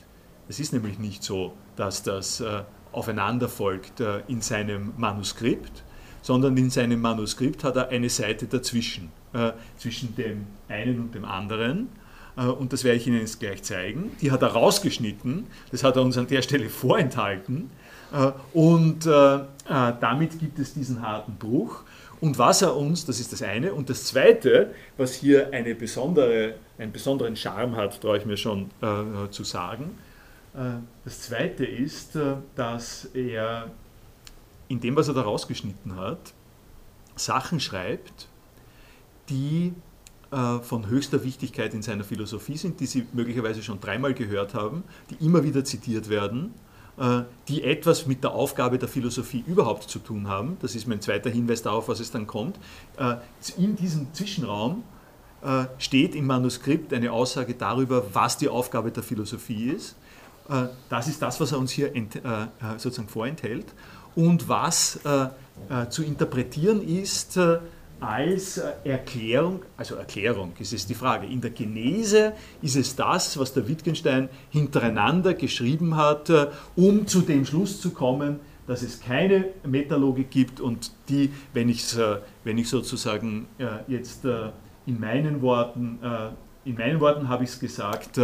Es 0.48 0.58
ist 0.58 0.72
nämlich 0.72 0.98
nicht 0.98 1.22
so, 1.22 1.52
dass 1.76 2.02
das 2.02 2.42
aufeinander 2.90 3.50
folgt 3.50 4.00
in 4.28 4.40
seinem 4.40 4.94
Manuskript, 4.96 5.84
sondern 6.22 6.56
in 6.56 6.70
seinem 6.70 7.02
Manuskript 7.02 7.64
hat 7.64 7.76
er 7.76 7.90
eine 7.90 8.08
Seite 8.08 8.46
dazwischen, 8.46 9.10
zwischen 9.76 10.16
dem 10.16 10.46
einen 10.68 11.00
und 11.00 11.14
dem 11.14 11.26
anderen. 11.26 11.88
Und 12.36 12.72
das 12.72 12.82
werde 12.82 12.96
ich 12.96 13.06
Ihnen 13.06 13.20
jetzt 13.20 13.40
gleich 13.40 13.62
zeigen. 13.62 14.12
Die 14.22 14.30
hat 14.30 14.40
er 14.40 14.48
rausgeschnitten, 14.48 15.48
das 15.70 15.84
hat 15.84 15.96
er 15.96 16.02
uns 16.02 16.16
an 16.16 16.28
der 16.28 16.40
Stelle 16.40 16.68
vorenthalten. 16.70 17.70
Und 18.52 19.06
damit 19.06 20.38
gibt 20.38 20.58
es 20.58 20.74
diesen 20.74 21.02
harten 21.02 21.34
Bruch. 21.36 21.82
Und 22.20 22.38
was 22.38 22.62
er 22.62 22.76
uns, 22.76 23.06
das 23.06 23.20
ist 23.20 23.32
das 23.32 23.42
eine. 23.42 23.72
Und 23.72 23.90
das 23.90 24.04
zweite, 24.04 24.74
was 24.96 25.14
hier 25.14 25.52
eine 25.52 25.74
besondere, 25.74 26.54
einen 26.78 26.92
besonderen 26.92 27.36
Charme 27.36 27.76
hat, 27.76 28.00
traue 28.00 28.18
ich 28.18 28.26
mir 28.26 28.36
schon 28.36 28.70
äh, 28.80 29.30
zu 29.30 29.44
sagen. 29.44 29.98
Äh, 30.54 30.80
das 31.04 31.22
zweite 31.22 31.64
ist, 31.64 32.16
äh, 32.16 32.36
dass 32.56 33.04
er 33.14 33.70
in 34.66 34.80
dem, 34.80 34.96
was 34.96 35.08
er 35.08 35.14
da 35.14 35.22
rausgeschnitten 35.22 35.96
hat, 35.96 36.34
Sachen 37.14 37.60
schreibt, 37.60 38.28
die 39.28 39.72
äh, 40.32 40.58
von 40.58 40.88
höchster 40.88 41.22
Wichtigkeit 41.22 41.72
in 41.72 41.82
seiner 41.82 42.04
Philosophie 42.04 42.56
sind, 42.56 42.80
die 42.80 42.86
Sie 42.86 43.06
möglicherweise 43.12 43.62
schon 43.62 43.80
dreimal 43.80 44.14
gehört 44.14 44.54
haben, 44.54 44.82
die 45.10 45.24
immer 45.24 45.44
wieder 45.44 45.64
zitiert 45.64 46.08
werden 46.08 46.52
äh, 46.54 46.67
die 47.46 47.62
etwas 47.62 48.06
mit 48.06 48.24
der 48.24 48.32
Aufgabe 48.32 48.78
der 48.78 48.88
Philosophie 48.88 49.44
überhaupt 49.46 49.88
zu 49.88 50.00
tun 50.00 50.26
haben. 50.26 50.56
Das 50.60 50.74
ist 50.74 50.88
mein 50.88 51.00
zweiter 51.00 51.30
Hinweis 51.30 51.62
darauf, 51.62 51.88
was 51.88 52.00
es 52.00 52.10
dann 52.10 52.26
kommt. 52.26 52.58
Äh, 52.96 53.16
in 53.56 53.76
diesem 53.76 54.12
Zwischenraum 54.12 54.82
äh, 55.42 55.66
steht 55.78 56.16
im 56.16 56.26
Manuskript 56.26 56.92
eine 56.92 57.12
Aussage 57.12 57.54
darüber, 57.54 58.02
was 58.12 58.36
die 58.36 58.48
Aufgabe 58.48 58.90
der 58.90 59.02
Philosophie 59.02 59.70
ist. 59.70 59.96
Das 60.88 61.08
ist 61.08 61.20
das, 61.20 61.38
was 61.40 61.52
er 61.52 61.58
uns 61.58 61.72
hier 61.72 61.92
sozusagen 62.78 63.08
vorenthält. 63.08 63.66
Und 64.16 64.48
was 64.48 64.98
zu 65.90 66.02
interpretieren 66.02 66.80
ist, 66.80 67.38
als 68.00 68.58
Erklärung, 68.84 69.62
also 69.76 69.96
Erklärung 69.96 70.52
ist 70.58 70.72
es 70.72 70.86
die 70.86 70.94
Frage, 70.94 71.26
in 71.26 71.40
der 71.40 71.50
Genese 71.50 72.32
ist 72.62 72.76
es 72.76 72.94
das, 72.94 73.38
was 73.38 73.52
der 73.52 73.66
Wittgenstein 73.68 74.28
hintereinander 74.50 75.34
geschrieben 75.34 75.96
hat, 75.96 76.30
äh, 76.30 76.46
um 76.76 77.06
zu 77.06 77.22
dem 77.22 77.44
Schluss 77.44 77.80
zu 77.80 77.90
kommen, 77.90 78.40
dass 78.66 78.82
es 78.82 79.00
keine 79.00 79.46
Metalogik 79.64 80.30
gibt 80.30 80.60
und 80.60 80.92
die, 81.08 81.30
wenn, 81.54 81.68
äh, 81.70 81.74
wenn 82.44 82.58
ich 82.58 82.68
sozusagen 82.68 83.46
äh, 83.58 83.66
jetzt 83.88 84.24
in 84.24 85.00
meinen 85.00 85.42
Worten, 85.42 85.98
in 86.64 86.74
meinen 86.74 87.00
Worten 87.00 87.28
habe 87.28 87.44
ich 87.44 87.50
es 87.50 87.60
gesagt, 87.60 88.18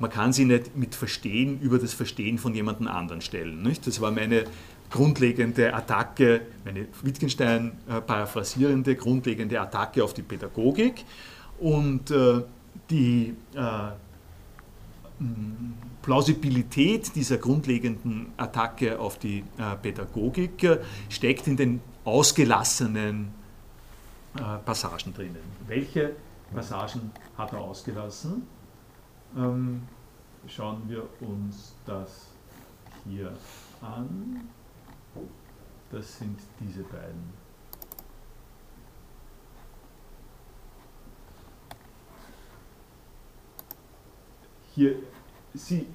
man 0.00 0.10
kann 0.10 0.32
sie 0.32 0.44
nicht 0.44 0.76
mit 0.76 0.94
Verstehen 0.94 1.60
über 1.60 1.78
das 1.78 1.92
Verstehen 1.92 2.38
von 2.38 2.54
jemandem 2.54 2.88
anderen 2.88 3.20
stellen. 3.20 3.62
Nicht? 3.62 3.86
Das 3.86 4.00
war 4.00 4.10
meine 4.10 4.44
grundlegende 4.90 5.72
Attacke, 5.72 6.42
meine 6.64 6.86
Wittgenstein 7.02 7.72
paraphrasierende, 8.06 8.96
grundlegende 8.96 9.60
Attacke 9.60 10.02
auf 10.02 10.14
die 10.14 10.22
Pädagogik. 10.22 11.04
Und 11.60 12.10
äh, 12.10 12.42
die 12.88 13.36
äh, 13.54 13.90
Plausibilität 16.02 17.14
dieser 17.14 17.36
grundlegenden 17.36 18.32
Attacke 18.36 18.98
auf 18.98 19.18
die 19.18 19.44
äh, 19.58 19.76
Pädagogik 19.76 20.80
steckt 21.08 21.46
in 21.46 21.56
den 21.56 21.80
ausgelassenen 22.04 23.38
Passagen 24.64 25.12
drinnen. 25.12 25.42
Welche 25.66 26.12
Passagen 26.54 27.10
hat 27.36 27.52
er 27.52 27.58
ausgelassen? 27.58 28.46
Ähm, 29.36 29.82
schauen 30.46 30.82
wir 30.86 31.02
uns 31.20 31.74
das 31.84 32.28
hier 33.04 33.32
an. 33.82 34.48
Das 35.90 36.18
sind 36.18 36.38
diese 36.60 36.82
beiden. 36.84 37.40
Hier, 44.74 44.94
Sie, 45.52 45.86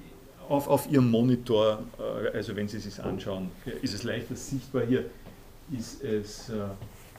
auf, 0.48 0.68
auf 0.68 0.90
Ihrem 0.90 1.10
Monitor, 1.10 1.82
äh, 1.98 2.28
also 2.36 2.54
wenn 2.54 2.68
Sie 2.68 2.76
es 2.76 2.84
sich 2.84 3.02
anschauen, 3.02 3.50
ist 3.80 3.94
es 3.94 4.02
leichter 4.02 4.36
sichtbar. 4.36 4.82
Hier 4.84 5.10
ist 5.72 6.04
es 6.04 6.50
äh, 6.50 6.68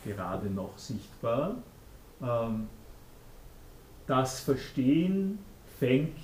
gerade 0.05 0.47
noch 0.47 0.78
sichtbar. 0.78 1.55
Ähm, 2.21 2.69
das 4.05 4.39
Verstehen 4.41 5.39
fängt 5.80 6.15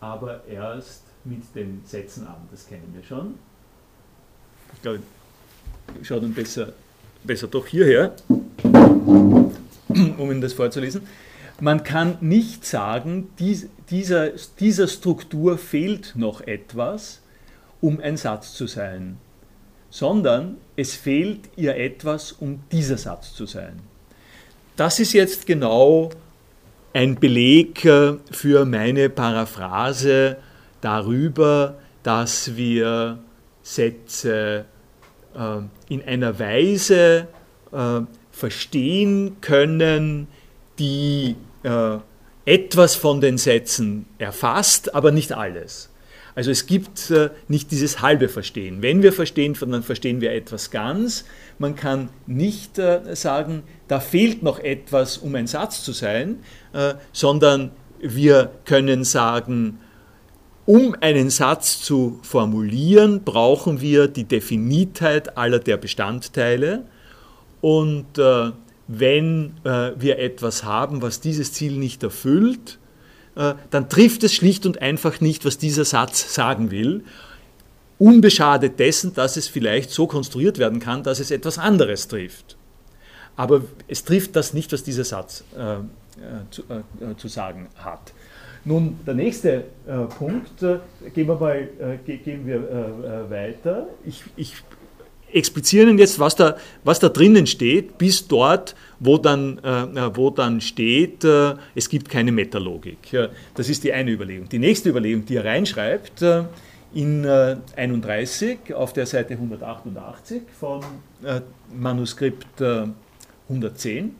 aber 0.00 0.44
erst 0.46 1.04
mit 1.24 1.42
den 1.54 1.82
Sätzen 1.84 2.26
an, 2.26 2.48
das 2.50 2.66
kennen 2.66 2.92
wir 2.92 3.04
schon. 3.04 3.38
Ich 4.74 4.82
glaube, 4.82 5.00
ich 6.00 6.08
schaue 6.08 6.20
dann 6.20 6.34
besser, 6.34 6.72
besser 7.24 7.46
doch 7.46 7.66
hierher, 7.66 8.14
um 8.72 9.50
Ihnen 10.30 10.40
das 10.40 10.52
vorzulesen. 10.52 11.02
Man 11.60 11.84
kann 11.84 12.18
nicht 12.20 12.66
sagen, 12.66 13.30
dies, 13.38 13.68
dieser, 13.90 14.30
dieser 14.58 14.88
Struktur 14.88 15.58
fehlt 15.58 16.14
noch 16.16 16.40
etwas, 16.40 17.20
um 17.80 18.00
ein 18.00 18.16
Satz 18.16 18.54
zu 18.54 18.66
sein, 18.66 19.18
sondern 19.90 20.56
es 20.76 20.94
fehlt 20.94 21.40
ihr 21.56 21.76
etwas, 21.76 22.32
um 22.32 22.60
dieser 22.72 22.96
Satz 22.96 23.34
zu 23.34 23.46
sein. 23.46 23.80
Das 24.76 24.98
ist 24.98 25.12
jetzt 25.12 25.46
genau 25.46 26.10
ein 26.94 27.16
Beleg 27.16 27.84
äh, 27.84 28.14
für 28.30 28.64
meine 28.64 29.10
Paraphrase 29.10 30.38
darüber, 30.80 31.76
dass 32.02 32.56
wir 32.56 33.18
Sätze 33.62 34.64
in 35.88 36.02
einer 36.04 36.38
Weise 36.38 37.28
äh, 37.72 38.00
verstehen 38.30 39.36
können, 39.40 40.28
die 40.78 41.36
etwas 42.44 42.96
von 42.96 43.20
den 43.20 43.38
Sätzen 43.38 44.06
erfasst, 44.18 44.94
aber 44.94 45.12
nicht 45.12 45.32
alles. 45.32 45.92
Also 46.34 46.50
es 46.50 46.66
gibt 46.66 47.10
äh, 47.10 47.30
nicht 47.48 47.70
dieses 47.70 48.00
halbe 48.00 48.28
Verstehen. 48.28 48.80
Wenn 48.80 49.02
wir 49.02 49.12
verstehen, 49.12 49.54
dann 49.60 49.82
verstehen 49.82 50.20
wir 50.20 50.32
etwas 50.32 50.70
ganz. 50.70 51.24
Man 51.58 51.76
kann 51.76 52.08
nicht 52.26 52.78
äh, 52.78 53.14
sagen, 53.14 53.64
da 53.88 54.00
fehlt 54.00 54.42
noch 54.42 54.58
etwas, 54.58 55.18
um 55.18 55.34
ein 55.34 55.46
Satz 55.46 55.84
zu 55.84 55.92
sein, 55.92 56.38
äh, 56.72 56.94
sondern 57.12 57.70
wir 58.00 58.50
können 58.64 59.04
sagen, 59.04 59.78
um 60.64 60.94
einen 61.00 61.30
Satz 61.30 61.80
zu 61.80 62.20
formulieren, 62.22 63.24
brauchen 63.24 63.80
wir 63.80 64.08
die 64.08 64.24
Definitheit 64.24 65.36
aller 65.36 65.58
der 65.58 65.76
Bestandteile. 65.76 66.84
Und 67.60 68.18
äh, 68.18 68.52
wenn 68.88 69.54
äh, 69.64 69.92
wir 69.96 70.18
etwas 70.18 70.64
haben, 70.64 71.02
was 71.02 71.20
dieses 71.20 71.52
Ziel 71.52 71.72
nicht 71.78 72.02
erfüllt, 72.02 72.78
äh, 73.34 73.54
dann 73.70 73.88
trifft 73.88 74.22
es 74.24 74.34
schlicht 74.34 74.66
und 74.66 74.82
einfach 74.82 75.20
nicht, 75.20 75.44
was 75.44 75.58
dieser 75.58 75.84
Satz 75.84 76.34
sagen 76.34 76.70
will, 76.70 77.04
unbeschadet 77.98 78.78
dessen, 78.78 79.14
dass 79.14 79.36
es 79.36 79.48
vielleicht 79.48 79.90
so 79.90 80.06
konstruiert 80.06 80.58
werden 80.58 80.80
kann, 80.80 81.02
dass 81.02 81.20
es 81.20 81.30
etwas 81.30 81.58
anderes 81.58 82.08
trifft. 82.08 82.56
Aber 83.36 83.62
es 83.88 84.04
trifft 84.04 84.36
das 84.36 84.52
nicht, 84.52 84.72
was 84.72 84.82
dieser 84.82 85.04
Satz 85.04 85.44
äh, 85.56 85.74
äh 85.74 85.78
zu, 86.50 86.62
äh, 86.62 87.16
zu, 87.16 87.28
sagen 87.28 87.68
hat. 87.76 88.12
Nun, 88.64 88.98
der 89.06 89.14
nächste 89.14 89.64
äh, 89.86 90.04
Punkt, 90.18 90.62
äh, 90.62 90.78
gehen 91.12 91.26
wir, 91.26 91.34
mal, 91.34 91.68
gehen 92.04 92.46
wir 92.46 93.26
weiter. 93.28 93.88
Ich, 94.04 94.22
ich 94.36 94.54
explizieren 95.32 95.98
jetzt, 95.98 96.18
was 96.18 96.36
da, 96.36 96.56
was 96.84 96.98
da 96.98 97.08
drinnen 97.08 97.46
steht, 97.46 97.98
bis 97.98 98.28
dort, 98.28 98.74
wo 99.00 99.18
dann, 99.18 99.58
äh, 99.58 100.16
wo 100.16 100.30
dann 100.30 100.60
steht, 100.60 101.24
äh, 101.24 101.54
es 101.74 101.88
gibt 101.88 102.08
keine 102.08 102.32
Metalogik. 102.32 103.12
Ja, 103.12 103.28
das 103.54 103.68
ist 103.68 103.84
die 103.84 103.92
eine 103.92 104.10
Überlegung. 104.10 104.48
Die 104.48 104.58
nächste 104.58 104.90
Überlegung, 104.90 105.24
die 105.24 105.36
er 105.36 105.44
reinschreibt, 105.44 106.22
äh, 106.22 106.44
in 106.94 107.26
31 107.26 108.58
äh, 108.68 108.74
auf 108.74 108.92
der 108.92 109.06
Seite 109.06 109.34
188 109.34 110.42
von 110.58 110.80
äh, 111.24 111.40
Manuskript 111.74 112.62
110. 113.48 114.04
Äh, 114.04 114.10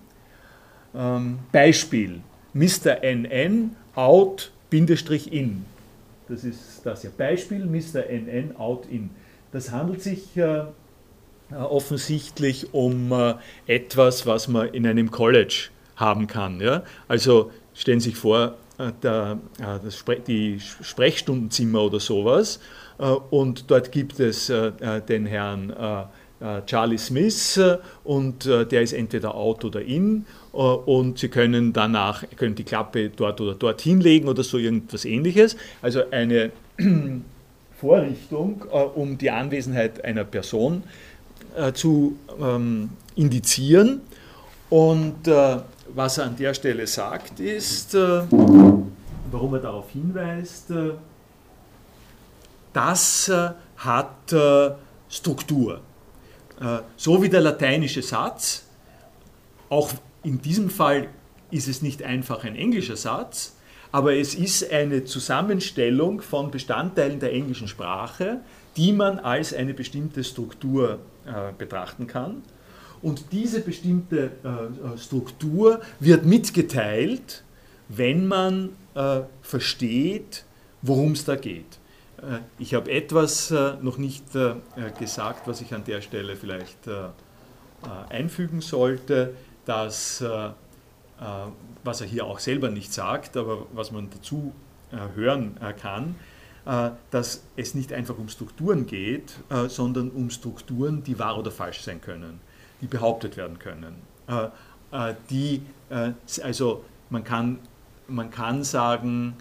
ähm, 0.95 1.38
Beispiel, 1.51 2.20
Mr. 2.55 3.03
NN 3.03 3.76
out 3.95 4.51
in. 4.80 5.64
Das 6.28 6.45
ist 6.45 6.80
das 6.84 7.03
hier. 7.03 7.11
Beispiel, 7.11 7.64
Mr. 7.66 8.09
NN 8.09 8.57
out 8.57 8.86
in. 8.90 9.11
Das 9.53 9.70
handelt 9.70 10.03
sich 10.03 10.36
äh, 10.36 10.64
offensichtlich 11.55 12.72
um 12.72 13.12
äh, 13.12 13.34
etwas, 13.66 14.26
was 14.26 14.49
man 14.49 14.68
in 14.68 14.86
einem 14.86 15.11
College 15.11 15.68
haben 15.97 16.26
kann. 16.26 16.61
Ja? 16.61 16.84
Also 17.09 17.51
stellen 17.74 18.01
Sie 18.01 18.11
sich 18.11 18.18
vor, 18.18 18.55
äh, 18.78 18.93
der, 19.03 19.38
das 19.59 19.97
Spre 19.97 20.20
die 20.20 20.59
Sprechstundenzimmer 20.61 21.82
oder 21.82 22.01
sowas 22.01 22.61
und 23.30 23.70
dort 23.70 23.90
gibt 23.90 24.20
es 24.20 24.47
den 24.47 25.26
Herrn 25.26 26.09
Charlie 26.66 26.99
Smith 26.99 27.61
und 28.05 28.45
der 28.45 28.82
ist 28.82 28.93
entweder 28.93 29.34
out 29.34 29.64
oder 29.64 29.82
in 29.82 30.26
und 30.53 31.18
Sie 31.18 31.28
können 31.28 31.72
danach 31.72 32.24
können 32.36 32.55
die 32.55 32.64
Klappe 32.64 33.11
dort 33.11 33.40
oder 33.40 33.55
dort 33.55 33.80
hinlegen 33.80 34.28
oder 34.28 34.42
so 34.42 34.59
irgendwas 34.59 35.05
ähnliches. 35.05 35.57
Also 35.80 36.03
eine 36.11 36.53
Vorrichtung, 37.80 38.62
um 38.94 39.16
die 39.16 39.30
Anwesenheit 39.30 40.05
einer 40.05 40.24
Person 40.24 40.84
äh, 41.57 41.72
zu 41.72 42.16
ähm, 42.40 42.90
indizieren. 43.16 44.03
Und 44.70 45.26
äh, 45.26 45.59
was 45.94 46.18
er 46.18 46.24
an 46.24 46.36
der 46.36 46.55
Stelle 46.55 46.86
sagt, 46.86 47.40
ist, 47.40 47.94
äh, 47.94 48.22
warum 48.30 49.55
er 49.55 49.61
darauf 49.61 49.90
hinweist, 49.90 50.70
äh, 50.70 50.92
das 52.72 53.28
äh, 53.28 53.50
hat 53.76 54.32
äh, 54.32 54.70
Struktur. 55.11 55.80
so 56.96 57.22
wie 57.22 57.28
der 57.28 57.42
lateinische 57.42 58.00
Satz, 58.00 58.64
auch 59.68 59.90
in 60.22 60.40
diesem 60.40 60.70
Fall 60.70 61.08
ist 61.50 61.68
es 61.68 61.82
nicht 61.82 62.02
einfach 62.02 62.44
ein 62.44 62.56
englischer 62.56 62.96
Satz, 62.96 63.56
aber 63.92 64.14
es 64.16 64.34
ist 64.34 64.70
eine 64.72 65.04
Zusammenstellung 65.04 66.22
von 66.22 66.50
Bestandteilen 66.50 67.20
der 67.20 67.32
englischen 67.32 67.68
Sprache, 67.68 68.40
die 68.76 68.92
man 68.92 69.18
als 69.18 69.52
eine 69.52 69.74
bestimmte 69.74 70.24
Struktur 70.24 70.98
äh, 71.26 71.52
betrachten 71.56 72.06
kann. 72.06 72.42
Und 73.02 73.32
diese 73.32 73.60
bestimmte 73.60 74.30
äh, 74.44 74.48
äh, 74.48 74.98
Struktur 74.98 75.82
wird 76.00 76.24
mitgeteilt, 76.24 77.44
wenn 77.88 78.26
man 78.26 78.70
äh, 78.94 79.20
versteht, 79.42 80.44
worum 80.80 81.12
es 81.12 81.24
da 81.24 81.36
geht. 81.36 81.78
Äh, 82.18 82.38
ich 82.58 82.74
habe 82.74 82.90
etwas 82.90 83.50
äh, 83.50 83.74
noch 83.82 83.98
nicht 83.98 84.24
gesagt, 84.98 85.46
was 85.46 85.60
ich 85.60 85.74
an 85.74 85.84
der 85.84 86.00
Stelle 86.00 86.36
vielleicht 86.36 86.88
einfügen 88.10 88.60
sollte, 88.60 89.34
dass, 89.64 90.24
was 91.84 92.00
er 92.00 92.06
hier 92.06 92.26
auch 92.26 92.38
selber 92.38 92.68
nicht 92.68 92.92
sagt, 92.92 93.36
aber 93.36 93.66
was 93.72 93.92
man 93.92 94.10
dazu 94.10 94.52
hören 95.14 95.56
kann, 95.80 96.16
äh, 96.64 96.90
dass 97.10 97.42
es 97.56 97.74
nicht 97.74 97.92
einfach 97.92 98.16
um 98.18 98.28
Strukturen 98.28 98.86
geht, 98.86 99.34
äh, 99.50 99.68
sondern 99.68 100.10
um 100.10 100.30
Strukturen, 100.30 101.02
die 101.02 101.18
wahr 101.18 101.36
oder 101.36 101.50
falsch 101.50 101.80
sein 101.80 102.00
können, 102.00 102.38
die 102.80 102.86
behauptet 102.86 103.36
werden 103.36 103.58
können. 103.58 103.96
Äh, 104.28 105.14
die, 105.30 105.62
also 106.42 106.84
man 107.08 107.24
kann, 107.24 107.58
man 108.08 108.30
kann 108.30 108.62
sagen, 108.62 109.36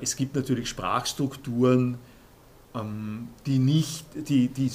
es 0.00 0.16
gibt 0.16 0.34
natürlich 0.34 0.68
Sprachstrukturen, 0.68 1.96
ähm, 2.74 3.28
die, 3.46 3.60
nicht, 3.60 4.04
die, 4.28 4.48
die 4.48 4.68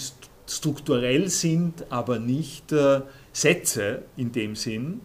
strukturell 0.48 1.28
sind, 1.28 1.92
aber 1.92 2.18
nicht 2.18 2.74
Sätze 3.36 4.04
in 4.16 4.32
dem 4.32 4.56
Sinn. 4.56 5.02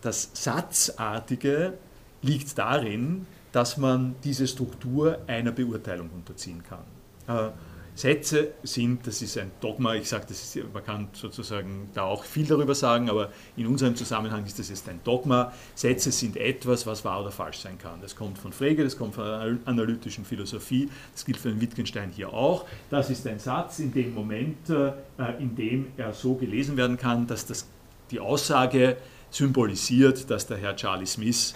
Das 0.00 0.30
Satzartige 0.34 1.74
liegt 2.22 2.58
darin, 2.58 3.26
dass 3.52 3.76
man 3.76 4.16
diese 4.24 4.48
Struktur 4.48 5.20
einer 5.28 5.52
Beurteilung 5.52 6.10
unterziehen 6.10 6.62
kann. 6.64 7.52
Sätze 7.94 8.52
sind, 8.62 9.06
das 9.06 9.20
ist 9.20 9.36
ein 9.36 9.50
Dogma, 9.60 9.94
ich 9.94 10.08
sage, 10.08 10.26
man 10.72 10.84
kann 10.84 11.08
sozusagen 11.12 11.90
da 11.92 12.04
auch 12.04 12.24
viel 12.24 12.46
darüber 12.46 12.74
sagen, 12.74 13.10
aber 13.10 13.30
in 13.56 13.66
unserem 13.66 13.94
Zusammenhang 13.94 14.46
ist 14.46 14.58
das 14.58 14.70
jetzt 14.70 14.88
ein 14.88 15.00
Dogma. 15.04 15.52
Sätze 15.74 16.10
sind 16.10 16.36
etwas, 16.36 16.86
was 16.86 17.04
wahr 17.04 17.20
oder 17.20 17.30
falsch 17.30 17.58
sein 17.58 17.76
kann. 17.76 18.00
Das 18.00 18.16
kommt 18.16 18.38
von 18.38 18.52
Frege, 18.52 18.82
das 18.82 18.96
kommt 18.96 19.14
von 19.14 19.24
der 19.24 19.58
analytischen 19.66 20.24
Philosophie, 20.24 20.88
das 21.12 21.24
gilt 21.24 21.36
für 21.36 21.50
den 21.50 21.60
Wittgenstein 21.60 22.10
hier 22.10 22.32
auch. 22.32 22.64
Das 22.88 23.10
ist 23.10 23.26
ein 23.26 23.38
Satz 23.38 23.78
in 23.78 23.92
dem 23.92 24.14
Moment, 24.14 24.70
äh, 24.70 24.92
in 25.38 25.54
dem 25.54 25.88
er 25.98 26.14
so 26.14 26.34
gelesen 26.34 26.76
werden 26.76 26.96
kann, 26.96 27.26
dass 27.26 27.44
das, 27.44 27.66
die 28.10 28.20
Aussage 28.20 28.96
symbolisiert, 29.30 30.30
dass 30.30 30.46
der 30.46 30.56
Herr 30.56 30.76
Charlie 30.76 31.06
Smith 31.06 31.54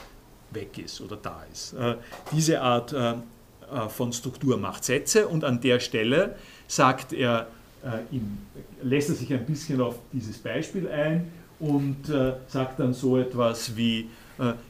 weg 0.51 0.79
ist 0.79 1.01
oder 1.01 1.17
da 1.17 1.45
ist. 1.53 1.73
Äh, 1.75 1.97
diese 2.33 2.61
Art 2.61 2.93
äh, 2.93 3.13
äh, 3.13 3.15
von 3.89 4.13
Struktur 4.13 4.57
macht 4.57 4.85
Sätze 4.85 5.29
und 5.29 5.45
an 5.45 5.61
der 5.61 5.81
Stelle 5.81 6.37
sagt 6.69 7.13
er, 7.13 7.49
äh, 7.83 8.19
lässt 8.83 9.09
er 9.11 9.15
sich 9.15 9.33
ein 9.33 9.47
bisschen 9.47 9.81
auf 9.81 9.97
dieses 10.13 10.39
Beispiel 10.39 10.89
ein 10.89 11.31
und 11.61 12.09
äh, 12.09 12.35
sagt 12.49 12.81
dann 12.81 12.93
so 12.95 13.17
etwas 13.19 13.77
wie, 13.77 14.09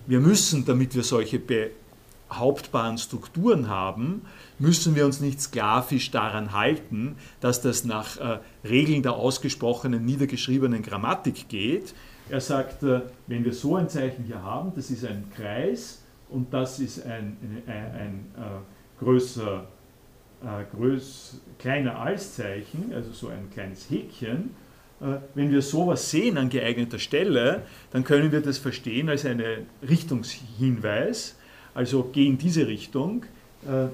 wir 0.07 0.21
müssen, 0.21 0.65
damit 0.65 0.95
wir 0.95 1.03
solche 1.03 1.41
behauptbaren 1.41 2.99
Strukturen 2.99 3.69
haben, 3.69 4.23
müssen 4.61 4.95
wir 4.95 5.05
uns 5.05 5.21
nicht 5.21 5.41
sklavisch 5.41 6.13
daran 6.13 6.53
halten, 6.53 7.17
dass 7.41 7.63
das 7.63 7.85
nach 7.85 8.17
Regeln 8.63 9.03
der 9.03 9.15
ausgesprochenen, 9.15 10.05
niedergeschriebenen 10.05 10.83
Grammatik 10.83 11.49
geht. 11.49 11.95
Er 12.29 12.41
sagt, 12.41 12.85
wenn 13.27 13.45
wir 13.45 13.53
so 13.53 13.75
ein 13.75 13.89
Zeichen 13.89 14.23
hier 14.23 14.41
haben, 14.41 14.71
das 14.77 14.89
ist 14.93 15.05
ein 15.05 15.25
Kreis 15.35 16.03
und 16.29 16.55
das 16.55 16.79
ist 16.79 17.05
ein, 17.05 17.37
ein, 17.43 17.63
ein, 17.67 17.95
ein 18.37 18.61
größer, 19.01 19.67
äh, 20.43 20.77
größ, 20.77 21.41
kleiner 21.59 21.99
Alszeichen, 21.99 22.93
also 22.95 23.13
so 23.13 23.29
ein 23.29 23.51
kleines 23.53 23.91
Häkchen, 23.91 24.51
äh, 25.01 25.19
wenn 25.35 25.51
wir 25.51 25.63
sowas 25.63 26.11
sehen 26.11 26.39
an 26.39 26.49
geeigneter 26.49 26.99
Stelle, 26.99 27.63
dann 27.93 28.05
können 28.05 28.33
wir 28.33 28.41
das 28.41 28.59
verstehen 28.59 29.09
als 29.09 29.27
einen 29.27 29.67
Richtungshinweis, 29.87 31.37
also 31.75 32.09
geh 32.13 32.27
in 32.27 32.39
diese 32.39 32.67
Richtung. 32.67 33.25
Äh, 33.67 33.89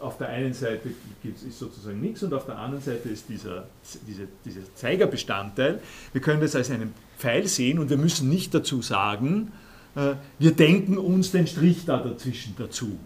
auf 0.00 0.18
der 0.18 0.28
einen 0.28 0.52
Seite 0.52 0.90
ist 1.22 1.58
sozusagen 1.58 2.00
nichts 2.00 2.22
und 2.22 2.34
auf 2.34 2.44
der 2.44 2.58
anderen 2.58 2.82
Seite 2.82 3.08
ist 3.08 3.28
dieser, 3.28 3.66
dieser, 4.06 4.24
dieser 4.44 4.74
Zeigerbestandteil. 4.74 5.80
Wir 6.12 6.20
können 6.20 6.40
das 6.40 6.54
als 6.54 6.70
einen 6.70 6.92
Pfeil 7.18 7.46
sehen 7.46 7.78
und 7.78 7.88
wir 7.88 7.96
müssen 7.96 8.28
nicht 8.28 8.52
dazu 8.52 8.82
sagen, 8.82 9.52
äh, 9.94 10.14
wir 10.38 10.52
denken 10.52 10.98
uns 10.98 11.30
den 11.30 11.46
Strich 11.46 11.86
da 11.86 11.98
dazwischen 11.98 12.54
dazu. 12.58 12.98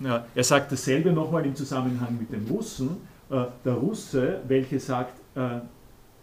Ja, 0.00 0.26
er 0.34 0.44
sagt 0.44 0.72
dasselbe 0.72 1.10
nochmal 1.10 1.46
im 1.46 1.56
Zusammenhang 1.56 2.18
mit 2.18 2.30
den 2.30 2.46
Russen. 2.48 2.96
Äh, 3.30 3.44
der 3.64 3.72
Russe, 3.72 4.40
welcher 4.46 4.78
sagt, 4.78 5.18
äh, 5.34 5.60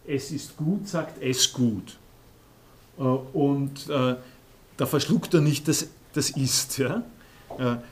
es 0.08 0.32
ist 0.32 0.56
gut, 0.56 0.88
sagt 0.88 1.22
es 1.22 1.52
gut. 1.52 1.98
Äh, 2.98 3.02
und 3.02 3.90
da 3.90 4.86
verschluckt 4.88 5.34
er 5.34 5.42
nicht 5.42 5.68
das, 5.68 5.88
das 6.14 6.32
Ist. 6.32 6.78
Ja? 6.78 7.04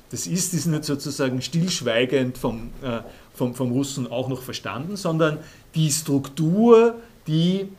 Das 0.09 0.25
Ist 0.25 0.53
ist 0.53 0.65
nicht 0.65 0.83
sozusagen 0.83 1.41
stillschweigend 1.41 2.39
vom, 2.39 2.71
vom, 3.33 3.53
vom 3.53 3.71
Russen 3.71 4.11
auch 4.11 4.27
noch 4.27 4.41
verstanden, 4.41 4.97
sondern 4.97 5.37
die 5.75 5.91
Struktur, 5.91 6.95
die 7.27 7.69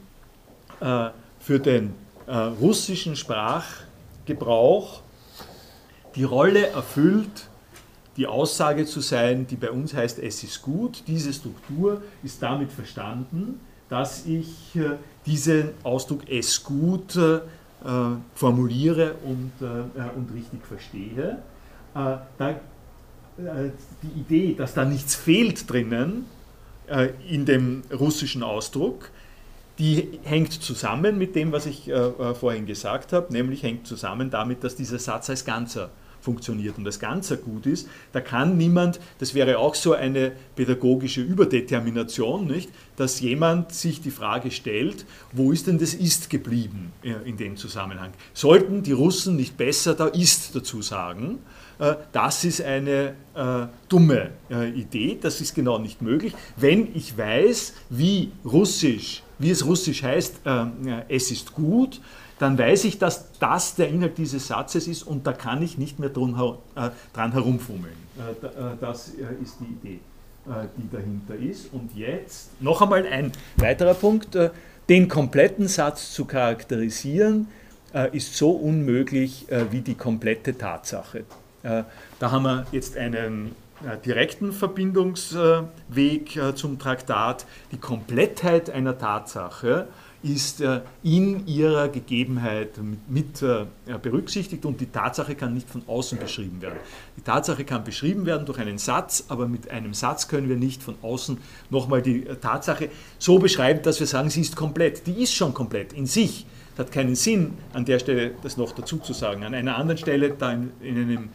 für 0.78 1.58
den 1.58 1.94
russischen 2.60 3.16
Sprachgebrauch 3.16 5.00
die 6.14 6.22
Rolle 6.22 6.68
erfüllt, 6.68 7.48
die 8.16 8.26
Aussage 8.26 8.84
zu 8.84 9.00
sein, 9.00 9.46
die 9.46 9.56
bei 9.56 9.70
uns 9.70 9.94
heißt, 9.94 10.18
es 10.18 10.44
ist 10.44 10.62
gut. 10.62 11.02
Diese 11.06 11.32
Struktur 11.32 12.02
ist 12.22 12.42
damit 12.42 12.70
verstanden, 12.70 13.60
dass 13.88 14.26
ich 14.26 14.76
äh, 14.76 14.96
diesen 15.26 15.70
Ausdruck 15.82 16.22
es 16.28 16.62
gut 16.62 17.16
äh, 17.16 17.40
formuliere 18.34 19.14
und, 19.24 19.52
äh, 19.60 20.16
und 20.16 20.32
richtig 20.34 20.64
verstehe. 20.66 21.38
Die 24.02 24.20
Idee, 24.20 24.54
dass 24.54 24.72
da 24.72 24.84
nichts 24.84 25.14
fehlt 25.14 25.70
drinnen 25.70 26.24
in 27.28 27.44
dem 27.44 27.82
russischen 27.92 28.42
Ausdruck, 28.42 29.10
die 29.78 30.20
hängt 30.22 30.52
zusammen 30.52 31.18
mit 31.18 31.34
dem, 31.34 31.52
was 31.52 31.66
ich 31.66 31.90
vorhin 32.40 32.64
gesagt 32.64 33.12
habe, 33.12 33.30
nämlich 33.30 33.62
hängt 33.62 33.86
zusammen 33.86 34.30
damit, 34.30 34.64
dass 34.64 34.74
dieser 34.74 34.98
Satz 34.98 35.28
als 35.28 35.44
Ganzer 35.44 35.90
funktioniert 36.22 36.78
und 36.78 36.84
das 36.84 36.98
Ganze 36.98 37.36
gut 37.36 37.66
ist, 37.66 37.88
da 38.12 38.20
kann 38.20 38.56
niemand, 38.56 39.00
das 39.18 39.34
wäre 39.34 39.58
auch 39.58 39.74
so 39.74 39.92
eine 39.92 40.32
pädagogische 40.56 41.20
Überdetermination, 41.20 42.46
nicht, 42.46 42.70
dass 42.96 43.20
jemand 43.20 43.72
sich 43.72 44.00
die 44.00 44.10
Frage 44.10 44.50
stellt, 44.50 45.04
wo 45.32 45.52
ist 45.52 45.66
denn 45.66 45.78
das 45.78 45.94
Ist 45.94 46.30
geblieben 46.30 46.92
in 47.24 47.36
dem 47.36 47.56
Zusammenhang? 47.56 48.12
Sollten 48.32 48.82
die 48.82 48.92
Russen 48.92 49.36
nicht 49.36 49.56
besser 49.56 49.94
da 49.94 50.06
Ist 50.06 50.54
dazu 50.54 50.80
sagen? 50.82 51.40
Äh, 51.82 51.96
das 52.12 52.44
ist 52.44 52.62
eine 52.62 53.14
äh, 53.34 53.66
dumme 53.88 54.30
äh, 54.50 54.70
Idee, 54.70 55.18
das 55.20 55.40
ist 55.40 55.54
genau 55.54 55.78
nicht 55.78 56.00
möglich. 56.00 56.32
Wenn 56.56 56.94
ich 56.94 57.18
weiß, 57.18 57.74
wie 57.90 58.30
Russisch, 58.44 59.22
wie 59.38 59.50
es 59.50 59.66
Russisch 59.66 60.02
heißt, 60.02 60.42
äh, 60.44 60.66
es 61.08 61.30
ist 61.30 61.54
gut, 61.54 62.00
dann 62.42 62.58
weiß 62.58 62.84
ich, 62.86 62.98
dass 62.98 63.30
das 63.38 63.76
der 63.76 63.88
Inhalt 63.88 64.18
dieses 64.18 64.48
Satzes 64.48 64.88
ist 64.88 65.04
und 65.04 65.28
da 65.28 65.32
kann 65.32 65.62
ich 65.62 65.78
nicht 65.78 66.00
mehr 66.00 66.08
dran, 66.08 66.34
äh, 66.74 66.90
dran 67.14 67.30
herumfummeln. 67.30 67.94
Äh, 68.18 68.46
äh, 68.46 68.76
das 68.80 69.10
äh, 69.10 69.40
ist 69.40 69.58
die 69.60 69.88
Idee, 69.88 70.00
äh, 70.46 70.66
die 70.76 70.90
dahinter 70.90 71.36
ist. 71.36 71.72
Und 71.72 71.96
jetzt 71.96 72.60
noch 72.60 72.82
einmal 72.82 73.06
ein 73.06 73.30
weiterer 73.56 73.94
Punkt. 73.94 74.36
Den 74.88 75.06
kompletten 75.08 75.68
Satz 75.68 76.12
zu 76.12 76.24
charakterisieren, 76.24 77.46
ist 78.12 78.36
so 78.36 78.50
unmöglich 78.52 79.46
wie 79.70 79.82
die 79.82 79.94
komplette 79.94 80.56
Tatsache. 80.56 81.24
da 81.62 81.84
haben 82.30 82.42
wir 82.42 82.66
jetzt 82.72 82.96
einen 82.96 83.54
direkten 84.04 84.52
Verbindungsweg 84.52 86.40
zum 86.54 86.78
Traktat. 86.78 87.46
Die 87.70 87.76
Komplettheit 87.76 88.70
einer 88.70 88.96
Tatsache 88.98 89.88
ist 90.22 90.60
äh, 90.60 90.80
in 91.02 91.46
ihrer 91.46 91.88
Gegebenheit 91.88 92.78
mit 93.08 93.42
äh, 93.42 93.66
berücksichtigt 94.00 94.64
und 94.64 94.80
die 94.80 94.86
Tatsache 94.86 95.34
kann 95.34 95.52
nicht 95.52 95.68
von 95.68 95.82
außen 95.86 96.18
beschrieben 96.18 96.62
werden. 96.62 96.78
Die 97.16 97.22
Tatsache 97.22 97.64
kann 97.64 97.82
beschrieben 97.82 98.24
werden 98.24 98.46
durch 98.46 98.58
einen 98.58 98.78
Satz, 98.78 99.24
aber 99.28 99.48
mit 99.48 99.70
einem 99.70 99.94
Satz 99.94 100.28
können 100.28 100.48
wir 100.48 100.56
nicht 100.56 100.82
von 100.82 100.94
außen 101.02 101.38
nochmal 101.70 102.02
die 102.02 102.26
äh, 102.26 102.36
Tatsache 102.36 102.88
so 103.18 103.38
beschreiben, 103.38 103.82
dass 103.82 103.98
wir 103.98 104.06
sagen, 104.06 104.30
sie 104.30 104.42
ist 104.42 104.54
komplett. 104.54 105.06
Die 105.06 105.22
ist 105.22 105.34
schon 105.34 105.54
komplett 105.54 105.92
in 105.92 106.06
sich. 106.06 106.46
Es 106.74 106.78
hat 106.78 106.92
keinen 106.92 107.16
Sinn, 107.16 107.54
an 107.72 107.84
der 107.84 107.98
Stelle 107.98 108.32
das 108.42 108.56
noch 108.56 108.72
dazu 108.72 108.98
zu 108.98 109.12
sagen. 109.12 109.42
An 109.42 109.54
einer 109.54 109.76
anderen 109.76 109.98
Stelle, 109.98 110.30
da 110.30 110.52
in, 110.52 110.72
in 110.80 110.96
einem 110.96 111.28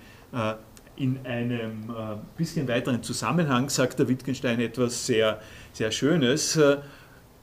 in 0.98 1.20
einem 1.26 1.94
bisschen 2.36 2.68
weiteren 2.68 3.02
Zusammenhang 3.04 3.70
sagt 3.70 4.00
der 4.00 4.08
Wittgenstein 4.08 4.60
etwas 4.60 5.06
sehr, 5.06 5.40
sehr 5.72 5.92
Schönes 5.92 6.60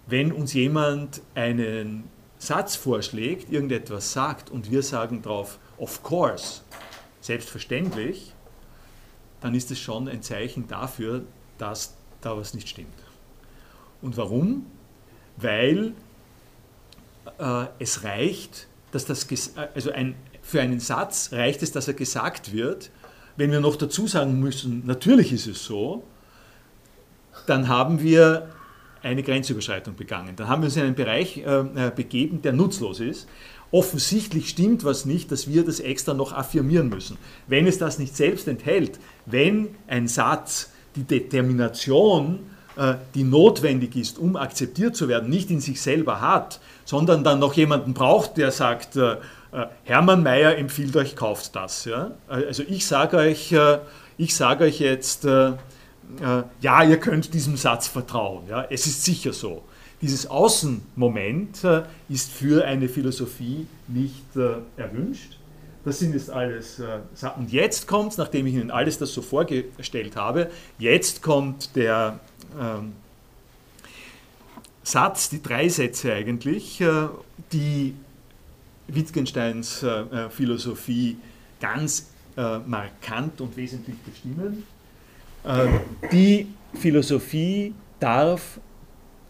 wenn 0.07 0.33
uns 0.33 0.53
jemand 0.53 1.23
einen 1.35 2.05
Satz 2.39 2.77
vorschlägt, 2.77 3.51
irgendetwas 3.51 4.13
sagt 4.13 4.51
und 4.51 4.71
wir 4.71 4.83
sagen 4.83 5.23
darauf, 5.23 5.59
of 5.79 6.03
course, 6.03 6.61
selbstverständlich, 7.21 8.33
dann 9.41 9.55
ist 9.55 9.71
es 9.71 9.79
schon 9.79 10.09
ein 10.09 10.23
Zeichen 10.23 10.69
dafür, 10.69 11.23
dass 11.59 11.95
da 12.21 12.37
was 12.37 12.55
nicht 12.55 12.69
stimmt. 12.69 12.89
Und 14.03 14.17
warum? 14.17 14.67
Weil 15.37 15.95
äh, 17.39 17.67
es 17.79 18.05
reicht, 18.05 18.69
dass 18.93 19.07
das, 19.07 19.27
also 19.75 19.91
ein, 19.91 20.15
für 20.43 20.61
einen 20.61 20.81
Satz 20.81 21.33
reicht 21.33 21.63
es, 21.63 21.73
dass 21.73 21.89
er 21.89 21.95
gesagt 21.95 22.53
wird. 22.53 22.91
Wenn 23.37 23.51
wir 23.51 23.61
noch 23.61 23.77
dazu 23.77 24.07
sagen 24.07 24.39
müssen, 24.39 24.87
natürlich 24.87 25.33
ist 25.33 25.47
es 25.47 25.65
so, 25.65 26.05
dann 27.47 27.69
haben 27.69 28.01
wir 28.01 28.54
eine 29.05 29.23
Grenzüberschreitung 29.23 29.95
begangen. 29.97 30.35
Dann 30.37 30.49
haben 30.49 30.63
wir 30.63 30.67
uns 30.67 30.77
in 30.77 30.83
einen 30.83 30.95
Bereich 30.95 31.39
äh, 31.39 31.43
äh, 31.43 31.93
begeben, 31.95 32.43
der 32.43 32.53
nutzlos 32.53 33.01
ist. 33.01 33.29
Offensichtlich 33.71 34.49
stimmt 34.49 34.85
was 34.85 35.05
nicht, 35.05 35.31
dass 35.33 35.49
wir 35.49 35.65
das 35.65 35.81
extra 35.81 36.15
noch 36.15 36.33
affirmieren 36.33 36.89
müssen. 36.89 37.19
Wenn 37.47 37.67
es 37.67 37.79
das 37.79 37.99
nicht 37.99 38.17
selbst 38.17 38.49
enthält, 38.49 38.99
wenn 39.27 39.69
ein 39.89 40.09
Satz 40.09 40.71
die 40.97 41.03
Determination, 41.03 42.41
äh, 42.77 42.95
die 43.15 43.25
notwendig 43.25 43.97
ist, 43.97 44.19
um 44.19 44.37
akzeptiert 44.37 44.97
zu 44.97 45.09
werden, 45.09 45.29
nicht 45.29 45.51
in 45.51 45.61
sich 45.61 45.83
selber 45.83 46.21
hat, 46.21 46.61
sondern 46.85 47.25
dann 47.25 47.41
noch 47.41 47.55
jemanden 47.55 47.95
braucht, 47.95 48.37
der 48.37 48.51
sagt, 48.51 48.97
äh, 48.97 49.13
äh 49.13 49.17
Hermann 49.85 50.23
Mayer 50.23 50.57
empfiehlt 50.57 50.97
euch, 50.97 51.15
kauft 51.15 51.55
das. 51.57 51.85
Ja? 51.85 52.13
Also 52.29 52.63
ich 52.67 52.87
sage 52.87 53.19
euch, 53.19 53.53
äh, 53.53 53.79
ich 54.17 54.35
sage 54.35 54.65
euch 54.65 54.79
jetzt, 54.79 55.25
äh, 55.25 55.53
ja, 56.61 56.83
ihr 56.85 56.99
könnt 56.99 57.35
diesem 57.35 57.57
Satz 57.57 57.89
vertrauen. 57.89 58.45
Ja, 58.49 58.67
es 58.71 58.87
ist 58.87 59.05
sicher 59.05 59.33
so. 59.33 59.63
Dieses 60.05 60.27
Außenmoment 60.27 61.65
äh, 61.65 61.83
ist 62.11 62.31
für 62.31 62.65
eine 62.67 62.91
Philosophie 62.91 63.67
nicht 63.89 64.37
äh, 64.37 64.57
erwünscht. 64.77 65.39
das 65.85 65.99
sind 65.99 66.13
jetzt 66.13 66.29
alles 66.31 66.79
äh. 66.79 66.99
Und 67.39 67.51
jetzt 67.51 67.87
kommt, 67.87 68.19
nachdem 68.19 68.47
ich 68.47 68.55
Ihnen 68.55 68.71
alles 68.71 68.99
das 68.99 69.15
so 69.15 69.23
vorgestellt 69.23 70.17
habe, 70.17 70.51
jetzt 70.79 71.23
kommt 71.23 71.75
der 71.75 72.21
ähm, 72.61 72.93
Satz, 74.83 75.31
die 75.31 75.43
drei 75.43 75.71
Sätze 75.71 76.13
eigentlich, 76.13 76.83
äh, 76.83 77.09
die 77.53 77.95
Wittgensteins 78.89 79.83
äh, 79.83 79.89
äh 79.89 80.29
Philosophie 80.29 81.17
ganz 81.61 82.11
äh, 82.37 82.59
markant 82.59 83.41
und 83.41 83.57
wesentlich 83.57 83.97
bestimmen. 84.01 84.65
Äh, 85.45 85.69
die 86.11 86.49
Philosophie 86.75 87.75
darf 88.01 88.61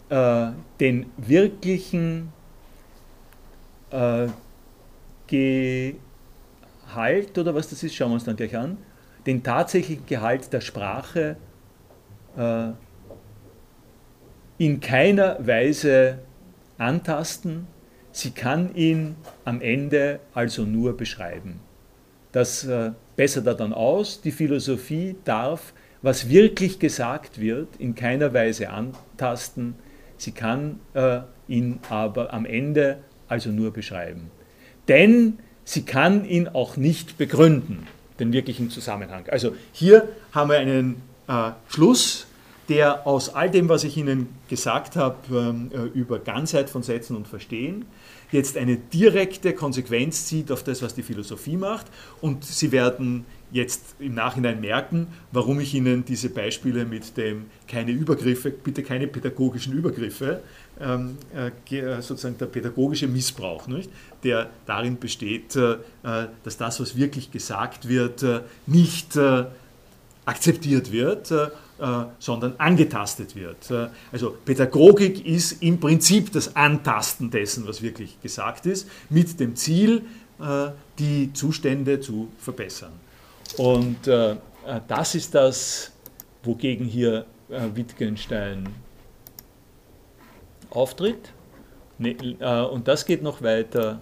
äh, 0.09 0.47
den 0.79 1.05
wirklichen 1.17 2.33
Gehalt 5.27 5.97
oder 7.37 7.55
was 7.55 7.69
das 7.69 7.81
ist, 7.81 7.95
schauen 7.95 8.09
wir 8.09 8.15
uns 8.15 8.25
dann 8.25 8.35
gleich 8.35 8.57
an, 8.57 8.77
den 9.25 9.41
tatsächlichen 9.41 10.05
Gehalt 10.05 10.51
der 10.51 10.59
Sprache 10.59 11.37
äh, 12.37 12.71
in 14.57 14.79
keiner 14.79 15.37
Weise 15.45 16.19
antasten. 16.77 17.67
Sie 18.11 18.31
kann 18.31 18.73
ihn 18.75 19.15
am 19.43 19.61
Ende 19.61 20.19
also 20.33 20.63
nur 20.63 20.95
beschreiben. 20.97 21.59
Das 22.31 22.65
äh, 22.65 22.91
bessert 23.15 23.47
er 23.47 23.55
dann 23.55 23.73
aus. 23.73 24.21
Die 24.21 24.31
Philosophie 24.31 25.15
darf, 25.23 25.73
was 26.05 26.29
wirklich 26.29 26.77
gesagt 26.77 27.41
wird, 27.41 27.67
in 27.79 27.95
keiner 27.95 28.31
Weise 28.31 28.69
antasten. 28.69 29.73
Sie 30.17 30.33
kann 30.33 30.79
äh, 30.93 31.21
ihn 31.47 31.79
aber 31.89 32.31
am 32.31 32.45
Ende 32.45 32.99
also 33.27 33.49
nur 33.49 33.73
beschreiben. 33.73 34.29
Denn 34.87 35.39
sie 35.63 35.81
kann 35.81 36.23
ihn 36.23 36.47
auch 36.47 36.77
nicht 36.77 37.17
begründen, 37.17 37.87
den 38.19 38.33
wirklichen 38.33 38.69
Zusammenhang. 38.69 39.25
Also 39.29 39.55
hier 39.71 40.07
haben 40.31 40.51
wir 40.51 40.59
einen 40.59 41.01
äh, 41.27 41.51
Schluss, 41.67 42.27
der 42.69 43.07
aus 43.07 43.29
all 43.29 43.49
dem, 43.49 43.67
was 43.67 43.83
ich 43.83 43.97
Ihnen 43.97 44.29
gesagt 44.47 44.95
habe 44.95 45.17
ähm, 45.31 45.71
äh, 45.73 45.97
über 45.97 46.19
Ganzheit 46.19 46.69
von 46.69 46.83
Sätzen 46.83 47.15
und 47.15 47.27
Verstehen, 47.27 47.85
jetzt 48.31 48.57
eine 48.57 48.77
direkte 48.77 49.53
Konsequenz 49.53 50.27
zieht 50.27 50.51
auf 50.51 50.63
das, 50.63 50.83
was 50.83 50.93
die 50.93 51.03
Philosophie 51.03 51.57
macht. 51.57 51.87
Und 52.21 52.43
Sie 52.43 52.71
werden 52.71 53.25
jetzt 53.55 53.95
im 53.99 54.13
Nachhinein 54.13 54.59
merken, 54.59 55.07
warum 55.31 55.61
ich 55.61 55.73
Ihnen 55.73 56.03
diese 56.03 56.29
Beispiele 56.29 56.83
mit 56.83 57.15
dem 57.15 57.45
keine 57.69 57.91
Übergriffe, 57.91 58.51
bitte 58.51 58.83
keine 58.83 59.07
pädagogischen 59.07 59.71
Übergriffe, 59.71 60.41
ähm, 60.77 61.17
äh, 61.33 61.77
äh, 61.77 62.01
sozusagen 62.01 62.37
der 62.37 62.47
pädagogische 62.47 63.07
Missbrauch, 63.07 63.67
nicht? 63.67 63.89
der 64.23 64.49
darin 64.65 64.99
besteht, 64.99 65.55
äh, 65.55 65.77
dass 66.43 66.57
das, 66.57 66.81
was 66.81 66.97
wirklich 66.97 67.31
gesagt 67.31 67.87
wird, 67.87 68.25
nicht 68.65 69.17
akzeptiert 70.25 70.91
wird, 70.91 71.31
sondern 72.19 72.55
angetastet 72.57 73.35
wird. 73.35 73.91
Also 74.11 74.35
Pädagogik 74.43 75.25
ist 75.25 75.61
im 75.61 75.79
Prinzip 75.79 76.31
das 76.31 76.55
Antasten 76.55 77.29
dessen, 77.29 77.67
was 77.67 77.81
wirklich 77.83 78.19
gesagt 78.21 78.65
ist, 78.65 78.89
mit 79.09 79.39
dem 79.39 79.55
Ziel, 79.55 80.01
die 80.97 81.31
Zustände 81.33 81.99
zu 81.99 82.29
verbessern. 82.39 82.93
Und 83.57 84.07
das 84.87 85.15
ist 85.15 85.33
das, 85.35 85.91
wogegen 86.43 86.85
hier 86.85 87.25
Wittgenstein 87.47 88.67
auftritt. 90.69 91.31
Ne, 91.97 92.11
äh, 92.11 92.61
und 92.65 92.87
das 92.87 93.05
geht 93.05 93.23
noch 93.23 93.41
weiter. 93.41 93.99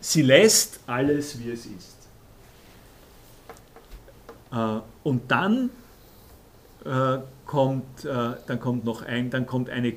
Sie 0.00 0.22
lässt 0.22 0.80
alles, 0.86 1.38
wie 1.38 1.50
es 1.50 1.66
ist. 1.66 2.08
Äh, 4.52 4.80
und 5.02 5.30
dann 5.30 5.70
äh, 6.84 7.18
kommt, 7.46 8.04
dann 8.04 8.60
kommt 8.60 8.84
noch 8.84 9.02
ein, 9.02 9.28
dann 9.28 9.46
kommt 9.46 9.68
eine, 9.68 9.94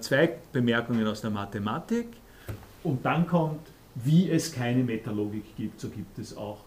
zwei 0.00 0.38
Bemerkungen 0.52 1.04
aus 1.08 1.20
der 1.20 1.30
Mathematik 1.30 2.06
und 2.84 3.04
dann 3.04 3.26
kommt, 3.26 3.66
wie 3.94 4.30
es 4.30 4.52
keine 4.52 4.82
Metalogik 4.82 5.56
gibt, 5.56 5.80
so 5.80 5.88
gibt 5.88 6.18
es 6.18 6.36
auch, 6.36 6.64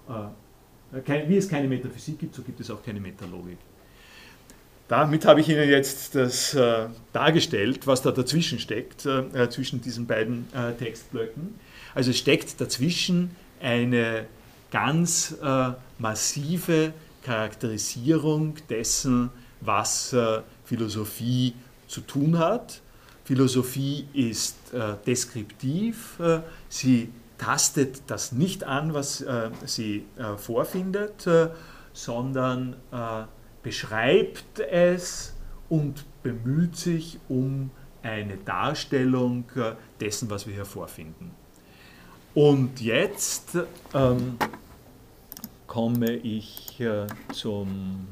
wie 1.28 1.38
es 1.38 1.50
keine 1.50 1.68
Metaphysik 1.68 2.20
gibt, 2.20 2.36
so 2.36 2.44
gibt 2.44 2.60
es 2.60 2.70
auch 2.70 2.84
keine 2.84 3.00
Metalogik. 3.00 3.58
Damit 4.88 5.26
habe 5.26 5.42
ich 5.42 5.50
Ihnen 5.50 5.68
jetzt 5.68 6.14
das 6.14 6.54
äh, 6.54 6.88
dargestellt, 7.12 7.88
was 7.88 8.04
da 8.04 8.12
dazwischen 8.12 8.60
steckt, 8.60 9.08
äh, 9.08 9.22
äh, 9.34 9.50
zwischen 9.50 9.82
diesen 9.82 10.06
beiden 10.06 10.46
äh, 10.54 10.74
Textblöcken. 10.74 11.56
Also 11.96 12.12
es 12.12 12.20
steckt 12.20 12.62
dazwischen 12.62 13.32
eine 13.60 14.28
ganz 14.70 15.36
äh, 15.42 15.72
massive 15.98 16.94
Charakterisierung 17.24 18.56
dessen, 18.70 19.32
was 19.62 20.14
äh, 20.14 20.42
Philosophie 20.66 21.54
zu 21.88 22.02
tun 22.02 22.38
hat. 22.38 22.82
Philosophie 23.26 24.08
ist 24.14 24.56
deskriptiv, 25.06 26.22
sie 26.70 27.10
tastet 27.38 28.04
das 28.08 28.32
nicht 28.32 28.64
an, 28.64 28.94
was 28.94 29.26
sie 29.66 30.06
vorfindet, 30.38 31.28
sondern 31.92 32.76
beschreibt 33.64 34.60
es 34.60 35.34
und 35.70 36.06
bemüht 36.22 36.76
sich 36.76 37.20
um 37.28 37.72
eine 38.04 38.38
Darstellung 38.38 39.46
äh, 39.56 39.74
dessen, 40.00 40.30
was 40.30 40.46
wir 40.46 40.54
hier 40.54 40.66
vorfinden. 40.66 41.32
Und 42.36 42.80
jetzt 42.82 43.58
ähm, 43.94 44.38
komme 45.66 46.16
ich 46.18 46.80
äh, 46.80 47.08
zum. 47.34 48.08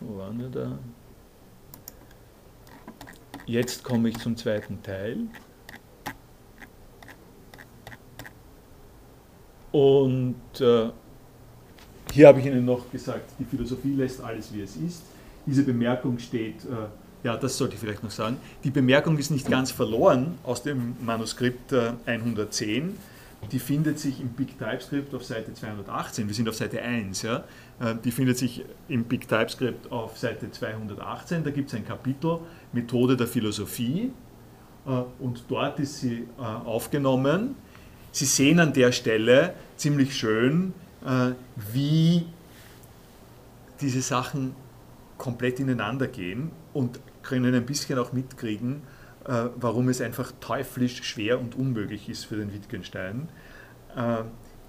Wo 0.00 0.18
waren 0.18 0.38
wir 0.38 0.48
da? 0.48 0.78
Jetzt 3.46 3.84
komme 3.84 4.08
ich 4.08 4.18
zum 4.18 4.36
zweiten 4.36 4.82
Teil. 4.82 5.18
Und 9.70 10.34
äh, 10.58 10.90
hier 12.12 12.28
habe 12.28 12.40
ich 12.40 12.46
Ihnen 12.46 12.64
noch 12.64 12.90
gesagt, 12.90 13.30
die 13.38 13.44
Philosophie 13.44 13.94
lässt 13.94 14.20
alles, 14.20 14.52
wie 14.52 14.62
es 14.62 14.74
ist. 14.76 15.02
Diese 15.44 15.62
Bemerkung 15.62 16.18
steht, 16.18 16.64
äh, 16.64 16.88
ja, 17.22 17.36
das 17.36 17.56
sollte 17.56 17.74
ich 17.74 17.80
vielleicht 17.80 18.02
noch 18.02 18.10
sagen, 18.10 18.38
die 18.64 18.70
Bemerkung 18.70 19.16
ist 19.16 19.30
nicht 19.30 19.48
ganz 19.48 19.70
verloren 19.70 20.38
aus 20.42 20.62
dem 20.64 20.96
Manuskript 21.04 21.72
äh, 21.72 21.92
110. 22.06 22.98
Die 23.52 23.58
findet 23.58 23.98
sich 23.98 24.20
im 24.20 24.28
Big 24.30 24.58
TypeScript 24.58 25.14
auf 25.14 25.24
Seite 25.24 25.52
218. 25.52 26.26
Wir 26.26 26.34
sind 26.34 26.48
auf 26.48 26.56
Seite 26.56 26.82
1. 26.82 27.22
Ja? 27.22 27.44
Äh, 27.80 27.94
die 28.04 28.10
findet 28.10 28.38
sich 28.38 28.64
im 28.88 29.04
Big 29.04 29.28
TypeScript 29.28 29.90
auf 29.92 30.18
Seite 30.18 30.50
218. 30.50 31.44
Da 31.44 31.50
gibt 31.50 31.68
es 31.68 31.74
ein 31.74 31.86
Kapitel 31.86 32.40
Methode 32.72 33.16
der 33.16 33.26
Philosophie 33.26 34.12
äh, 34.86 34.90
und 35.18 35.44
dort 35.48 35.78
ist 35.80 36.00
sie 36.00 36.26
äh, 36.38 36.42
aufgenommen. 36.42 37.56
Sie 38.12 38.24
sehen 38.24 38.60
an 38.60 38.72
der 38.72 38.92
Stelle 38.92 39.54
ziemlich 39.76 40.16
schön, 40.16 40.72
äh, 41.04 41.32
wie 41.72 42.26
diese 43.80 44.00
Sachen 44.00 44.54
komplett 45.18 45.60
ineinander 45.60 46.06
gehen 46.06 46.50
und 46.72 47.00
können 47.22 47.54
ein 47.54 47.66
bisschen 47.66 47.98
auch 47.98 48.12
mitkriegen, 48.12 48.82
äh, 49.26 49.50
warum 49.56 49.88
es 49.88 50.00
einfach 50.00 50.32
teuflisch 50.40 51.02
schwer 51.02 51.40
und 51.40 51.54
unmöglich 51.54 52.08
ist 52.08 52.24
für 52.24 52.36
den 52.36 52.52
Wittgenstein, 52.52 53.28
äh, 53.96 54.22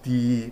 die 0.05 0.51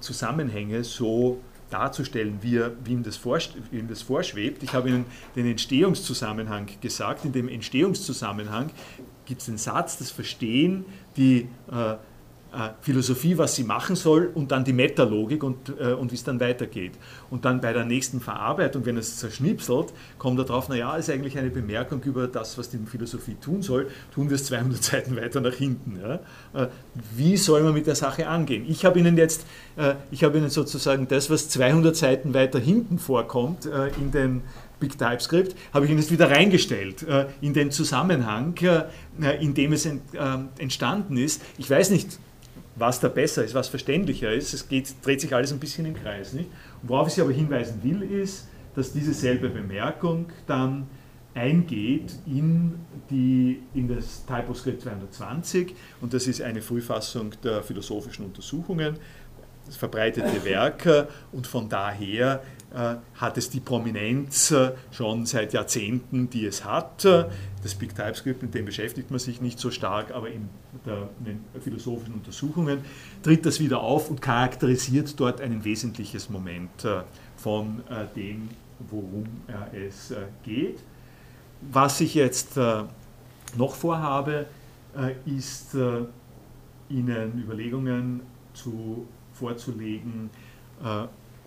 Zusammenhänge 0.00 0.82
so 0.84 1.40
darzustellen, 1.70 2.38
wie, 2.40 2.56
er, 2.56 2.72
wie, 2.84 2.92
ihm 2.92 3.02
das 3.02 3.20
wie 3.24 3.78
ihm 3.78 3.88
das 3.88 4.02
vorschwebt. 4.02 4.62
Ich 4.62 4.72
habe 4.72 4.88
Ihnen 4.88 5.04
den 5.36 5.46
Entstehungszusammenhang 5.46 6.68
gesagt. 6.80 7.24
In 7.24 7.32
dem 7.32 7.48
Entstehungszusammenhang 7.48 8.70
gibt 9.26 9.40
es 9.40 9.46
den 9.46 9.58
Satz, 9.58 9.98
das 9.98 10.10
Verstehen, 10.10 10.84
die 11.16 11.48
äh, 11.70 11.96
Philosophie, 12.80 13.36
was 13.36 13.54
sie 13.56 13.64
machen 13.64 13.94
soll 13.94 14.30
und 14.34 14.50
dann 14.50 14.64
die 14.64 14.72
Metalogik 14.72 15.44
und, 15.44 15.68
äh, 15.78 15.92
und 15.92 16.10
wie 16.10 16.14
es 16.14 16.24
dann 16.24 16.40
weitergeht. 16.40 16.92
Und 17.30 17.44
dann 17.44 17.60
bei 17.60 17.74
der 17.74 17.84
nächsten 17.84 18.20
Verarbeitung, 18.20 18.86
wenn 18.86 18.96
es 18.96 19.18
zerschnipselt, 19.18 19.92
kommt 20.18 20.38
er 20.38 20.46
drauf, 20.46 20.68
naja, 20.70 20.96
ist 20.96 21.10
eigentlich 21.10 21.36
eine 21.36 21.50
Bemerkung 21.50 22.02
über 22.04 22.26
das, 22.26 22.56
was 22.56 22.70
die 22.70 22.78
Philosophie 22.78 23.36
tun 23.38 23.60
soll, 23.60 23.88
tun 24.14 24.30
wir 24.30 24.36
es 24.36 24.46
200 24.46 24.82
Seiten 24.82 25.16
weiter 25.16 25.40
nach 25.42 25.52
hinten. 25.52 26.00
Ja? 26.00 26.20
Äh, 26.58 26.68
wie 27.14 27.36
soll 27.36 27.62
man 27.62 27.74
mit 27.74 27.86
der 27.86 27.94
Sache 27.94 28.28
angehen? 28.28 28.64
Ich 28.66 28.84
habe 28.84 28.98
Ihnen 28.98 29.18
jetzt, 29.18 29.44
äh, 29.76 29.94
ich 30.10 30.24
habe 30.24 30.38
Ihnen 30.38 30.48
sozusagen 30.48 31.06
das, 31.06 31.28
was 31.28 31.50
200 31.50 31.94
Seiten 31.94 32.32
weiter 32.32 32.58
hinten 32.58 32.98
vorkommt, 32.98 33.66
äh, 33.66 33.88
in 34.00 34.10
den 34.10 34.42
Big 34.80 34.96
TypeScript, 34.96 35.56
habe 35.74 35.84
ich 35.84 35.90
Ihnen 35.90 36.00
jetzt 36.00 36.12
wieder 36.12 36.30
reingestellt 36.30 37.02
äh, 37.02 37.26
in 37.40 37.52
den 37.52 37.70
Zusammenhang, 37.72 38.54
in 39.40 39.54
dem 39.54 39.72
es 39.72 39.88
entstanden 40.58 41.16
ist. 41.16 41.42
Ich 41.58 41.68
weiß 41.68 41.90
nicht, 41.90 42.20
was 42.78 43.00
da 43.00 43.08
besser 43.08 43.44
ist, 43.44 43.54
was 43.54 43.68
verständlicher 43.68 44.32
ist. 44.32 44.52
Es 44.54 44.68
geht, 44.68 44.94
dreht 45.04 45.20
sich 45.20 45.34
alles 45.34 45.52
ein 45.52 45.58
bisschen 45.58 45.86
im 45.86 45.94
Kreis. 45.94 46.32
Nicht? 46.32 46.50
Worauf 46.82 47.08
ich 47.08 47.14
Sie 47.14 47.20
aber 47.20 47.32
hinweisen 47.32 47.80
will, 47.82 48.02
ist, 48.02 48.48
dass 48.74 48.92
diese 48.92 49.12
selbe 49.12 49.48
Bemerkung 49.48 50.26
dann 50.46 50.86
eingeht 51.34 52.14
in, 52.26 52.74
die, 53.10 53.62
in 53.74 53.88
das 53.88 54.24
Typoscript 54.26 54.82
220 54.82 55.74
und 56.00 56.12
das 56.12 56.26
ist 56.26 56.42
eine 56.42 56.60
Frühfassung 56.62 57.32
der 57.42 57.62
philosophischen 57.62 58.24
Untersuchungen, 58.24 58.96
das 59.66 59.76
verbreitete 59.76 60.44
Werk 60.44 61.08
und 61.30 61.46
von 61.46 61.68
daher 61.68 62.42
hat 62.70 63.38
es 63.38 63.48
die 63.48 63.60
Prominenz 63.60 64.50
äh, 64.50 64.72
schon 64.90 65.24
seit 65.24 65.52
Jahrzehnten, 65.52 66.28
die 66.28 66.44
es 66.46 66.64
hat. 66.64 67.04
Das 67.04 67.74
Big 67.74 67.94
TypeScript, 67.94 68.42
mit 68.42 68.54
dem 68.54 68.66
beschäftigt 68.66 69.10
man 69.10 69.18
sich 69.18 69.40
nicht 69.40 69.58
so 69.58 69.70
stark, 69.70 70.12
aber 70.12 70.28
in, 70.30 70.48
der, 70.84 71.08
in 71.20 71.24
den 71.24 71.44
philosophischen 71.60 72.14
Untersuchungen 72.14 72.80
tritt 73.22 73.46
das 73.46 73.58
wieder 73.58 73.80
auf 73.80 74.10
und 74.10 74.20
charakterisiert 74.20 75.18
dort 75.18 75.40
ein 75.40 75.64
wesentliches 75.64 76.28
Moment 76.28 76.84
äh, 76.84 77.02
von 77.36 77.82
dem, 78.14 78.50
worum 78.90 79.24
es 79.72 80.12
geht. 80.44 80.78
Was 81.72 82.00
ich 82.00 82.14
jetzt 82.14 82.56
noch 82.56 83.74
vorhabe, 83.74 84.46
ist 85.24 85.76
Ihnen 86.88 87.42
Überlegungen 87.42 88.20
zu, 88.54 89.06
vorzulegen, 89.32 90.30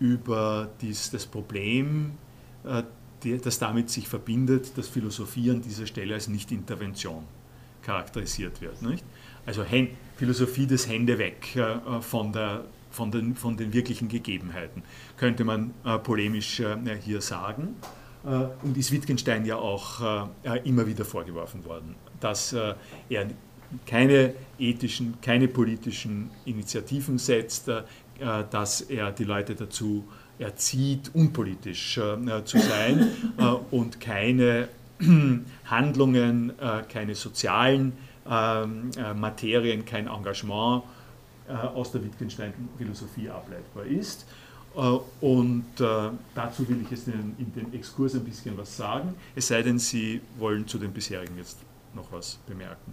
über 0.02 0.68
dies, 0.80 1.10
das 1.10 1.26
Problem, 1.26 2.12
äh, 2.64 2.82
das 3.38 3.60
damit 3.60 3.88
sich 3.88 4.08
verbindet, 4.08 4.76
dass 4.76 4.88
Philosophie 4.88 5.52
an 5.52 5.62
dieser 5.62 5.86
Stelle 5.86 6.14
als 6.14 6.26
Nicht-Intervention 6.26 7.22
charakterisiert 7.82 8.60
wird. 8.60 8.82
Nicht? 8.82 9.04
Also 9.46 9.64
Philosophie 10.16 10.66
des 10.66 10.88
Hände 10.88 11.18
weg 11.18 11.54
äh, 11.54 12.00
von, 12.00 12.32
der, 12.32 12.64
von, 12.90 13.12
den, 13.12 13.36
von 13.36 13.56
den 13.56 13.72
wirklichen 13.72 14.08
Gegebenheiten, 14.08 14.82
könnte 15.16 15.44
man 15.44 15.72
äh, 15.84 15.98
polemisch 15.98 16.60
hier 17.04 17.20
sagen. 17.20 17.76
Und 18.62 18.76
ist 18.76 18.92
Wittgenstein 18.92 19.44
ja 19.44 19.56
auch 19.56 20.28
immer 20.62 20.86
wieder 20.86 21.04
vorgeworfen 21.04 21.64
worden, 21.64 21.96
dass 22.20 22.52
er 22.52 22.76
keine 23.84 24.34
ethischen, 24.60 25.20
keine 25.20 25.48
politischen 25.48 26.30
Initiativen 26.44 27.18
setzt, 27.18 27.68
dass 28.50 28.80
er 28.82 29.10
die 29.10 29.24
Leute 29.24 29.54
dazu 29.54 30.04
erzieht, 30.42 31.10
unpolitisch 31.14 31.98
äh, 31.98 32.44
zu 32.44 32.58
sein 32.58 33.08
äh, 33.38 33.44
und 33.70 34.00
keine 34.00 34.68
Handlungen, 35.64 36.52
keine 36.88 37.16
sozialen 37.16 37.92
ähm, 38.28 38.90
Materien, 39.16 39.84
kein 39.84 40.06
Engagement 40.06 40.84
aus 41.74 41.90
der 41.90 42.04
Wittgenstein-Philosophie 42.04 43.28
ableitbar 43.28 43.84
ist. 43.84 44.24
Und 45.20 45.64
dazu 45.76 46.68
will 46.68 46.80
ich 46.82 46.90
jetzt 46.92 47.08
in, 47.08 47.34
in 47.36 47.52
den 47.52 47.74
Exkurs 47.74 48.14
ein 48.14 48.24
bisschen 48.24 48.56
was 48.56 48.76
sagen, 48.76 49.14
es 49.34 49.48
sei 49.48 49.62
denn, 49.62 49.80
Sie 49.80 50.20
wollen 50.38 50.68
zu 50.68 50.78
den 50.78 50.92
bisherigen 50.92 51.36
jetzt 51.36 51.58
noch 51.94 52.12
was 52.12 52.38
bemerken. 52.46 52.92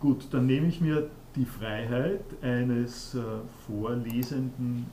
Gut, 0.00 0.26
dann 0.32 0.44
nehme 0.44 0.66
ich 0.66 0.82
mir 0.82 1.10
die 1.36 1.44
Freiheit 1.44 2.24
eines 2.42 3.14
äh, 3.14 3.20
Vorlesenden 3.66 4.86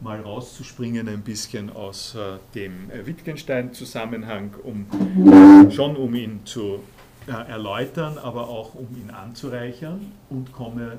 mal 0.00 0.20
rauszuspringen 0.20 1.08
ein 1.08 1.22
bisschen 1.22 1.70
aus 1.70 2.14
äh, 2.14 2.38
dem 2.54 2.90
äh, 2.90 3.06
Wittgenstein-Zusammenhang, 3.06 4.54
um, 4.62 5.70
schon 5.70 5.96
um 5.96 6.14
ihn 6.14 6.40
zu 6.44 6.80
erläutern, 7.26 8.18
aber 8.18 8.48
auch 8.48 8.74
um 8.74 8.86
ihn 8.94 9.10
anzureichern 9.10 10.12
und 10.30 10.52
komme 10.52 10.98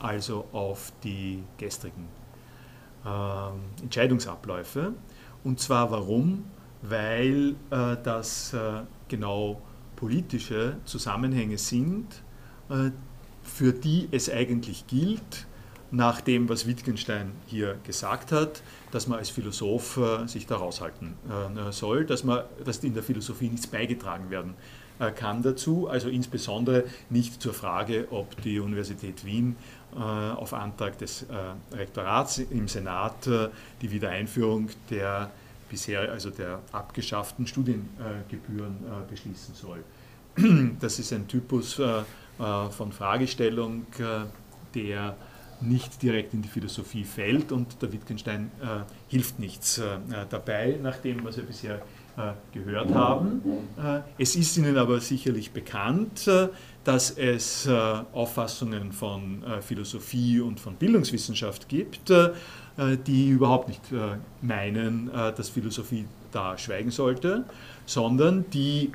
also 0.00 0.44
auf 0.50 0.92
die 1.04 1.44
gestrigen 1.56 2.08
Entscheidungsabläufe. 3.80 4.92
Und 5.44 5.60
zwar 5.60 5.92
warum? 5.92 6.46
Weil 6.82 7.54
das 7.70 8.56
genau 9.06 9.62
politische 9.94 10.78
Zusammenhänge 10.84 11.58
sind, 11.58 12.24
für 13.42 13.72
die 13.72 14.08
es 14.10 14.30
eigentlich 14.30 14.86
gilt, 14.86 15.46
nach 15.90 16.20
dem, 16.20 16.48
was 16.48 16.66
Wittgenstein 16.66 17.32
hier 17.46 17.76
gesagt 17.84 18.32
hat, 18.32 18.62
dass 18.90 19.06
man 19.06 19.18
als 19.18 19.30
Philosoph 19.30 19.96
äh, 19.96 20.26
sich 20.26 20.46
da 20.46 20.56
raushalten 20.56 21.14
äh, 21.28 21.72
soll, 21.72 22.04
dass, 22.04 22.24
man, 22.24 22.44
dass 22.64 22.78
in 22.78 22.94
der 22.94 23.02
Philosophie 23.02 23.48
nichts 23.48 23.66
beigetragen 23.66 24.30
werden 24.30 24.54
äh, 24.98 25.10
kann 25.10 25.42
dazu, 25.42 25.88
also 25.88 26.08
insbesondere 26.08 26.84
nicht 27.08 27.42
zur 27.42 27.54
Frage, 27.54 28.08
ob 28.10 28.40
die 28.42 28.60
Universität 28.60 29.24
Wien 29.24 29.56
auf 29.92 30.54
Antrag 30.54 30.98
des 30.98 31.26
Rektorats 31.72 32.38
im 32.38 32.68
Senat 32.68 33.28
die 33.82 33.90
Wiedereinführung 33.90 34.68
der 34.88 35.32
bisher, 35.68 36.12
also 36.12 36.30
der 36.30 36.60
abgeschafften 36.70 37.44
Studiengebühren 37.48 38.76
beschließen 39.10 39.56
soll. 39.56 39.82
Das 40.80 40.98
ist 40.98 41.12
ein 41.12 41.26
Typus 41.26 41.78
äh, 41.78 42.02
von 42.70 42.92
Fragestellung, 42.92 43.86
äh, 43.98 44.26
der 44.74 45.16
nicht 45.60 46.02
direkt 46.02 46.34
in 46.34 46.42
die 46.42 46.48
Philosophie 46.48 47.04
fällt 47.04 47.52
und 47.52 47.82
der 47.82 47.92
Wittgenstein 47.92 48.50
äh, 48.62 48.82
hilft 49.08 49.38
nichts 49.38 49.78
äh, 49.78 49.98
dabei, 50.28 50.78
nach 50.82 50.96
dem, 50.96 51.24
was 51.24 51.36
wir 51.36 51.44
bisher 51.44 51.82
äh, 52.16 52.32
gehört 52.52 52.94
haben. 52.94 53.42
Äh, 53.82 54.00
es 54.18 54.36
ist 54.36 54.56
Ihnen 54.56 54.78
aber 54.78 55.00
sicherlich 55.00 55.50
bekannt, 55.50 56.28
dass 56.82 57.10
es 57.10 57.68
Auffassungen 57.68 58.92
von 58.92 59.44
Philosophie 59.60 60.40
und 60.40 60.58
von 60.58 60.76
Bildungswissenschaft 60.76 61.68
gibt, 61.68 62.10
die 63.06 63.28
überhaupt 63.28 63.68
nicht 63.68 63.82
meinen, 64.40 65.10
dass 65.12 65.50
Philosophie 65.50 66.06
da 66.32 66.56
schweigen 66.56 66.90
sollte, 66.90 67.44
sondern 67.84 68.48
die 68.50 68.90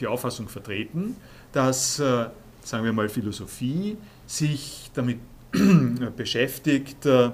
die 0.00 0.06
Auffassung 0.06 0.48
vertreten, 0.48 1.16
dass, 1.58 1.98
äh, 1.98 2.26
sagen 2.62 2.84
wir 2.84 2.92
mal, 2.92 3.08
Philosophie 3.08 3.96
sich 4.26 4.92
damit 4.94 5.18
beschäftigt, 6.16 7.04
äh, 7.04 7.32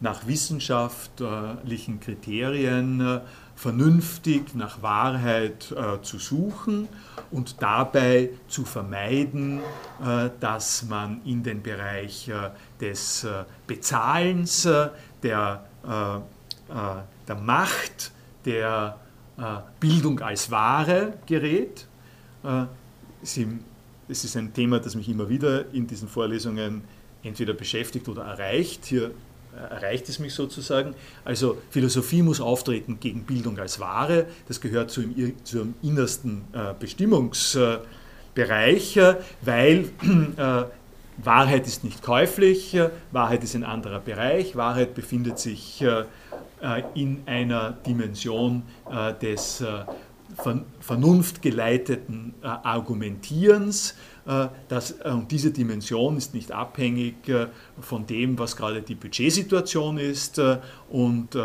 nach 0.00 0.26
wissenschaftlichen 0.26 1.98
Kriterien 1.98 3.00
äh, 3.00 3.20
vernünftig 3.54 4.54
nach 4.54 4.82
Wahrheit 4.82 5.74
zu 6.02 6.18
suchen 6.18 6.88
und 7.30 7.62
dabei 7.62 8.28
zu 8.48 8.66
vermeiden, 8.66 9.60
dass 10.40 10.84
man 10.84 11.22
in 11.24 11.42
den 11.42 11.62
Bereich 11.62 12.30
des 12.78 13.26
Bezahlens, 13.66 14.68
der, 15.22 15.64
der 15.82 17.34
Macht, 17.34 18.12
der 18.44 18.98
Bildung 19.80 20.20
als 20.20 20.50
Ware 20.50 21.14
gerät. 21.24 21.86
Sie, 23.26 23.46
es 24.08 24.24
ist 24.24 24.36
ein 24.36 24.52
Thema, 24.52 24.78
das 24.78 24.94
mich 24.94 25.08
immer 25.08 25.28
wieder 25.28 25.72
in 25.72 25.86
diesen 25.86 26.08
Vorlesungen 26.08 26.82
entweder 27.22 27.54
beschäftigt 27.54 28.08
oder 28.08 28.22
erreicht. 28.22 28.86
Hier 28.86 29.10
äh, 29.56 29.74
erreicht 29.74 30.08
es 30.08 30.18
mich 30.18 30.34
sozusagen. 30.34 30.94
Also 31.24 31.58
Philosophie 31.70 32.22
muss 32.22 32.40
auftreten 32.40 32.98
gegen 33.00 33.24
Bildung 33.24 33.58
als 33.58 33.80
Ware. 33.80 34.26
Das 34.48 34.60
gehört 34.60 34.90
zu 34.90 35.02
zum 35.44 35.74
innersten 35.82 36.42
äh, 36.52 36.74
Bestimmungsbereich, 36.78 38.96
äh, 38.96 39.16
weil 39.42 39.90
Wahrheit 41.18 41.66
ist 41.66 41.82
nicht 41.82 42.02
käuflich, 42.02 42.76
Wahrheit 43.10 43.42
ist 43.42 43.54
ein 43.54 43.64
anderer 43.64 44.00
Bereich, 44.00 44.54
Wahrheit 44.54 44.94
befindet 44.94 45.38
sich 45.38 45.82
in 46.92 47.22
einer 47.24 47.70
Dimension 47.86 48.64
des 49.22 49.64
vernunftgeleiteten 50.80 52.34
äh, 52.42 52.46
Argumentierens. 52.46 53.94
Äh, 54.26 54.48
das, 54.68 54.92
äh, 55.02 55.10
und 55.10 55.30
diese 55.30 55.50
Dimension 55.50 56.16
ist 56.16 56.34
nicht 56.34 56.52
abhängig 56.52 57.14
von 57.80 58.06
dem, 58.06 58.38
was 58.38 58.56
gerade 58.56 58.82
die 58.82 58.94
Budgetsituation 58.94 59.98
ist 59.98 60.40
und 60.90 61.36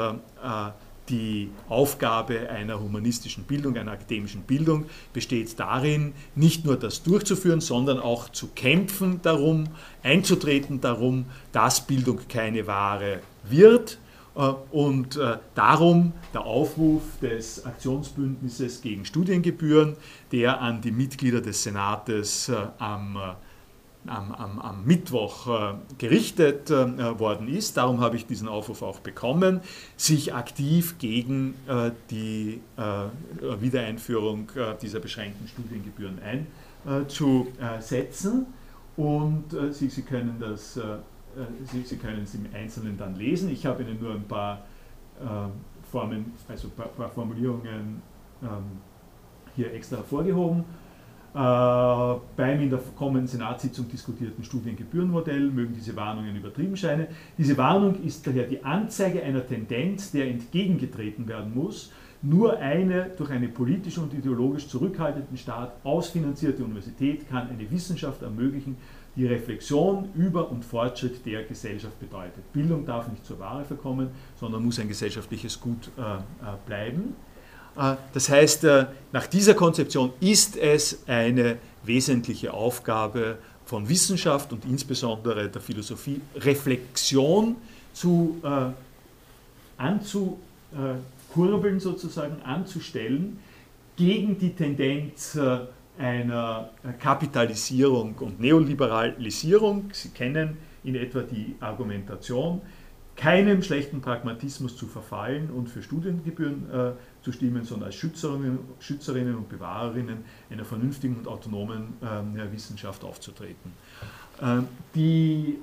die 1.10 1.50
Aufgabe 1.68 2.50
einer 2.50 2.80
humanistischen 2.80 3.44
Bildung, 3.44 3.76
einer 3.76 3.92
akademischen 3.92 4.44
Bildung 4.44 4.86
besteht 5.14 5.60
darin, 5.60 6.14
nicht 6.36 6.64
nur 6.64 6.78
das 6.78 7.04
durchzuführen, 7.04 7.60
sondern 7.60 8.00
auch 8.00 8.30
zu 8.30 8.48
kämpfen 8.56 9.20
darum, 9.22 9.66
einzutreten 10.04 10.80
darum, 10.80 11.26
dass 11.52 11.86
Bildung 11.86 12.22
keine 12.30 12.66
Ware 12.66 13.20
wird, 13.44 13.94
äh, 13.94 13.98
und 14.34 15.18
äh, 15.18 15.38
darum 15.56 16.14
der 16.34 16.46
Aufruf 16.46 17.02
des 17.22 17.66
Aktionsbündnisses 17.66 18.82
gegen 18.82 19.04
Studiengebühren, 19.04 19.98
der 20.32 20.62
an 20.62 20.82
die 20.82 20.92
Mitglieder 20.92 21.42
des 21.42 21.64
Senates 21.64 22.48
äh, 22.48 22.56
am, 22.78 23.18
am, 24.08 24.32
am, 24.32 24.60
am 24.60 24.86
Mittwoch 24.86 25.76
gerichtet 26.00 26.72
worden 26.72 27.48
ist. 27.48 27.78
Darum 27.78 28.00
habe 28.00 28.16
ich 28.16 28.26
diesen 28.26 28.48
Aufruf 28.48 28.82
auch 28.82 29.00
bekommen, 29.00 29.62
sich 29.96 30.34
aktiv 30.34 30.96
gegen 30.98 31.54
die 32.10 32.62
Wiedereinführung 33.60 34.52
dieser 34.82 35.00
beschränkten 35.02 35.48
Studiengebühren 35.48 36.20
einzusetzen. 36.84 38.48
Und 38.98 39.46
Sie, 39.70 39.90
Sie 39.90 40.02
können 40.02 40.38
das 40.40 40.78
äh, 40.78 40.98
Sie, 41.66 41.82
Sie, 41.82 41.98
können 41.98 42.24
es 42.24 42.36
im 42.36 42.46
Einzelnen 42.54 42.98
dann 42.98 43.16
lesen. 43.16 43.50
Ich 43.50 43.66
habe 43.66 43.84
Ihnen 43.84 44.00
nur 44.02 44.14
ein 44.14 44.28
paar 44.28 44.66
äh, 45.20 45.26
Formen, 45.90 46.34
also 46.48 46.68
ein 46.68 46.96
paar 46.96 47.10
Formulierungen 47.10 48.02
ähm, 48.42 48.48
hier 49.56 49.74
extra 49.74 49.98
hervorgehoben. 49.98 50.64
Äh, 51.34 51.38
beim 51.38 52.62
in 52.62 52.70
der 52.70 52.80
kommenden 52.98 53.28
Senatssitzung 53.28 53.88
diskutierten 53.88 54.44
Studiengebührenmodell 54.44 55.50
mögen 55.50 55.74
diese 55.74 55.96
Warnungen 55.96 56.36
übertrieben 56.36 56.76
scheinen. 56.76 57.08
Diese 57.38 57.58
Warnung 57.58 58.04
ist 58.04 58.28
daher 58.28 58.44
die 58.48 58.64
Anzeige 58.64 59.24
einer 59.24 59.46
Tendenz, 59.46 60.12
der 60.12 60.28
entgegengetreten 60.28 61.28
werden 61.30 61.56
muss. 61.56 61.94
Nur 62.24 62.60
eine 62.60 63.10
durch 63.18 63.32
einen 63.32 63.52
politisch 63.52 63.98
und 63.98 64.14
ideologisch 64.14 64.68
zurückhaltenden 64.68 65.38
Staat 65.38 65.74
ausfinanzierte 65.84 66.64
Universität 66.64 67.28
kann 67.28 67.50
eine 67.50 67.70
Wissenschaft 67.72 68.22
ermöglichen, 68.22 68.78
die 69.16 69.26
Reflexion 69.26 70.10
über 70.16 70.50
und 70.52 70.64
Fortschritt 70.64 71.26
der 71.26 71.44
Gesellschaft 71.44 72.00
bedeutet. 72.00 72.54
Bildung 72.54 72.86
darf 72.86 73.08
nicht 73.10 73.26
zur 73.26 73.40
Ware 73.40 73.66
verkommen, 73.66 74.10
sondern 74.40 74.64
muss 74.64 74.80
ein 74.80 74.88
gesellschaftliches 74.88 75.60
Gut 75.60 75.90
äh, 75.98 76.02
äh, 76.02 76.20
bleiben. 76.66 77.16
Äh, 77.76 77.96
das 78.14 78.30
heißt, 78.30 78.64
äh, 78.66 78.86
nach 79.12 79.28
dieser 79.28 79.54
Konzeption 79.54 80.14
ist 80.20 80.56
es 80.58 81.04
eine 81.08 81.58
wesentliche 81.84 82.54
Aufgabe 82.54 83.38
von 83.66 83.90
Wissenschaft 83.90 84.54
und 84.54 84.64
insbesondere 84.66 85.50
der 85.50 85.62
Philosophie, 85.62 86.22
Reflexion 86.36 87.56
zu, 87.94 88.40
äh, 88.44 88.72
anzukurbeln, 91.32 91.80
sozusagen 91.80 92.42
anzustellen 92.44 93.40
gegen 93.96 94.38
die 94.38 94.54
Tendenz 94.54 95.36
äh, 95.36 95.60
einer 96.00 96.72
Kapitalisierung 97.00 98.16
und 98.20 98.40
Neoliberalisierung. 98.40 99.90
Sie 99.92 100.10
kennen 100.10 100.58
in 100.84 100.96
etwa 100.96 101.22
die 101.22 101.56
Argumentation, 101.60 102.62
keinem 103.16 103.62
schlechten 103.62 104.02
Pragmatismus 104.02 104.76
zu 104.76 104.88
verfallen 104.88 105.52
und 105.52 105.70
für 105.70 105.84
Studiengebühren 105.84 106.72
äh, 106.72 106.92
zu 107.22 107.32
stimmen, 107.32 107.64
sondern 107.64 107.88
als 107.88 107.96
Schützerinnen, 107.96 108.60
Schützerinnen, 108.80 109.36
und 109.36 109.50
Bewahrerinnen 109.50 110.24
einer 110.50 110.66
vernünftigen 110.66 111.18
und 111.18 111.28
autonomen 111.28 111.94
äh, 112.02 112.52
Wissenschaft 112.52 113.04
aufzutreten. 113.04 113.74
Äh, 114.42 114.62
die, 114.96 115.60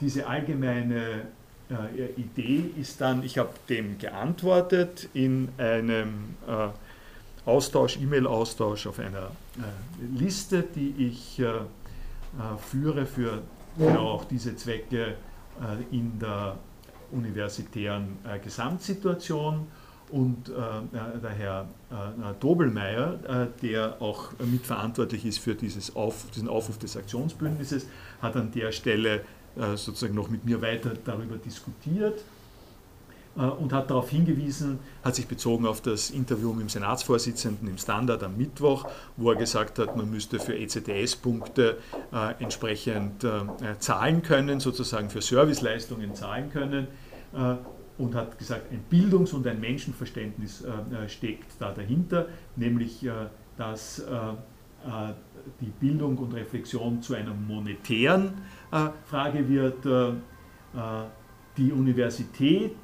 diese 0.00 0.26
allgemeine 0.28 1.26
äh, 1.70 2.20
Idee 2.20 2.70
ist 2.80 3.00
dann, 3.00 3.22
ich 3.22 3.38
habe 3.38 3.50
dem 3.68 3.98
geantwortet 3.98 5.08
in 5.14 5.48
einem 5.56 6.34
äh, 6.46 6.68
Austausch, 7.48 7.96
E-Mail-Austausch 7.98 8.86
auf 8.86 8.98
einer 8.98 9.30
äh, 9.58 10.18
Liste, 10.18 10.62
die 10.62 10.94
ich 10.98 11.42
führe 12.70 13.06
für 13.06 13.42
genau 13.76 14.10
auch 14.10 14.24
diese 14.24 14.54
Zwecke 14.54 15.16
in 15.90 16.16
der 16.20 16.56
universitären 17.10 18.18
Gesamtsituation. 18.44 19.66
Und 20.10 20.48
äh, 20.48 20.52
der 21.22 21.30
Herr 21.30 21.68
äh, 21.90 22.34
Dobelmeier, 22.40 23.18
äh, 23.26 23.46
der 23.62 24.02
auch 24.02 24.32
mitverantwortlich 24.40 25.24
ist 25.24 25.38
für 25.38 25.54
dieses 25.54 25.94
Auf, 25.94 26.26
diesen 26.34 26.48
Aufruf 26.48 26.78
des 26.78 26.96
Aktionsbündnisses, 26.96 27.86
hat 28.20 28.34
an 28.34 28.50
der 28.50 28.72
Stelle 28.72 29.16
äh, 29.16 29.20
sozusagen 29.56 30.14
noch 30.14 30.30
mit 30.30 30.44
mir 30.44 30.62
weiter 30.62 30.92
darüber 31.04 31.36
diskutiert 31.36 32.22
äh, 33.36 33.42
und 33.42 33.72
hat 33.72 33.90
darauf 33.90 34.10
hingewiesen, 34.10 34.78
hat 35.02 35.14
sich 35.14 35.26
bezogen 35.26 35.66
auf 35.66 35.80
das 35.80 36.10
Interview 36.10 36.52
mit 36.52 36.62
dem 36.62 36.68
Senatsvorsitzenden 36.68 37.68
im 37.68 37.78
Standard 37.78 38.22
am 38.22 38.36
Mittwoch, 38.36 38.88
wo 39.16 39.30
er 39.30 39.36
gesagt 39.36 39.78
hat, 39.78 39.96
man 39.96 40.10
müsste 40.10 40.38
für 40.38 40.56
ECTS-Punkte 40.56 41.78
äh, 42.12 42.42
entsprechend 42.42 43.26
zahlen 43.78 44.22
können, 44.22 44.60
sozusagen 44.60 45.10
für 45.10 45.22
Serviceleistungen 45.22 46.14
zahlen 46.14 46.50
können 46.50 46.88
und 48.00 48.14
hat 48.14 48.38
gesagt, 48.38 48.72
ein 48.72 48.82
Bildungs- 48.88 49.32
und 49.34 49.46
ein 49.46 49.60
Menschenverständnis 49.60 50.62
äh, 50.62 51.04
äh, 51.04 51.08
steckt 51.08 51.52
da 51.58 51.70
dahinter, 51.70 52.26
nämlich 52.56 53.04
äh, 53.04 53.12
dass 53.56 54.02
die 55.60 55.66
Bildung 55.66 56.16
und 56.16 56.32
Reflexion 56.32 57.02
zu 57.02 57.14
einer 57.14 57.34
monetären 57.34 58.32
Frage 59.06 59.48
wird. 59.48 60.20
Die 61.56 61.72
Universität, 61.72 62.76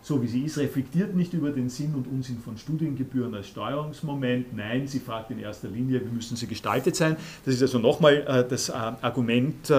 so 0.00 0.22
wie 0.22 0.26
sie 0.26 0.44
ist, 0.44 0.58
reflektiert 0.58 1.14
nicht 1.14 1.34
über 1.34 1.50
den 1.50 1.68
Sinn 1.68 1.94
und 1.94 2.06
Unsinn 2.08 2.38
von 2.38 2.56
Studiengebühren 2.56 3.34
als 3.34 3.48
Steuerungsmoment. 3.48 4.56
Nein, 4.56 4.88
sie 4.88 4.98
fragt 4.98 5.30
in 5.30 5.38
erster 5.38 5.68
Linie, 5.68 6.00
wie 6.00 6.14
müssen 6.14 6.36
sie 6.36 6.46
gestaltet 6.46 6.96
sein. 6.96 7.16
Das 7.44 7.54
ist 7.54 7.62
also 7.62 7.78
nochmal 7.78 8.46
das 8.48 8.70
Argument 8.70 9.70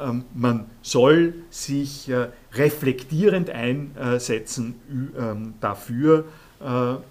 ähm, 0.00 0.24
man 0.34 0.66
soll 0.82 1.34
sich 1.50 2.08
äh, 2.08 2.28
reflektierend 2.52 3.50
einsetzen 3.50 4.74
ähm, 5.16 5.54
dafür, 5.60 6.20
äh, 6.20 6.22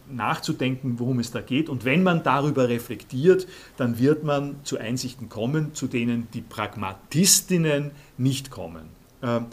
nachzudenken, 0.09 0.97
worum 0.97 1.19
es 1.19 1.29
da 1.29 1.41
geht. 1.41 1.69
Und 1.69 1.85
wenn 1.85 2.01
man 2.01 2.23
darüber 2.23 2.69
reflektiert, 2.69 3.47
dann 3.77 3.99
wird 3.99 4.23
man 4.23 4.55
zu 4.63 4.79
Einsichten 4.79 5.29
kommen, 5.29 5.75
zu 5.75 5.85
denen 5.85 6.27
die 6.33 6.41
Pragmatistinnen 6.41 7.91
nicht 8.17 8.49
kommen. 8.49 8.87
Ähm, 9.21 9.45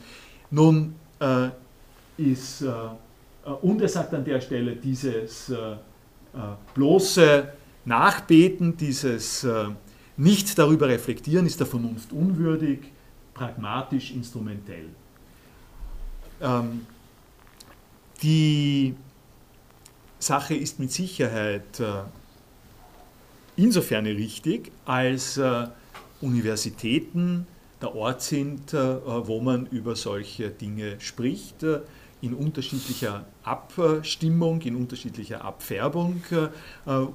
nun 0.51 0.95
äh, 1.21 1.51
ist, 2.17 2.65
und 3.61 3.83
er 3.83 3.89
sagt 3.89 4.15
an 4.15 4.25
der 4.25 4.41
Stelle, 4.41 4.77
dieses 4.77 5.53
bloße 6.75 7.53
Nachbeten, 7.85 8.77
dieses 8.77 9.47
nicht 10.17 10.59
darüber 10.59 10.89
reflektieren 10.89 11.47
ist 11.47 11.61
der 11.61 11.67
Vernunft 11.67 12.13
unwürdig 12.13 12.81
pragmatisch 13.33 14.11
instrumentell. 14.11 14.91
Ähm, 16.43 16.87
die 18.23 18.95
Sache 20.21 20.55
ist 20.55 20.79
mit 20.79 20.93
Sicherheit 20.93 21.81
äh, 21.81 22.03
insofern 23.57 24.05
richtig, 24.05 24.71
als 24.85 25.39
äh, 25.39 25.67
Universitäten 26.21 27.47
der 27.81 27.95
Ort 27.97 28.21
sind, 28.21 28.75
äh, 28.75 29.27
wo 29.27 29.41
man 29.41 29.67
über 29.67 29.97
solche 29.97 30.51
Dinge 30.51 31.01
spricht. 31.01 31.65
In 32.23 32.35
unterschiedlicher 32.35 33.25
Abstimmung, 33.45 34.61
in 34.61 34.77
unterschiedlicher 34.77 35.43
Abfärbung, 35.43 36.23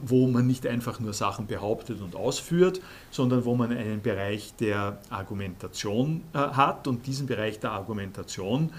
wo 0.01 0.25
man 0.25 0.47
nicht 0.47 0.65
einfach 0.65 0.99
nur 0.99 1.13
Sachen 1.13 1.45
behauptet 1.45 2.01
und 2.01 2.15
ausführt, 2.15 2.81
sondern 3.11 3.45
wo 3.45 3.53
man 3.53 3.71
einen 3.71 4.01
Bereich 4.01 4.55
der 4.55 4.97
Argumentation 5.11 6.23
hat 6.33 6.87
und 6.87 7.05
diesen 7.05 7.27
Bereich 7.27 7.59
der 7.59 7.73
Argumentation 7.73 8.71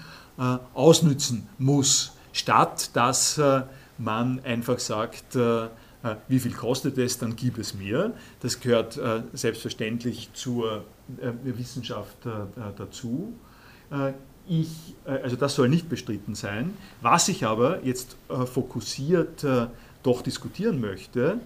ausnützen 0.73 1.47
muss, 1.59 2.11
statt 2.33 2.89
dass 2.93 3.39
man 3.97 4.39
einfach 4.43 4.79
sagt, 4.79 5.37
wie 6.27 6.39
viel 6.39 6.53
kostet 6.53 6.97
es, 6.97 7.17
dann 7.17 7.35
gib 7.35 7.57
es 7.57 7.73
mir. 7.73 8.13
Das 8.41 8.59
gehört 8.59 8.99
selbstverständlich 9.33 10.29
zur 10.33 10.83
Wissenschaft 11.43 12.17
dazu 12.77 13.33
ich, 14.47 14.95
äh, 15.05 15.11
also 15.23 15.35
das 15.35 15.55
soll 15.55 15.69
nicht 15.69 15.89
bestritten 15.89 16.35
sein. 16.35 16.73
Was 17.01 17.27
ich 17.27 17.45
aber 17.45 17.83
jetzt 17.83 18.15
äh, 18.29 18.45
fokussiert 18.45 19.43
äh, 19.43 19.67
doch 20.03 20.21
diskutieren 20.21 20.79
möchte, 20.79 21.39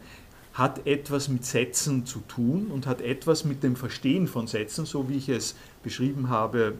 hat 0.53 0.85
etwas 0.85 1.29
mit 1.29 1.45
Sätzen 1.45 2.05
zu 2.05 2.19
tun 2.27 2.67
und 2.67 2.85
hat 2.85 3.01
etwas 3.01 3.45
mit 3.45 3.63
dem 3.63 3.75
Verstehen 3.75 4.27
von 4.27 4.47
Sätzen, 4.47 4.85
so 4.85 5.07
wie 5.07 5.15
ich 5.15 5.29
es 5.29 5.55
beschrieben 5.81 6.27
habe, 6.27 6.73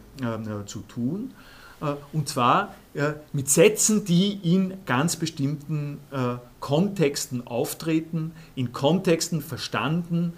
zu 0.66 0.80
tun. 0.80 1.32
Und 2.12 2.28
zwar 2.28 2.74
mit 3.32 3.48
Sätzen, 3.48 4.04
die 4.04 4.38
in 4.42 4.74
ganz 4.86 5.16
bestimmten 5.16 5.98
Kontexten 6.60 7.46
auftreten, 7.46 8.32
in 8.54 8.72
Kontexten 8.72 9.40
verstanden 9.40 10.34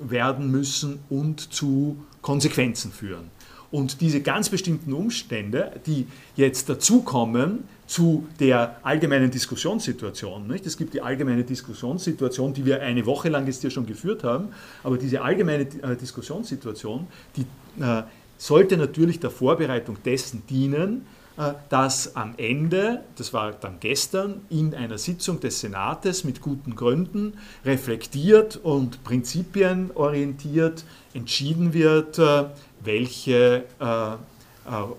werden 0.00 0.50
müssen 0.50 1.00
und 1.10 1.52
zu 1.52 1.96
Konsequenzen 2.22 2.92
führen. 2.92 3.30
Und 3.70 4.00
diese 4.00 4.22
ganz 4.22 4.48
bestimmten 4.48 4.92
Umstände, 4.94 5.72
die 5.84 6.06
jetzt 6.36 6.70
dazukommen 6.70 7.64
zu 7.86 8.26
der 8.40 8.76
allgemeinen 8.82 9.30
Diskussionssituation, 9.30 10.46
nicht? 10.46 10.64
es 10.66 10.76
gibt 10.76 10.94
die 10.94 11.02
allgemeine 11.02 11.44
Diskussionssituation, 11.44 12.54
die 12.54 12.64
wir 12.64 12.80
eine 12.80 13.04
Woche 13.04 13.28
lang 13.28 13.46
jetzt 13.46 13.60
hier 13.60 13.70
schon 13.70 13.86
geführt 13.86 14.24
haben, 14.24 14.48
aber 14.82 14.96
diese 14.96 15.20
allgemeine 15.20 15.64
äh, 15.82 15.96
Diskussionssituation, 15.96 17.06
die 17.36 17.42
äh, 17.82 18.02
sollte 18.38 18.76
natürlich 18.76 19.20
der 19.20 19.30
Vorbereitung 19.30 19.98
dessen 20.04 20.46
dienen, 20.46 21.06
äh, 21.36 21.52
dass 21.68 22.16
am 22.16 22.34
Ende, 22.36 23.02
das 23.16 23.32
war 23.32 23.52
dann 23.52 23.78
gestern, 23.78 24.40
in 24.48 24.74
einer 24.74 24.98
Sitzung 24.98 25.38
des 25.40 25.60
Senates 25.60 26.24
mit 26.24 26.40
guten 26.40 26.74
Gründen 26.74 27.34
reflektiert 27.64 28.56
und 28.56 29.04
prinzipienorientiert 29.04 30.84
entschieden 31.14 31.74
wird, 31.74 32.18
äh, 32.18 32.46
welche 32.82 33.64
äh, 33.78 34.16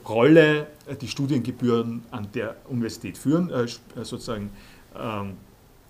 Rolle 0.08 0.66
die 1.00 1.08
Studiengebühren 1.08 2.04
an 2.10 2.28
der 2.34 2.56
Universität 2.70 3.20
führen, 3.20 3.52
sozusagen 4.02 4.50
ähm, 5.00 5.34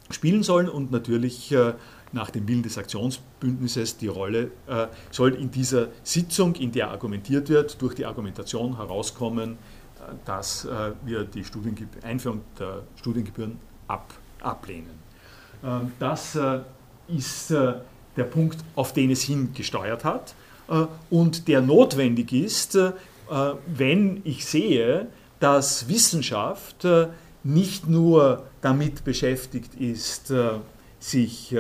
spielen 0.10 0.44
sollen 0.44 0.68
und 0.68 0.92
natürlich 0.92 1.56
nach 2.12 2.30
dem 2.32 2.48
Willen 2.48 2.64
des 2.64 2.78
Aktionsbündnisses 2.78 3.98
die 3.98 4.08
Rolle 4.08 4.52
soll 5.12 5.36
in 5.36 5.52
dieser 5.52 5.90
Sitzung, 6.04 6.56
in 6.56 6.72
der 6.72 6.90
argumentiert 6.90 7.50
wird, 7.50 7.82
durch 7.82 7.96
die 7.96 8.06
Argumentation 8.06 8.78
herauskommen, 8.78 9.58
dass 10.26 10.68
wir 11.06 11.24
die 11.26 11.44
Einführung 12.04 12.42
der 12.58 12.82
Studiengebühren 12.96 13.58
ab, 13.88 14.14
ablehnen. 14.42 14.98
Ähm, 15.64 15.92
das 16.00 16.38
ist 17.08 17.52
der 17.52 18.24
Punkt, 18.32 18.58
auf 18.76 18.94
den 18.94 19.12
es 19.12 19.22
hingesteuert 19.24 20.04
hat 20.04 20.36
und 21.10 21.48
der 21.48 21.62
notwendig 21.62 22.32
ist, 22.34 22.78
wenn 23.68 24.22
ich 24.24 24.46
sehe, 24.46 25.08
dass 25.40 25.88
Wissenschaft 25.88 26.86
nicht 27.44 27.88
nur 27.88 28.46
damit 28.62 29.04
beschäftigt 29.04 29.76
ist, 29.76 30.34
sich 31.00 31.56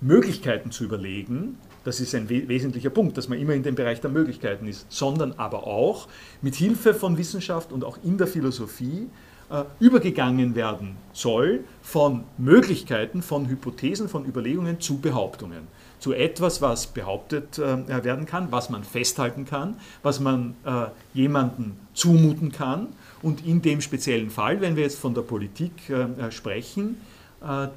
Möglichkeiten 0.00 0.70
zu 0.70 0.84
überlegen, 0.84 1.58
das 1.84 2.00
ist 2.00 2.14
ein 2.14 2.28
wesentlicher 2.28 2.90
Punkt, 2.90 3.16
dass 3.16 3.28
man 3.28 3.38
immer 3.38 3.54
in 3.54 3.62
dem 3.62 3.74
Bereich 3.74 4.00
der 4.00 4.10
Möglichkeiten 4.10 4.66
ist, 4.66 4.86
sondern 4.90 5.32
aber 5.38 5.66
auch 5.66 6.06
mit 6.42 6.54
Hilfe 6.54 6.92
von 6.92 7.16
Wissenschaft 7.16 7.72
und 7.72 7.84
auch 7.84 7.98
in 8.04 8.18
der 8.18 8.26
Philosophie 8.26 9.08
äh, 9.50 9.64
übergegangen 9.80 10.54
werden 10.54 10.96
soll 11.14 11.64
von 11.80 12.24
Möglichkeiten, 12.36 13.22
von 13.22 13.48
Hypothesen, 13.48 14.08
von 14.08 14.26
Überlegungen 14.26 14.80
zu 14.80 14.98
Behauptungen. 14.98 15.66
Zu 15.98 16.12
etwas, 16.12 16.60
was 16.60 16.88
behauptet 16.88 17.58
äh, 17.58 18.04
werden 18.04 18.26
kann, 18.26 18.52
was 18.52 18.68
man 18.68 18.84
festhalten 18.84 19.46
kann, 19.46 19.76
was 20.02 20.20
man 20.20 20.54
äh, 20.66 20.86
jemandem 21.14 21.72
zumuten 21.94 22.52
kann. 22.52 22.88
Und 23.22 23.46
in 23.46 23.62
dem 23.62 23.80
speziellen 23.80 24.28
Fall, 24.28 24.60
wenn 24.60 24.76
wir 24.76 24.82
jetzt 24.82 24.98
von 24.98 25.14
der 25.14 25.22
Politik 25.22 25.88
äh, 25.88 26.30
sprechen, 26.30 27.00
äh, 27.40 27.68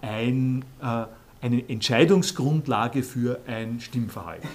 ein 0.00 0.64
eine 1.40 1.68
Entscheidungsgrundlage 1.68 3.02
für 3.02 3.40
ein 3.46 3.80
Stimmverhalten. 3.80 4.48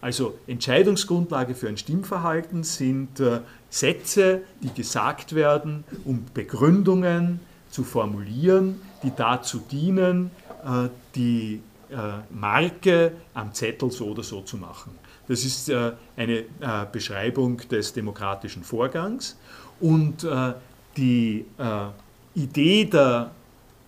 Also 0.00 0.38
Entscheidungsgrundlage 0.46 1.54
für 1.54 1.68
ein 1.68 1.76
Stimmverhalten 1.76 2.62
sind 2.62 3.18
äh, 3.18 3.40
Sätze, 3.70 4.42
die 4.62 4.72
gesagt 4.72 5.34
werden, 5.34 5.84
um 6.04 6.24
Begründungen 6.32 7.40
zu 7.70 7.82
formulieren, 7.82 8.80
die 9.02 9.10
dazu 9.16 9.58
dienen, 9.58 10.30
äh, 10.64 10.88
die 11.14 11.60
äh, 11.90 11.96
Marke 12.30 13.12
am 13.34 13.52
Zettel 13.54 13.90
so 13.90 14.06
oder 14.06 14.22
so 14.22 14.42
zu 14.42 14.58
machen. 14.58 14.92
Das 15.28 15.44
ist 15.44 15.72
eine 16.16 16.44
Beschreibung 16.92 17.56
des 17.68 17.92
demokratischen 17.92 18.62
Vorgangs 18.62 19.36
und 19.80 20.24
die 20.96 21.44
Idee 22.36 22.84
der 22.84 23.32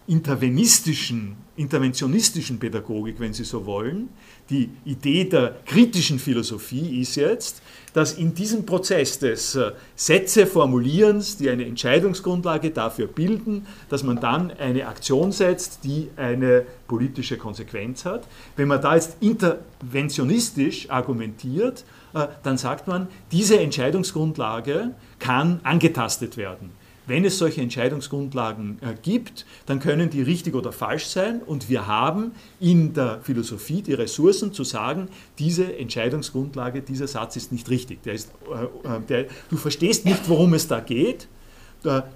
intervenistischen 0.09 1.37
interventionistischen 1.59 2.59
Pädagogik, 2.59 3.19
wenn 3.19 3.33
Sie 3.33 3.45
so 3.45 3.67
wollen. 3.67 4.09
Die 4.49 4.71
Idee 4.85 5.25
der 5.25 5.57
kritischen 5.67 6.19
Philosophie 6.19 7.01
ist 7.01 7.17
jetzt, 7.17 7.61
dass 7.93 8.13
in 8.15 8.35
diesem 8.35 8.65
Prozess 8.65 9.19
des 9.19 9.57
äh, 9.57 9.73
Sätze 9.97 10.47
formulierens, 10.47 11.37
die 11.37 11.51
eine 11.51 11.67
Entscheidungsgrundlage 11.67 12.71
dafür 12.71 13.09
bilden, 13.09 13.67
dass 13.89 14.03
man 14.03 14.21
dann 14.21 14.53
eine 14.53 14.87
Aktion 14.87 15.33
setzt, 15.33 15.81
die 15.85 16.09
eine 16.17 16.65
politische 16.87 17.37
Konsequenz 17.37 18.05
hat. 18.05 18.27
Wenn 18.57 18.69
man 18.69 18.81
da 18.81 18.95
jetzt 18.95 19.17
interventionistisch 19.21 20.89
argumentiert, 20.91 21.85
äh, 22.15 22.29
dann 22.43 22.57
sagt 22.57 22.87
man, 22.87 23.09
diese 23.33 23.59
Entscheidungsgrundlage 23.59 24.95
kann 25.19 25.61
angetastet 25.65 26.37
werden 26.37 26.78
wenn 27.09 27.25
es 27.25 27.39
solche 27.39 27.63
Entscheidungsgrundlagen 27.63 28.79
äh, 28.81 28.95
gibt, 29.01 29.47
dann 29.67 29.81
können 29.81 30.11
die 30.11 30.23
richtig 30.23 30.55
oder 30.55 30.73
falsch 30.73 31.07
sein 31.07 31.43
und 31.43 31.69
wir 31.69 31.87
haben 31.87 32.33
in 32.61 32.93
der 32.93 33.21
Philosophie 33.23 33.83
die 33.83 33.95
Ressourcen 33.95 34.53
zu 34.53 34.63
sagen, 34.63 35.09
diese 35.39 35.77
Entscheidungsgrundlage, 35.77 36.83
dieser 36.83 37.09
Satz 37.09 37.37
ist 37.37 37.51
nicht 37.51 37.69
richtig. 37.71 38.03
Der 38.03 38.13
ist, 38.13 38.31
äh, 38.53 38.65
äh 38.65 39.01
der, 39.09 39.27
du 39.49 39.57
verstehst 39.57 40.05
nicht, 40.05 40.29
worum 40.29 40.55
es 40.55 40.69
da 40.69 40.81
geht. 40.81 41.29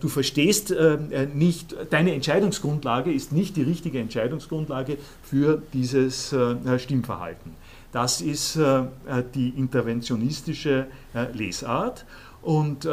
Du 0.01 0.09
verstehst 0.09 0.74
nicht, 1.34 1.76
deine 1.88 2.12
Entscheidungsgrundlage 2.14 3.12
ist 3.12 3.30
nicht 3.30 3.55
die 3.55 3.62
richtige 3.62 4.01
Entscheidungsgrundlage 4.01 4.99
für 5.22 5.62
dieses 5.72 6.34
Stimmverhalten. 6.78 7.53
Das 7.93 8.20
ist 8.20 8.59
die 9.36 9.49
interventionistische 9.51 10.88
Lesart. 11.32 12.07
Und 12.43 12.88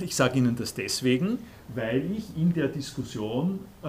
ich 0.00 0.14
sage 0.16 0.38
Ihnen 0.38 0.56
das 0.56 0.74
deswegen, 0.74 1.38
weil 1.74 2.10
ich 2.12 2.36
in 2.36 2.52
der 2.52 2.68
Diskussion 2.68 3.60
äh, 3.82 3.88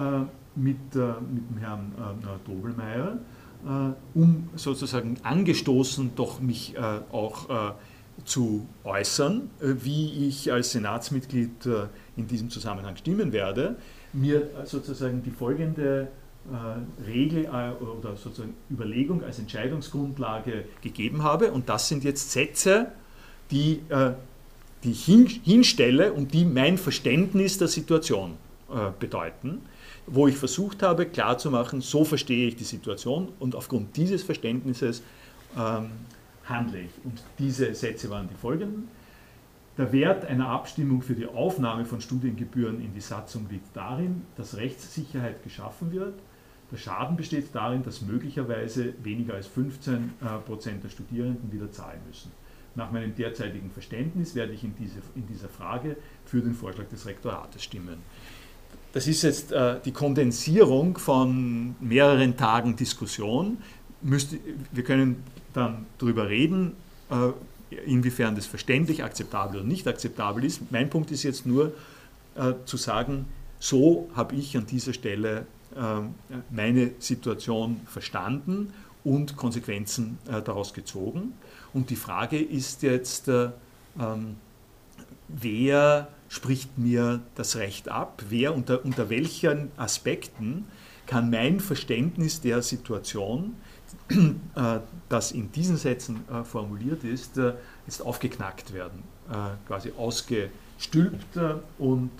mit, 0.54 0.76
äh, 0.94 0.98
mit 1.32 1.50
dem 1.50 1.58
Herrn 1.60 1.92
äh, 1.98 2.48
Dobelmeier, 2.48 3.18
äh, 3.64 4.18
um 4.18 4.48
sozusagen 4.54 5.16
angestoßen, 5.22 6.12
doch 6.14 6.40
mich 6.40 6.76
äh, 6.76 7.00
auch 7.10 7.50
äh, 7.50 7.72
zu 8.24 8.66
äußern, 8.84 9.50
wie 9.60 10.26
ich 10.28 10.50
als 10.50 10.72
Senatsmitglied 10.72 11.68
in 12.16 12.26
diesem 12.26 12.48
Zusammenhang 12.48 12.96
stimmen 12.96 13.30
werde, 13.30 13.76
mir 14.14 14.48
sozusagen 14.64 15.22
die 15.22 15.30
folgende 15.30 16.08
Regel 17.06 17.46
oder 17.46 18.16
sozusagen 18.16 18.54
Überlegung 18.70 19.22
als 19.22 19.38
Entscheidungsgrundlage 19.38 20.64
gegeben 20.80 21.24
habe. 21.24 21.52
Und 21.52 21.68
das 21.68 21.88
sind 21.88 22.04
jetzt 22.04 22.32
Sätze, 22.32 22.92
die 23.50 23.82
die 24.86 24.92
ich 24.92 25.40
hinstelle 25.44 26.12
und 26.12 26.32
die 26.32 26.44
mein 26.44 26.78
Verständnis 26.78 27.58
der 27.58 27.68
Situation 27.68 28.34
äh, 28.70 28.90
bedeuten, 28.98 29.62
wo 30.06 30.28
ich 30.28 30.36
versucht 30.36 30.82
habe 30.82 31.06
klarzumachen, 31.06 31.80
so 31.80 32.04
verstehe 32.04 32.46
ich 32.48 32.56
die 32.56 32.64
Situation 32.64 33.28
und 33.40 33.56
aufgrund 33.56 33.96
dieses 33.96 34.22
Verständnisses 34.22 35.02
ähm, 35.58 35.90
handle 36.44 36.82
ich. 36.82 36.90
Und 37.04 37.20
diese 37.38 37.74
Sätze 37.74 38.08
waren 38.10 38.28
die 38.28 38.36
folgenden. 38.36 38.88
Der 39.76 39.92
Wert 39.92 40.24
einer 40.24 40.48
Abstimmung 40.48 41.02
für 41.02 41.14
die 41.14 41.26
Aufnahme 41.26 41.84
von 41.84 42.00
Studiengebühren 42.00 42.80
in 42.80 42.94
die 42.94 43.00
Satzung 43.00 43.46
liegt 43.50 43.76
darin, 43.76 44.22
dass 44.36 44.56
Rechtssicherheit 44.56 45.42
geschaffen 45.42 45.90
wird. 45.90 46.14
Der 46.70 46.76
Schaden 46.76 47.16
besteht 47.16 47.52
darin, 47.52 47.82
dass 47.82 48.02
möglicherweise 48.02 48.94
weniger 49.02 49.34
als 49.34 49.48
15 49.48 49.94
äh, 49.94 50.38
Prozent 50.46 50.84
der 50.84 50.88
Studierenden 50.88 51.52
wieder 51.52 51.70
zahlen 51.72 52.00
müssen. 52.06 52.30
Nach 52.76 52.92
meinem 52.92 53.14
derzeitigen 53.14 53.70
Verständnis 53.70 54.34
werde 54.34 54.52
ich 54.52 54.62
in, 54.62 54.74
diese, 54.78 55.00
in 55.14 55.26
dieser 55.26 55.48
Frage 55.48 55.96
für 56.26 56.40
den 56.40 56.54
Vorschlag 56.54 56.88
des 56.88 57.06
Rektorates 57.06 57.64
stimmen. 57.64 57.96
Das 58.92 59.06
ist 59.06 59.22
jetzt 59.22 59.50
äh, 59.52 59.80
die 59.84 59.92
Kondensierung 59.92 60.98
von 60.98 61.74
mehreren 61.80 62.36
Tagen 62.36 62.76
Diskussion. 62.76 63.58
Müsste, 64.02 64.38
wir 64.72 64.84
können 64.84 65.22
dann 65.54 65.86
darüber 65.98 66.28
reden, 66.28 66.72
äh, 67.10 67.76
inwiefern 67.86 68.34
das 68.34 68.46
verständlich, 68.46 69.02
akzeptabel 69.02 69.60
oder 69.60 69.68
nicht 69.68 69.88
akzeptabel 69.88 70.44
ist. 70.44 70.70
Mein 70.70 70.90
Punkt 70.90 71.10
ist 71.10 71.22
jetzt 71.22 71.46
nur 71.46 71.72
äh, 72.36 72.52
zu 72.66 72.76
sagen, 72.76 73.26
so 73.58 74.10
habe 74.14 74.34
ich 74.36 74.56
an 74.56 74.66
dieser 74.66 74.92
Stelle 74.92 75.46
äh, 75.74 75.80
meine 76.50 76.90
Situation 76.98 77.80
verstanden 77.86 78.72
und 79.06 79.36
Konsequenzen 79.36 80.18
äh, 80.28 80.42
daraus 80.42 80.74
gezogen. 80.74 81.34
Und 81.72 81.90
die 81.90 81.96
Frage 81.96 82.42
ist 82.42 82.82
jetzt, 82.82 83.28
äh, 83.28 83.50
ähm, 84.00 84.34
wer 85.28 86.08
spricht 86.28 86.76
mir 86.76 87.20
das 87.36 87.54
Recht 87.54 87.88
ab? 87.88 88.24
Wer 88.28 88.54
unter, 88.54 88.84
unter 88.84 89.08
welchen 89.08 89.70
Aspekten 89.76 90.66
kann 91.06 91.30
mein 91.30 91.60
Verständnis 91.60 92.40
der 92.40 92.62
Situation, 92.62 93.54
äh, 94.08 94.80
das 95.08 95.30
in 95.30 95.52
diesen 95.52 95.76
Sätzen 95.76 96.24
formuliert 96.42 97.04
ist, 97.04 97.38
jetzt 97.86 98.02
aufgeknackt 98.02 98.72
werden, 98.72 99.04
quasi 99.68 99.92
ausgestülpt 99.96 101.38
und 101.78 102.10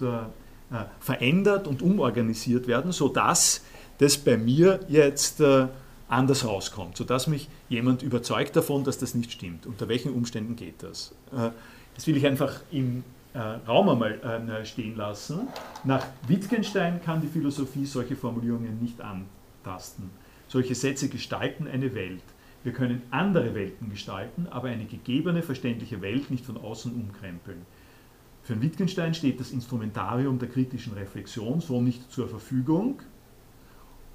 verändert 1.00 1.66
und 1.66 1.82
umorganisiert 1.82 2.68
werden, 2.68 2.92
sodass 2.92 3.62
das 3.98 4.16
bei 4.16 4.36
mir 4.36 4.78
jetzt 4.86 5.42
anders 6.08 6.44
rauskommt, 6.44 6.96
sodass 6.96 7.26
mich 7.26 7.48
jemand 7.68 8.02
überzeugt 8.02 8.56
davon, 8.56 8.84
dass 8.84 8.98
das 8.98 9.14
nicht 9.14 9.32
stimmt. 9.32 9.66
Unter 9.66 9.88
welchen 9.88 10.12
Umständen 10.12 10.56
geht 10.56 10.82
das? 10.82 11.14
Äh, 11.32 11.50
das 11.94 12.06
will 12.06 12.16
ich 12.16 12.26
einfach 12.26 12.60
im 12.70 13.02
äh, 13.34 13.38
Raum 13.38 13.88
einmal 13.88 14.12
äh, 14.22 14.64
stehen 14.64 14.96
lassen. 14.96 15.48
Nach 15.84 16.06
Wittgenstein 16.26 17.02
kann 17.02 17.20
die 17.20 17.28
Philosophie 17.28 17.86
solche 17.86 18.16
Formulierungen 18.16 18.80
nicht 18.80 19.00
antasten. 19.00 20.10
Solche 20.48 20.74
Sätze 20.74 21.08
gestalten 21.08 21.66
eine 21.66 21.94
Welt. 21.94 22.22
Wir 22.62 22.72
können 22.72 23.02
andere 23.10 23.54
Welten 23.54 23.90
gestalten, 23.90 24.48
aber 24.50 24.68
eine 24.68 24.86
gegebene, 24.86 25.42
verständliche 25.42 26.02
Welt 26.02 26.30
nicht 26.30 26.44
von 26.44 26.56
außen 26.56 26.92
umkrempeln. 26.92 27.64
Für 28.42 28.60
Wittgenstein 28.60 29.12
steht 29.12 29.40
das 29.40 29.50
Instrumentarium 29.50 30.38
der 30.38 30.48
kritischen 30.48 30.94
Reflexion 30.94 31.60
so 31.60 31.80
nicht 31.80 32.10
zur 32.12 32.28
Verfügung, 32.28 33.00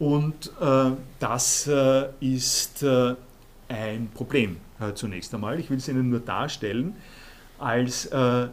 und 0.01 0.51
äh, 0.59 0.91
das 1.19 1.67
äh, 1.67 2.09
ist 2.21 2.81
äh, 2.81 3.13
ein 3.69 4.09
Problem 4.11 4.57
äh, 4.79 4.95
zunächst 4.95 5.31
einmal. 5.31 5.59
Ich 5.59 5.69
will 5.69 5.77
es 5.77 5.87
Ihnen 5.87 6.09
nur 6.09 6.21
darstellen 6.21 6.95
als, 7.59 8.07
äh, 8.07 8.47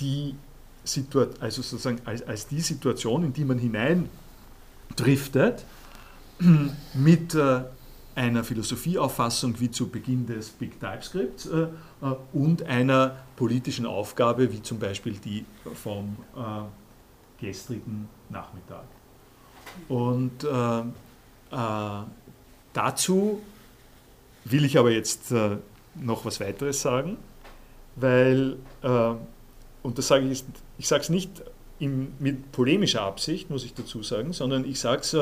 die, 0.00 0.34
also 1.38 1.62
sozusagen 1.62 2.00
als, 2.04 2.26
als 2.26 2.48
die 2.48 2.60
Situation, 2.60 3.22
in 3.22 3.32
die 3.32 3.44
man 3.44 3.58
hineindriftet 3.58 5.64
mit 6.94 7.36
äh, 7.36 7.62
einer 8.16 8.42
Philosophieauffassung 8.42 9.60
wie 9.60 9.70
zu 9.70 9.88
Beginn 9.88 10.26
des 10.26 10.50
Big 10.50 10.80
TypeScripts 10.80 11.46
äh, 11.46 11.68
und 12.32 12.64
einer 12.64 13.18
politischen 13.36 13.86
Aufgabe 13.86 14.52
wie 14.52 14.62
zum 14.62 14.80
Beispiel 14.80 15.12
die 15.12 15.44
vom 15.74 16.16
gestrigen 17.38 18.08
Nachmittag. 18.28 18.82
Und 19.88 20.44
äh, 20.44 20.80
äh, 20.80 22.04
dazu 22.72 23.40
will 24.44 24.64
ich 24.64 24.78
aber 24.78 24.90
jetzt 24.90 25.30
äh, 25.32 25.56
noch 25.94 26.24
was 26.24 26.40
weiteres 26.40 26.80
sagen, 26.80 27.16
weil, 27.96 28.56
und 29.82 29.98
das 29.98 30.08
sage 30.08 30.26
ich, 30.26 30.42
ich 30.78 30.88
sage 30.88 31.02
es 31.02 31.10
nicht 31.10 31.42
in, 31.78 32.14
mit 32.18 32.50
polemischer 32.50 33.02
Absicht, 33.02 33.50
muss 33.50 33.62
ich 33.64 33.74
dazu 33.74 34.02
sagen, 34.02 34.32
sondern 34.32 34.64
ich 34.64 34.80
sage 34.80 35.02
es, 35.02 35.14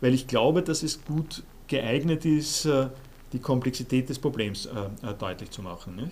weil 0.00 0.14
ich 0.14 0.26
glaube, 0.26 0.62
dass 0.62 0.82
es 0.82 1.04
gut 1.04 1.44
geeignet 1.70 2.26
ist, 2.26 2.66
äh, 2.66 2.88
die 3.32 3.38
Komplexität 3.38 4.08
des 4.10 4.18
Problems 4.18 4.66
äh, 4.66 5.08
äh, 5.08 5.14
deutlich 5.14 5.50
zu 5.50 5.62
machen. 5.62 6.10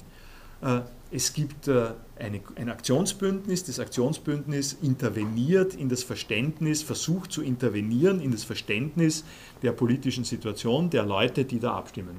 Es 1.11 1.33
gibt 1.33 1.69
eine, 1.69 2.41
ein 2.57 2.69
Aktionsbündnis, 2.69 3.65
das 3.65 3.81
Aktionsbündnis 3.81 4.77
interveniert 4.83 5.75
in 5.75 5.89
das 5.89 6.03
Verständnis, 6.03 6.83
versucht 6.83 7.33
zu 7.33 7.43
intervenieren 7.43 8.21
in 8.21 8.31
das 8.31 8.45
Verständnis 8.45 9.25
der 9.63 9.73
politischen 9.73 10.25
Situation 10.25 10.91
der 10.91 11.07
Leute, 11.07 11.45
die 11.47 11.61
da 11.61 11.75
abstimmen 11.77 12.17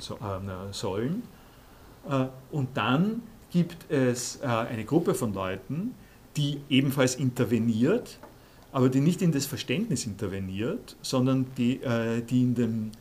sollen. 0.71 1.21
Und 2.51 2.69
dann 2.73 3.21
gibt 3.51 3.91
es 3.91 4.41
eine 4.41 4.85
Gruppe 4.85 5.13
von 5.13 5.33
Leuten, 5.33 5.93
die 6.35 6.61
ebenfalls 6.69 7.15
interveniert, 7.15 8.17
aber 8.71 8.89
die 8.89 9.01
nicht 9.01 9.21
in 9.21 9.31
das 9.31 9.45
Verständnis 9.45 10.07
interveniert, 10.07 10.95
sondern 11.03 11.45
die, 11.57 11.79
die 12.27 12.41
in 12.41 12.55
dem 12.55 12.91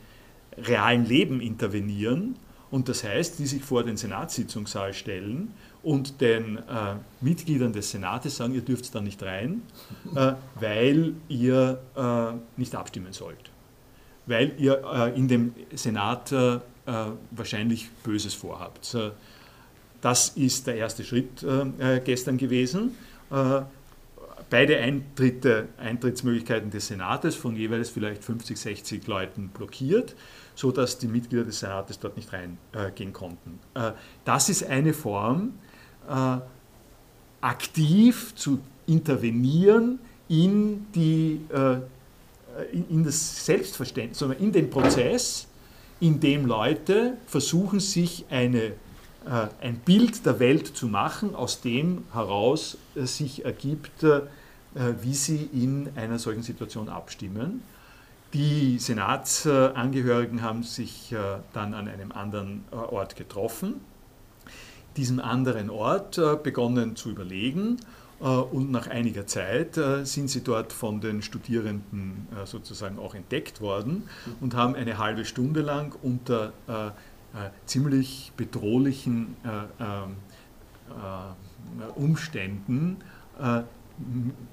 realen 0.58 1.06
Leben 1.06 1.40
intervenieren 1.40 2.36
und 2.70 2.88
das 2.88 3.04
heißt, 3.04 3.38
die 3.38 3.46
sich 3.46 3.62
vor 3.62 3.84
den 3.84 3.96
Senatssitzungssaal 3.96 4.92
stellen 4.92 5.54
und 5.82 6.20
den 6.20 6.58
äh, 6.58 6.60
Mitgliedern 7.20 7.72
des 7.72 7.90
Senates 7.90 8.36
sagen, 8.36 8.54
ihr 8.54 8.62
dürft 8.62 8.94
da 8.94 9.00
nicht 9.00 9.22
rein, 9.22 9.62
äh, 10.14 10.32
weil 10.56 11.14
ihr 11.28 11.80
äh, 11.96 12.60
nicht 12.60 12.74
abstimmen 12.74 13.12
sollt. 13.12 13.50
Weil 14.26 14.54
ihr 14.58 14.82
äh, 14.84 15.16
in 15.16 15.28
dem 15.28 15.54
Senat 15.72 16.32
äh, 16.32 16.56
äh, 16.56 16.60
wahrscheinlich 17.30 17.90
Böses 18.02 18.34
vorhabt. 18.34 18.96
das 20.00 20.28
ist 20.30 20.66
der 20.66 20.76
erste 20.76 21.04
Schritt 21.04 21.44
gestern 22.04 22.38
gewesen. 22.38 22.94
beide 24.48 24.78
Eintritte, 24.78 25.68
Eintrittsmöglichkeiten 25.76 26.70
des 26.70 26.86
Senates 26.86 27.34
von 27.34 27.56
jeweils 27.56 27.90
vielleicht 27.90 28.24
50, 28.24 28.56
60 28.56 29.06
Leuten 29.06 29.48
blockiert 29.48 30.14
so 30.58 30.72
dass 30.72 30.98
die 30.98 31.06
Mitglieder 31.06 31.44
des 31.44 31.60
Senates 31.60 32.00
dort 32.00 32.16
nicht 32.16 32.32
reingehen 32.32 33.10
äh, 33.10 33.12
konnten. 33.12 33.60
Äh, 33.74 33.92
das 34.24 34.48
ist 34.48 34.64
eine 34.64 34.92
Form, 34.92 35.52
äh, 36.08 36.38
aktiv 37.40 38.34
zu 38.34 38.60
intervenieren 38.86 39.98
in, 40.28 40.86
die, 40.94 41.40
äh, 41.52 41.78
in, 42.72 42.88
in, 42.90 43.04
das 43.04 43.44
Selbstverständnis, 43.44 44.18
sondern 44.18 44.38
in 44.40 44.52
den 44.52 44.70
Prozess, 44.70 45.46
in 46.00 46.20
dem 46.20 46.46
Leute 46.46 47.16
versuchen, 47.26 47.80
sich 47.80 48.24
eine, 48.30 48.62
äh, 49.26 49.48
ein 49.60 49.78
Bild 49.84 50.24
der 50.26 50.38
Welt 50.40 50.66
zu 50.66 50.86
machen, 50.86 51.34
aus 51.34 51.60
dem 51.60 52.04
heraus 52.12 52.78
äh, 52.94 53.04
sich 53.04 53.44
ergibt, 53.44 54.04
wie 55.02 55.14
sie 55.14 55.48
in 55.54 55.88
einer 55.96 56.18
solchen 56.18 56.42
Situation 56.42 56.90
abstimmen. 56.90 57.62
Die 58.34 58.78
Senatsangehörigen 58.78 60.42
haben 60.42 60.62
sich 60.62 61.12
äh, 61.12 61.16
dann 61.54 61.72
an 61.72 61.88
einem 61.88 62.12
anderen 62.12 62.64
äh, 62.70 62.74
Ort 62.74 63.16
getroffen, 63.16 63.80
diesem 64.98 65.20
anderen 65.20 65.70
Ort 65.70 66.18
äh, 66.18 66.36
begonnen 66.36 66.96
zu 66.96 67.10
überlegen 67.10 67.78
und 68.20 68.72
nach 68.72 68.88
einiger 68.88 69.28
Zeit 69.28 69.78
sind 70.02 70.28
sie 70.28 70.42
dort 70.42 70.72
von 70.72 71.00
den 71.00 71.22
Studierenden 71.22 72.26
sozusagen 72.46 72.98
auch 72.98 73.14
entdeckt 73.14 73.60
worden 73.60 74.08
und 74.40 74.56
haben 74.56 74.74
eine 74.74 74.98
halbe 74.98 75.24
Stunde 75.24 75.60
lang 75.60 75.94
unter 76.02 76.52
ziemlich 77.64 78.32
bedrohlichen 78.36 79.36
ähm, 79.78 80.16
Umständen 81.94 82.96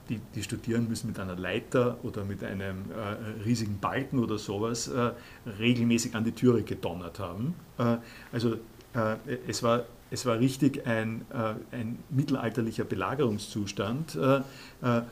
die, 0.09 0.19
die 0.33 0.43
Studierenden 0.43 0.89
müssen 0.89 1.07
mit 1.07 1.19
einer 1.19 1.35
Leiter 1.35 1.97
oder 2.03 2.23
mit 2.23 2.43
einem 2.43 2.85
äh, 2.91 3.43
riesigen 3.43 3.79
Balken 3.79 4.19
oder 4.19 4.37
sowas 4.37 4.87
äh, 4.87 5.11
regelmäßig 5.59 6.15
an 6.15 6.23
die 6.23 6.31
Türe 6.31 6.63
gedonnert 6.63 7.19
haben. 7.19 7.55
Äh, 7.77 7.97
also 8.31 8.55
äh, 8.93 9.17
es, 9.47 9.61
war, 9.63 9.85
es 10.11 10.25
war 10.25 10.39
richtig 10.39 10.85
ein, 10.85 11.25
äh, 11.31 11.75
ein 11.75 11.99
mittelalterlicher 12.09 12.83
Belagerungszustand, 12.83 14.15
äh, 14.15 14.41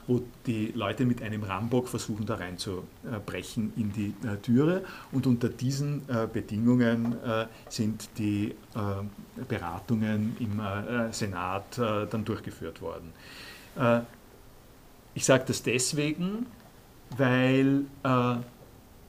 wo 0.08 0.22
die 0.46 0.72
Leute 0.76 1.06
mit 1.06 1.22
einem 1.22 1.44
Rambock 1.44 1.88
versuchen, 1.88 2.26
da 2.26 2.36
reinzubrechen 2.36 3.74
in 3.76 3.92
die 3.92 4.14
Türe. 4.44 4.84
Und 5.12 5.26
unter 5.26 5.50
diesen 5.50 6.04
Bedingungen 6.32 7.16
sind 7.70 8.10
die 8.20 8.54
Beratungen 9.48 10.36
im 10.40 10.62
Senat 11.12 11.80
dann 11.80 12.24
durchgeführt 12.24 12.82
worden. 12.82 13.14
Ich 15.16 15.26
sage 15.26 15.46
das 15.48 15.64
deswegen, 15.64 16.46
weil 17.18 17.86
äh, 18.04 18.36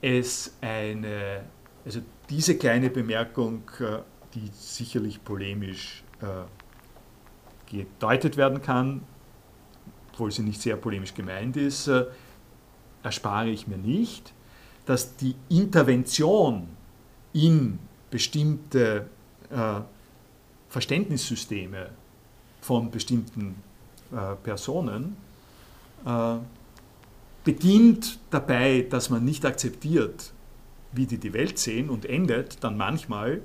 es 0.01 0.53
eine, 0.61 1.41
also 1.83 2.01
diese 2.29 2.57
kleine 2.57 2.89
Bemerkung, 2.89 3.63
äh, 3.79 3.99
die 4.35 4.49
sicherlich 4.53 5.23
polemisch 5.23 6.03
äh, 6.21 6.25
gedeutet 7.71 8.37
werden 8.37 8.61
kann, 8.61 9.01
obwohl 10.11 10.31
sie 10.31 10.43
nicht 10.43 10.61
sehr 10.61 10.75
polemisch 10.75 11.13
gemeint 11.13 11.57
ist, 11.57 11.87
äh, 11.87 12.05
erspare 13.03 13.49
ich 13.49 13.67
mir 13.67 13.77
nicht, 13.77 14.33
dass 14.85 15.15
die 15.15 15.35
Intervention 15.49 16.67
in 17.33 17.79
bestimmte 18.11 19.07
äh, 19.49 19.81
Verständnissysteme 20.69 21.89
von 22.61 22.91
bestimmten 22.91 23.55
äh, 24.11 24.35
Personen 24.43 25.15
äh, 26.05 26.35
beginnt 27.43 28.19
dabei, 28.29 28.85
dass 28.89 29.09
man 29.09 29.23
nicht 29.23 29.45
akzeptiert, 29.45 30.33
wie 30.91 31.05
die 31.05 31.17
die 31.17 31.33
Welt 31.33 31.59
sehen 31.59 31.89
und 31.89 32.05
endet 32.05 32.63
dann 32.63 32.77
manchmal 32.77 33.41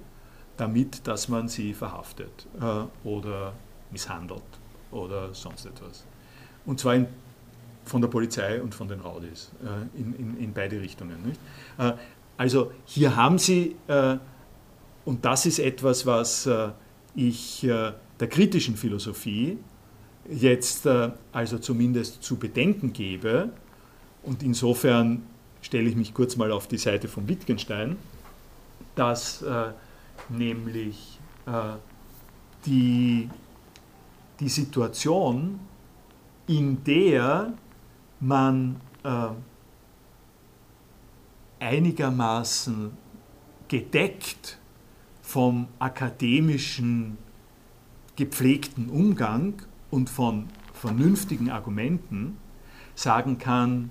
damit, 0.61 1.07
dass 1.07 1.29
man 1.29 1.49
sie 1.49 1.75
verhaftet 1.75 2.47
äh, 2.61 3.09
oder 3.09 3.53
misshandelt 3.91 4.43
oder 4.91 5.33
sonst 5.35 5.67
etwas. 5.67 6.05
Und 6.67 6.81
zwar 6.81 6.95
in, 6.95 7.07
von 7.85 8.01
der 8.01 8.09
Polizei 8.09 8.61
und 8.61 8.75
von 8.75 8.89
den 8.89 9.01
Raudis, 9.01 9.51
äh, 9.65 10.01
in, 10.01 10.15
in, 10.15 10.37
in, 10.39 10.53
beide 10.53 10.81
Richtungen. 10.81 11.37
Äh, 11.79 11.93
also 12.37 12.73
hier 12.85 13.17
haben 13.17 13.39
Sie, 13.39 13.77
äh, 13.89 14.17
und 15.05 15.25
das 15.25 15.47
ist 15.47 15.59
etwas, 15.59 16.07
was 16.07 16.47
äh, 16.47 16.69
ich 17.15 17.63
der 17.63 18.29
kritischen 18.29 18.77
Philosophie 18.77 19.59
jetzt 20.31 20.87
äh, 20.87 21.11
also 21.33 21.59
zumindest 21.59 22.23
zu 22.23 22.37
bedenken 22.37 22.93
gebe, 22.93 23.51
und 24.23 24.43
insofern 24.43 25.23
stelle 25.63 25.89
ich 25.89 25.97
mich 25.97 26.15
kurz 26.15 26.37
mal 26.37 26.53
auf 26.53 26.69
die 26.69 26.79
Seite 26.79 27.09
von 27.09 27.29
Wittgenstein, 27.29 27.97
dass 28.95 29.43
äh, 29.43 29.73
nämlich 30.31 31.19
äh, 31.47 31.77
die, 32.67 33.29
die 34.39 34.49
Situation, 34.49 35.61
in 36.47 36.83
der 36.85 37.53
man 38.21 38.81
äh, 39.05 39.29
einigermaßen 41.61 42.93
gedeckt 43.69 44.59
vom 45.23 45.69
akademischen 45.79 47.19
gepflegten 48.17 48.89
Umgang 48.91 49.63
und 49.91 50.11
von 50.11 50.49
vernünftigen 50.73 51.51
Argumenten 51.51 52.37
sagen 52.95 53.39
kann, 53.39 53.91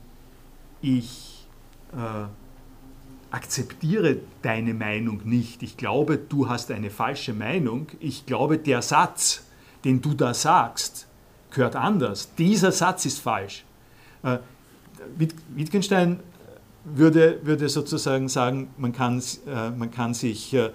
ich 0.82 1.48
äh, 1.94 2.26
akzeptiere 3.32 4.18
deine 4.42 4.74
Meinung 4.74 5.22
nicht, 5.24 5.62
ich 5.64 5.78
glaube, 5.78 6.18
du 6.18 6.50
hast 6.50 6.72
eine 6.72 6.90
falsche 6.90 7.34
Meinung, 7.34 7.88
ich 8.00 8.26
glaube, 8.26 8.58
der 8.58 8.82
Satz, 8.82 9.44
den 9.84 10.02
du 10.02 10.14
da 10.14 10.34
sagst, 10.34 11.08
gehört 11.52 11.76
anders, 11.76 12.34
dieser 12.36 12.72
Satz 12.72 13.06
ist 13.06 13.20
falsch. 13.20 13.66
Äh, 14.24 14.40
Wittgenstein 15.56 16.20
würde, 16.84 17.40
würde 17.44 17.70
sozusagen 17.70 18.30
sagen, 18.30 18.70
man 18.78 18.94
kann, 18.94 19.22
äh, 19.48 19.70
man 19.72 19.92
kann 19.92 20.14
sich, 20.14 20.54
äh, 20.54 20.66
äh, 20.66 20.72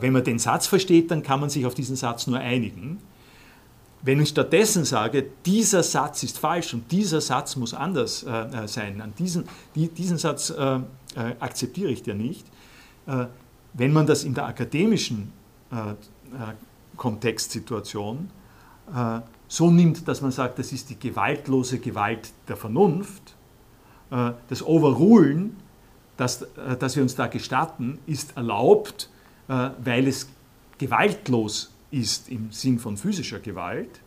wenn 0.00 0.12
man 0.12 0.24
den 0.24 0.38
Satz 0.38 0.66
versteht, 0.66 1.10
dann 1.10 1.22
kann 1.22 1.40
man 1.40 1.50
sich 1.50 1.66
auf 1.66 1.74
diesen 1.74 1.96
Satz 1.96 2.26
nur 2.26 2.38
einigen. 2.38 2.98
Wenn 4.04 4.20
ich 4.20 4.30
stattdessen 4.30 4.84
sage, 4.84 5.24
dieser 5.46 5.84
Satz 5.84 6.24
ist 6.24 6.38
falsch 6.38 6.74
und 6.74 6.90
dieser 6.90 7.20
Satz 7.20 7.54
muss 7.54 7.72
anders 7.72 8.24
äh, 8.24 8.30
äh 8.30 8.68
sein, 8.68 9.00
an 9.00 9.14
diesen, 9.16 9.44
die, 9.76 9.88
diesen 9.88 10.18
Satz 10.18 10.50
äh, 10.50 10.74
äh, 10.74 10.80
akzeptiere 11.38 11.90
ich 11.90 12.02
dir 12.02 12.14
nicht, 12.14 12.46
wenn 13.74 13.92
man 13.92 14.06
das 14.06 14.22
in 14.22 14.32
der 14.32 14.46
akademischen 14.46 15.32
Kontextsituation 16.96 18.30
so 19.48 19.70
nimmt, 19.72 20.06
dass 20.06 20.20
man 20.20 20.30
sagt, 20.30 20.60
das 20.60 20.70
ist 20.70 20.88
die 20.88 20.96
gewaltlose 20.96 21.80
Gewalt 21.80 22.30
der 22.46 22.56
Vernunft, 22.56 23.34
das 24.08 24.62
Overrulen, 24.62 25.56
das, 26.16 26.46
das 26.78 26.94
wir 26.94 27.02
uns 27.02 27.16
da 27.16 27.26
gestatten, 27.26 27.98
ist 28.06 28.36
erlaubt, 28.36 29.10
weil 29.48 30.06
es 30.06 30.28
gewaltlos 30.78 31.72
ist 31.92 32.28
im 32.28 32.50
Sinn 32.50 32.80
von 32.80 32.96
physischer 32.96 33.38
Gewalt, 33.38 34.00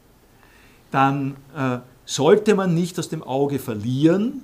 dann 0.91 1.37
äh, 1.55 1.79
sollte 2.05 2.55
man 2.55 2.73
nicht 2.73 2.99
aus 2.99 3.09
dem 3.09 3.23
Auge 3.23 3.59
verlieren, 3.59 4.43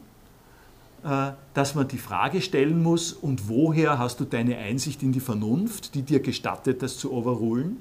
äh, 1.04 1.32
dass 1.54 1.76
man 1.76 1.88
die 1.88 1.98
Frage 1.98 2.42
stellen 2.42 2.82
muss, 2.82 3.12
und 3.12 3.50
woher 3.50 4.00
hast 4.00 4.20
du 4.20 4.26
deine 4.26 4.58
Einsicht 4.58 5.04
in 5.04 5.12
die 5.12 5.20
Vernunft, 5.20 5.96
die 5.96 6.04
dir 6.04 6.20
gestattet, 6.20 6.82
das 6.82 6.98
zu 6.98 7.12
overrulen? 7.12 7.78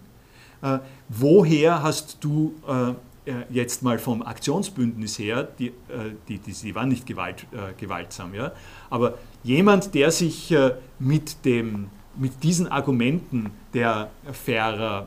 Äh, 0.63 0.79
woher 1.09 1.83
hast 1.83 2.19
du 2.21 2.55
äh, 2.67 2.95
äh, 3.31 3.45
jetzt 3.51 3.83
mal 3.83 3.99
vom 3.99 4.23
Aktionsbündnis 4.23 5.19
her, 5.19 5.49
die, 5.59 5.69
äh, 5.69 6.13
die, 6.29 6.39
die, 6.39 6.53
die 6.53 6.75
waren 6.75 6.89
nicht 6.89 7.07
gewalt, 7.07 7.47
gewaltsam, 7.79 8.35
ja? 8.35 8.53
aber 8.89 9.19
jemand, 9.43 9.95
der 9.95 10.11
sich 10.11 10.55
mit, 10.99 11.45
dem, 11.45 11.89
mit 12.17 12.43
diesen 12.43 12.67
Argumenten 12.67 13.51
der 13.75 14.11
fairer 14.33 15.07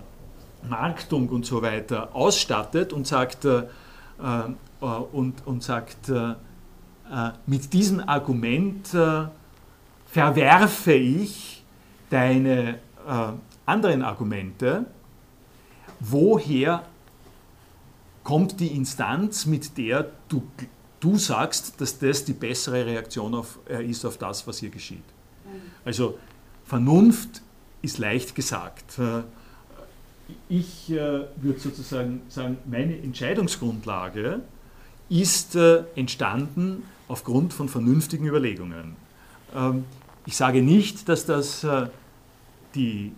Marktung 0.70 1.30
und 1.30 1.46
so 1.46 1.62
weiter 1.62 2.16
ausstattet 2.16 2.94
und 2.94 3.08
sagt, 3.08 3.46
äh, 3.46 3.64
äh, 4.22 4.86
und, 4.86 5.46
und 5.46 5.64
sagt 5.64 6.10
äh, 6.10 6.32
äh 6.32 7.32
mit 7.46 7.74
diesem 7.74 8.00
Argument 8.02 8.94
äh, 8.94 9.26
verwerfe 10.06 10.94
ich 10.94 11.64
deine 12.10 12.76
äh, 13.08 13.32
anderen 13.66 14.04
Argumente, 14.04 14.86
woher 16.00 16.84
kommt 18.24 18.60
die 18.60 18.68
Instanz, 18.68 19.46
mit 19.46 19.78
der 19.78 20.12
du, 20.28 20.44
du 21.00 21.18
sagst, 21.18 21.82
dass 21.82 21.98
das 22.00 22.26
die 22.26 22.34
bessere 22.34 22.86
Reaktion 22.86 23.34
auf, 23.36 23.60
ist 23.68 24.06
auf 24.06 24.18
das, 24.18 24.46
was 24.48 24.60
hier 24.60 24.70
geschieht. 24.70 25.04
Mhm. 25.46 25.50
Also 25.84 26.18
Vernunft 26.66 27.42
ist 27.82 27.98
leicht 27.98 28.36
gesagt 28.36 29.00
ich 30.50 30.90
äh, 30.92 31.26
würde 31.36 31.60
sozusagen 31.60 32.22
sagen, 32.30 32.58
meine 32.66 32.98
Entscheidungsgrundlage 32.98 34.42
ist 35.10 35.56
äh, 35.56 35.84
entstanden 35.96 36.84
aufgrund 37.08 37.54
von 37.54 37.70
vernünftigen 37.70 38.26
Überlegungen. 38.26 38.96
Ähm, 39.56 39.86
ich 40.26 40.36
sage 40.38 40.62
nicht, 40.62 41.10
dass 41.10 41.26
das 41.26 41.64
äh, 41.64 41.88
die 42.76 43.12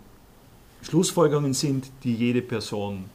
Schlussfolgerungen 0.82 1.53
sind, 1.53 1.91
die 2.03 2.15
jede 2.15 2.41
Person 2.41 3.06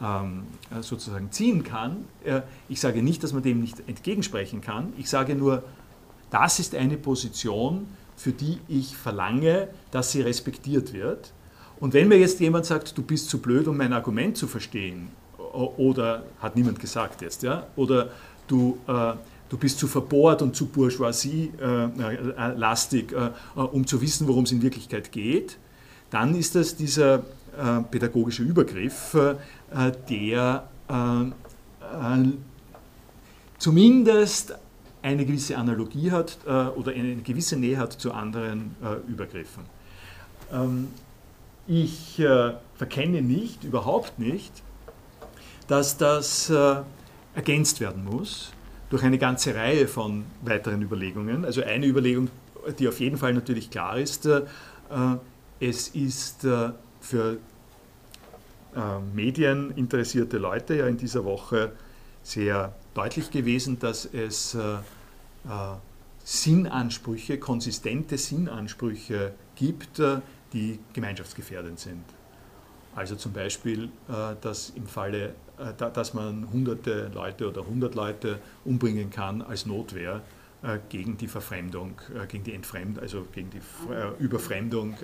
ähm, 0.00 0.44
sozusagen 0.80 1.30
ziehen 1.32 1.64
kann. 1.64 2.04
Äh, 2.24 2.42
ich 2.68 2.80
sage 2.80 3.02
nicht, 3.02 3.22
dass 3.22 3.32
man 3.32 3.42
dem 3.42 3.60
nicht 3.60 3.88
entgegensprechen 3.88 4.60
kann. 4.60 4.92
Ich 4.98 5.08
sage 5.10 5.34
nur, 5.34 5.62
das 6.30 6.58
ist 6.58 6.74
eine 6.74 6.96
Position, 6.96 7.86
für 8.16 8.32
die 8.32 8.58
ich 8.68 8.96
verlange, 8.96 9.68
dass 9.90 10.12
sie 10.12 10.22
respektiert 10.22 10.92
wird 10.92 11.32
und 11.80 11.94
wenn 11.94 12.08
mir 12.08 12.18
jetzt 12.18 12.40
jemand 12.40 12.66
sagt, 12.66 12.96
du 12.96 13.02
bist 13.02 13.28
zu 13.28 13.38
blöd, 13.38 13.68
um 13.68 13.76
mein 13.76 13.92
Argument 13.92 14.36
zu 14.36 14.46
verstehen, 14.46 15.08
oder 15.56 16.24
hat 16.40 16.56
niemand 16.56 16.80
gesagt 16.80 17.20
jetzt, 17.22 17.42
ja, 17.42 17.66
oder 17.76 18.10
du, 18.46 18.78
äh, 18.86 19.12
du 19.48 19.56
bist 19.58 19.78
zu 19.78 19.86
verbohrt 19.86 20.42
und 20.42 20.56
zu 20.56 20.66
bourgeoisie-lastig, 20.66 23.12
äh, 23.12 23.16
äh, 23.16 23.30
äh, 23.56 23.60
um 23.60 23.86
zu 23.86 24.00
wissen, 24.00 24.26
worum 24.28 24.44
es 24.44 24.52
in 24.52 24.62
Wirklichkeit 24.62 25.12
geht, 25.12 25.58
dann 26.10 26.34
ist 26.34 26.54
das 26.54 26.76
dieser 26.76 27.16
äh, 27.16 27.20
pädagogische 27.90 28.42
Übergriff, 28.42 29.14
äh, 29.14 29.34
der 30.08 30.68
zumindest 33.58 34.54
eine 35.02 35.26
gewisse 35.26 35.58
Analogie 35.58 36.12
hat 36.12 36.38
oder 36.46 36.92
eine 36.92 37.16
gewisse 37.16 37.56
Nähe 37.56 37.76
hat 37.76 37.94
zu 37.94 38.12
anderen 38.12 38.76
Übergriffen. 39.08 39.64
Ähm, 40.52 40.86
ich 41.66 42.18
äh, 42.18 42.54
verkenne 42.74 43.22
nicht, 43.22 43.64
überhaupt 43.64 44.18
nicht, 44.18 44.52
dass 45.68 45.96
das 45.96 46.50
äh, 46.50 46.76
ergänzt 47.34 47.80
werden 47.80 48.04
muss 48.04 48.52
durch 48.90 49.02
eine 49.02 49.18
ganze 49.18 49.54
Reihe 49.54 49.88
von 49.88 50.24
weiteren 50.42 50.82
Überlegungen. 50.82 51.44
Also 51.44 51.62
eine 51.62 51.86
Überlegung, 51.86 52.28
die 52.78 52.86
auf 52.88 53.00
jeden 53.00 53.16
Fall 53.16 53.34
natürlich 53.34 53.70
klar 53.70 53.98
ist, 53.98 54.26
äh, 54.26 54.42
es 55.58 55.88
ist 55.88 56.44
äh, 56.44 56.70
für 57.00 57.38
äh, 58.74 58.78
medieninteressierte 59.14 60.38
Leute 60.38 60.76
ja 60.76 60.86
in 60.86 60.96
dieser 60.96 61.24
Woche 61.24 61.72
sehr 62.22 62.74
deutlich 62.94 63.30
gewesen, 63.30 63.78
dass 63.78 64.04
es 64.04 64.54
äh, 64.54 64.78
Sinnansprüche, 66.24 67.38
konsistente 67.38 68.18
Sinnansprüche 68.18 69.32
gibt, 69.54 70.02
die 70.52 70.78
gemeinschaftsgefährdend 70.92 71.78
sind. 71.78 72.04
Also 72.96 73.14
zum 73.14 73.32
Beispiel, 73.32 73.90
äh, 74.08 74.34
dass 74.40 74.70
im 74.70 74.86
Falle, 74.86 75.34
äh, 75.58 75.90
dass 75.92 76.14
man 76.14 76.50
hunderte 76.50 77.10
Leute 77.14 77.46
oder 77.46 77.66
hundert 77.66 77.94
Leute 77.94 78.38
umbringen 78.64 79.10
kann 79.10 79.42
als 79.42 79.66
Notwehr 79.66 80.22
äh, 80.62 80.78
gegen 80.88 81.18
die 81.18 81.28
Verfremdung, 81.28 81.92
gegen 82.28 82.44
die 82.44 82.54
Entfremdung, 82.54 83.02
also 83.02 83.26
gegen 83.32 83.50
die 83.50 83.60
Überfremdung 84.18 84.94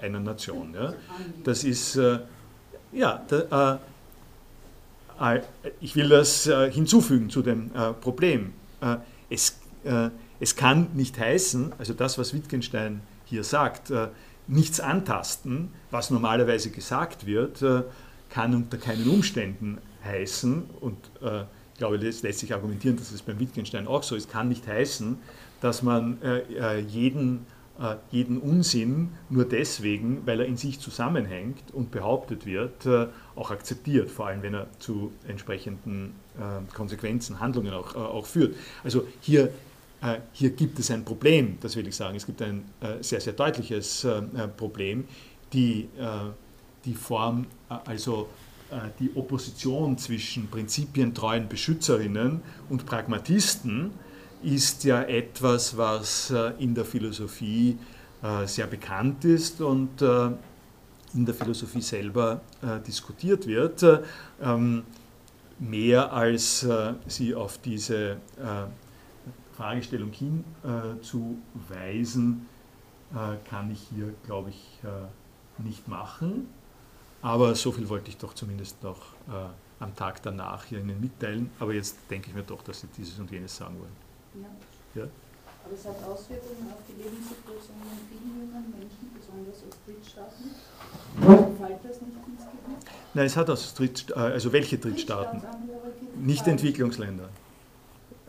einer 0.00 0.20
Nation. 0.20 0.74
Das 1.44 1.62
ist, 1.64 1.98
ja, 2.92 3.78
ich 5.80 5.94
will 5.94 6.08
das 6.08 6.50
hinzufügen 6.70 7.28
zu 7.28 7.42
dem 7.42 7.70
Problem. 8.00 8.54
Es, 9.28 9.60
es 10.40 10.56
kann 10.56 10.88
nicht 10.94 11.18
heißen, 11.18 11.74
also 11.78 11.92
das, 11.92 12.16
was 12.16 12.32
Wittgenstein 12.32 13.02
hier 13.26 13.44
sagt, 13.44 13.92
nichts 14.52 14.80
antasten, 14.80 15.70
was 15.90 16.10
normalerweise 16.10 16.70
gesagt 16.70 17.26
wird, 17.26 17.62
äh, 17.62 17.82
kann 18.28 18.54
unter 18.54 18.76
keinen 18.76 19.08
Umständen 19.08 19.78
heißen, 20.04 20.64
und 20.80 20.98
äh, 21.22 21.42
ich 21.72 21.78
glaube, 21.78 21.96
es 21.96 22.22
lässt 22.22 22.40
sich 22.40 22.52
argumentieren, 22.54 22.96
dass 22.96 23.10
es 23.10 23.22
beim 23.22 23.40
Wittgenstein 23.40 23.86
auch 23.86 24.02
so 24.02 24.14
ist, 24.14 24.30
kann 24.30 24.48
nicht 24.48 24.66
heißen, 24.66 25.18
dass 25.60 25.82
man 25.82 26.20
äh, 26.22 26.78
jeden, 26.80 27.46
jeden 28.10 28.38
Unsinn 28.38 29.08
nur 29.30 29.44
deswegen, 29.46 30.22
weil 30.26 30.40
er 30.40 30.46
in 30.46 30.56
sich 30.56 30.78
zusammenhängt 30.78 31.72
und 31.72 31.90
behauptet 31.90 32.44
wird, 32.44 32.86
auch 33.34 33.50
akzeptiert, 33.50 34.10
vor 34.10 34.26
allem 34.26 34.42
wenn 34.42 34.54
er 34.54 34.66
zu 34.78 35.10
entsprechenden 35.26 36.12
Konsequenzen, 36.74 37.40
Handlungen 37.40 37.72
auch, 37.72 37.96
auch 37.96 38.26
führt. 38.26 38.54
Also 38.84 39.08
hier 39.20 39.48
hier 40.32 40.50
gibt 40.50 40.78
es 40.78 40.90
ein 40.90 41.04
Problem, 41.04 41.58
das 41.60 41.76
will 41.76 41.86
ich 41.86 41.94
sagen. 41.94 42.16
Es 42.16 42.26
gibt 42.26 42.42
ein 42.42 42.64
äh, 42.80 43.02
sehr, 43.02 43.20
sehr 43.20 43.34
deutliches 43.34 44.04
äh, 44.04 44.22
Problem. 44.56 45.04
Die, 45.52 45.86
die 46.82 46.94
Form, 46.94 47.44
also 47.68 48.30
die 48.98 49.14
Opposition 49.14 49.98
zwischen 49.98 50.48
prinzipientreuen 50.48 51.46
Beschützerinnen 51.46 52.40
und 52.70 52.86
Pragmatisten 52.86 53.90
ist 54.42 54.84
ja 54.84 55.02
etwas, 55.02 55.76
was 55.76 56.32
in 56.58 56.74
der 56.74 56.86
Philosophie 56.86 57.76
sehr 58.46 58.66
bekannt 58.66 59.26
ist 59.26 59.60
und 59.60 60.00
in 60.00 61.26
der 61.26 61.34
Philosophie 61.34 61.82
selber 61.82 62.40
diskutiert 62.86 63.46
wird. 63.46 63.84
Ähm, 64.40 64.84
mehr 65.58 66.14
als 66.14 66.66
sie 67.08 67.34
auf 67.34 67.58
diese 67.58 68.16
Fragestellung 69.62 70.10
hinzuweisen, 70.12 72.48
äh, 73.12 73.36
kann 73.48 73.70
ich 73.70 73.86
hier, 73.94 74.12
glaube 74.26 74.50
ich, 74.50 74.80
äh, 74.82 75.06
nicht 75.62 75.86
machen. 75.86 76.48
Aber 77.20 77.54
so 77.54 77.70
viel 77.70 77.88
wollte 77.88 78.08
ich 78.08 78.16
doch 78.16 78.34
zumindest 78.34 78.82
noch 78.82 79.12
äh, 79.28 79.46
am 79.78 79.94
Tag 79.94 80.20
danach 80.22 80.64
hier 80.64 80.80
Ihnen 80.80 81.00
mitteilen. 81.00 81.52
Aber 81.60 81.74
jetzt 81.74 81.96
denke 82.10 82.30
ich 82.30 82.34
mir 82.34 82.42
doch, 82.42 82.64
dass 82.64 82.80
Sie 82.80 82.88
dieses 82.96 83.20
und 83.20 83.30
jenes 83.30 83.56
sagen 83.56 83.78
wollen. 83.78 83.92
Ja. 84.42 84.48
ja? 85.02 85.08
Aber 85.64 85.74
es 85.74 85.86
hat 85.86 85.94
Auswirkungen 86.10 86.72
auf 86.72 86.80
die 86.88 86.94
Lebenssituation 87.00 87.76
von 87.78 87.98
vielen 88.10 88.40
jungen 88.40 88.64
Menschen, 88.76 89.12
besonders 89.14 89.62
aus 89.62 89.78
Drittstaaten. 89.86 90.50
Fällt 91.56 91.84
das 91.84 92.00
nicht 92.00 92.16
ins 92.16 92.44
Gebiet? 92.50 92.82
Nein, 93.14 93.26
es 93.26 93.36
hat 93.36 93.48
aus 93.48 93.74
Drittstaaten, 93.74 94.32
also 94.32 94.52
welche 94.52 94.78
Drittstaaten? 94.78 95.40
Nicht 96.16 96.48
Entwicklungsländer. 96.48 97.28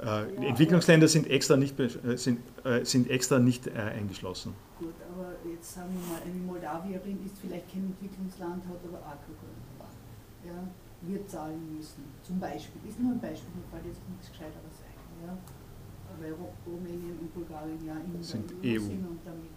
Äh, 0.03 0.05
ja, 0.05 0.49
Entwicklungsländer 0.49 1.07
sind 1.07 1.29
extra 1.29 1.55
nicht, 1.55 1.79
äh, 1.79 2.17
sind, 2.17 2.39
äh, 2.65 2.83
sind 2.83 3.09
extra 3.09 3.39
nicht 3.39 3.71
eingeschlossen. 3.71 4.53
Gut, 4.79 4.95
aber 5.13 5.31
jetzt 5.49 5.73
sagen 5.75 5.89
wir 5.93 6.13
mal, 6.13 6.21
eine 6.21 6.43
Moldawierin 6.43 7.25
ist 7.25 7.37
vielleicht 7.39 7.71
kein 7.71 7.85
Entwicklungsland, 7.85 8.63
hat 8.67 8.79
aber 8.83 8.97
Alkohol. 8.97 9.53
Ja, 10.45 10.59
wird 11.07 11.29
zahlen 11.29 11.75
müssen. 11.77 12.03
Zum 12.21 12.39
Beispiel. 12.39 12.81
Ist 12.87 12.99
nur 12.99 13.13
ein 13.13 13.19
Beispiel, 13.19 13.49
mir 13.55 13.63
fällt 13.71 13.85
jetzt 13.85 14.01
nichts 14.09 14.29
Gescheiteres 14.29 14.83
ein. 14.83 15.27
Ja? 15.27 15.37
Weil 16.19 16.35
Rumänien 16.67 17.17
und 17.19 17.33
Bulgarien 17.33 17.79
ja 17.85 17.95
in 17.95 18.21
sind 18.21 18.51
der 18.51 18.71
EU, 18.71 18.75
EU. 18.75 18.79
sind 18.79 19.07
und 19.07 19.19
damit. 19.23 19.51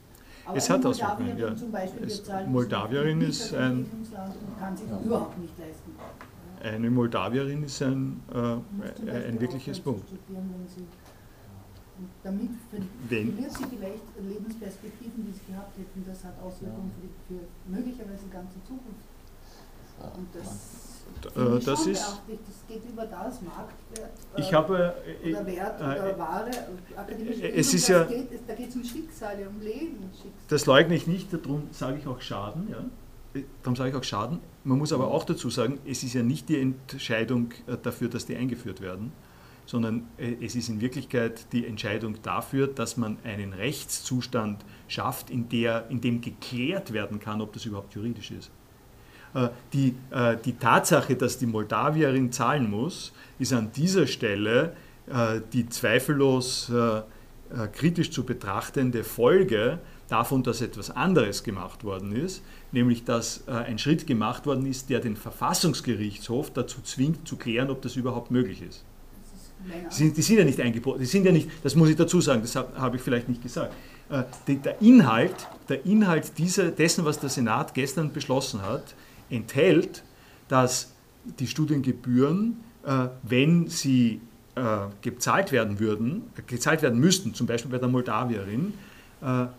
Aber 0.47 0.56
es 0.56 0.70
hat. 0.70 0.82
Moldawierin 0.85 1.39
Ja. 1.39 1.56
zum 1.56 1.73
Beispiel 1.73 2.06
Es, 2.06 2.16
wird 2.18 2.27
zahlen 2.27 2.52
Moldawierin 2.52 3.18
müssen, 3.18 3.31
ist 3.31 3.52
als 3.52 3.62
ein, 3.62 3.73
Entwicklungsland 3.78 4.35
und 4.36 4.59
kann 4.60 4.77
sich 4.77 4.86
überhaupt 4.86 5.39
nicht 5.39 5.59
leisten. 5.59 5.90
Eine 6.62 6.90
Moldawierin 6.90 7.62
ist 7.64 7.82
ein, 7.82 8.20
äh, 8.32 9.10
ein 9.10 9.40
wirkliches 9.40 9.78
Punkt. 9.80 10.04
damit 12.22 12.50
Wenn- 13.08 13.32
verliert 13.32 13.52
sie 13.52 13.64
vielleicht 13.64 14.02
Lebensperspektiven, 14.28 15.26
die 15.26 15.32
sie 15.32 15.52
gehabt 15.52 15.78
hätten. 15.78 16.04
Das 16.06 16.22
hat 16.24 16.34
Auswirkungen 16.42 16.90
für, 17.00 17.06
die, 17.34 17.38
für 17.40 17.70
möglicherweise 17.70 18.24
die 18.26 18.30
ganze 18.30 18.56
Zukunft. 18.64 19.06
Und 20.18 20.28
das, 20.34 20.92
Äh, 21.34 21.64
das 21.64 21.82
schon 21.82 21.92
ist-. 21.92 22.20
Das 22.28 22.56
geht 22.68 22.84
über 22.84 23.06
das 23.06 23.40
Marktwert. 23.40 24.10
äh, 24.36 24.40
Ich 24.40 24.52
habe, 24.52 24.94
äh, 25.24 25.30
oder 25.32 25.46
Wert 25.46 25.80
äh, 25.80 25.84
oder 25.84 26.18
Ware, 26.18 26.50
akademische 26.96 27.42
äh, 27.42 27.58
es 27.60 27.72
ist 27.72 27.88
das 27.88 27.88
ja- 27.88 28.04
geht, 28.04 28.28
da 28.46 28.54
geht 28.54 28.68
es 28.68 28.76
um 28.76 28.84
Schicksale, 28.84 29.48
um 29.48 29.58
Leben. 29.60 29.98
Schicksale. 30.12 30.32
Das 30.48 30.66
leugne 30.66 30.94
ich 30.96 31.06
nicht, 31.06 31.32
darum 31.32 31.68
sage 31.72 31.96
ich 31.98 32.06
auch 32.06 32.20
Schaden. 32.20 32.68
Ja? 32.70 32.84
Darum 33.62 33.76
sage 33.76 33.90
ich 33.90 33.96
auch 33.96 34.04
Schaden. 34.04 34.38
Man 34.64 34.78
muss 34.78 34.92
aber 34.92 35.08
auch 35.08 35.24
dazu 35.24 35.50
sagen, 35.50 35.78
es 35.86 36.02
ist 36.02 36.14
ja 36.14 36.22
nicht 36.22 36.48
die 36.48 36.60
Entscheidung 36.60 37.52
äh, 37.66 37.76
dafür, 37.82 38.08
dass 38.08 38.26
die 38.26 38.36
eingeführt 38.36 38.80
werden, 38.80 39.12
sondern 39.64 40.08
äh, 40.18 40.36
es 40.44 40.54
ist 40.54 40.68
in 40.68 40.80
Wirklichkeit 40.80 41.52
die 41.52 41.66
Entscheidung 41.66 42.16
dafür, 42.22 42.66
dass 42.66 42.96
man 42.96 43.18
einen 43.24 43.52
Rechtszustand 43.52 44.64
schafft, 44.88 45.30
in, 45.30 45.48
der, 45.48 45.86
in 45.90 46.00
dem 46.00 46.20
geklärt 46.20 46.92
werden 46.92 47.20
kann, 47.20 47.40
ob 47.40 47.52
das 47.52 47.64
überhaupt 47.64 47.94
juridisch 47.94 48.30
ist. 48.30 48.50
Äh, 49.34 49.48
Die, 49.72 49.94
die 50.44 50.52
Tatsache, 50.54 51.16
dass 51.16 51.38
die 51.38 51.46
Moldawierin 51.46 52.32
zahlen 52.32 52.70
muss, 52.70 53.12
ist 53.38 53.52
an 53.52 53.70
dieser 53.72 54.06
Stelle 54.06 54.74
die 55.52 55.68
zweifellos 55.68 56.72
kritisch 57.72 58.10
zu 58.10 58.24
betrachtende 58.24 59.04
Folge 59.04 59.78
davon, 60.08 60.42
dass 60.42 60.60
etwas 60.60 60.90
anderes 60.90 61.44
gemacht 61.44 61.84
worden 61.84 62.10
ist, 62.10 62.42
nämlich 62.72 63.05
dass 63.05 63.44
äh, 63.47 63.52
ein 63.52 63.78
Schritt 63.78 64.06
gemacht 64.06 64.47
worden 64.47 64.66
ist, 64.66 64.90
der 64.90 65.01
den 65.01 65.16
Verfassungsgerichtshof 65.16 66.51
dazu 66.52 66.80
zwingt, 66.82 67.26
zu 67.26 67.36
klären, 67.36 67.70
ob 67.70 67.82
das 67.82 67.97
überhaupt 67.97 68.30
möglich 68.30 68.62
ist. 68.62 68.84
Die 69.90 69.94
sind, 69.94 70.16
die 70.16 70.22
sind 70.22 70.38
ja 70.38 70.44
nicht 70.44 70.60
eingebaut, 70.60 71.01
die 71.01 71.06
sind 71.06 71.24
ja 71.24 71.32
nicht, 71.32 71.48
das 71.62 71.74
muss 71.74 71.88
ich 71.88 71.97
dazu 71.97 72.20
sagen, 72.20 72.43
das 72.43 72.55
habe 72.55 72.78
hab 72.78 72.94
ich 72.94 73.01
vielleicht 73.01 73.28
nicht 73.28 73.43
gesagt. 73.43 73.74
Äh, 74.10 74.24
die, 74.47 74.56
der 74.56 74.80
Inhalt, 74.82 75.48
der 75.68 75.84
Inhalt 75.86 76.38
dieser, 76.38 76.70
dessen, 76.70 77.05
was 77.05 77.18
der 77.18 77.30
Senat 77.30 77.74
gestern 77.74 78.12
beschlossen 78.12 78.62
hat, 78.62 78.94
enthält, 79.30 80.02
dass 80.48 80.93
die 81.38 81.47
Studiengebühren, 81.47 82.59
äh, 82.84 83.09
wenn 83.22 83.68
sie 83.68 84.20
äh, 84.55 84.60
gezahlt 85.02 85.52
werden 85.52 85.80
würden, 85.80 86.24
äh, 86.36 86.43
gezahlt 86.47 86.82
werden 86.82 87.01
müssten, 87.01 87.34
zum 87.34 87.47
Beispiel 87.47 87.70
bei 87.70 87.78
der 87.78 87.88
Moldawierin, 87.88 88.74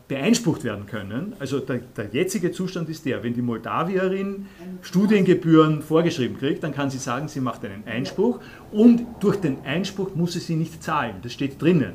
beeinsprucht 0.08 0.64
werden 0.64 0.86
können. 0.86 1.36
Also 1.40 1.60
der, 1.60 1.80
der 1.80 2.10
jetzige 2.12 2.52
Zustand 2.52 2.90
ist 2.90 3.06
der, 3.06 3.24
wenn 3.24 3.34
die 3.34 3.42
Moldawierin 3.42 4.46
Studiengebühren 4.84 5.82
vorgeschrieben 5.82 6.38
kriegt, 6.38 6.64
dann 6.64 6.74
kann 6.74 6.92
sie 6.92 7.00
sagen, 7.00 7.28
sie 7.28 7.42
macht 7.42 7.66
einen 7.66 7.84
Einspruch 7.88 8.40
und 8.72 9.04
durch 9.20 9.38
den 9.38 9.66
Einspruch 9.66 10.14
muss 10.14 10.34
sie 10.34 10.40
sie 10.40 10.56
nicht 10.56 10.84
zahlen. 10.84 11.16
Das 11.24 11.34
steht 11.34 11.60
drinnen. 11.60 11.94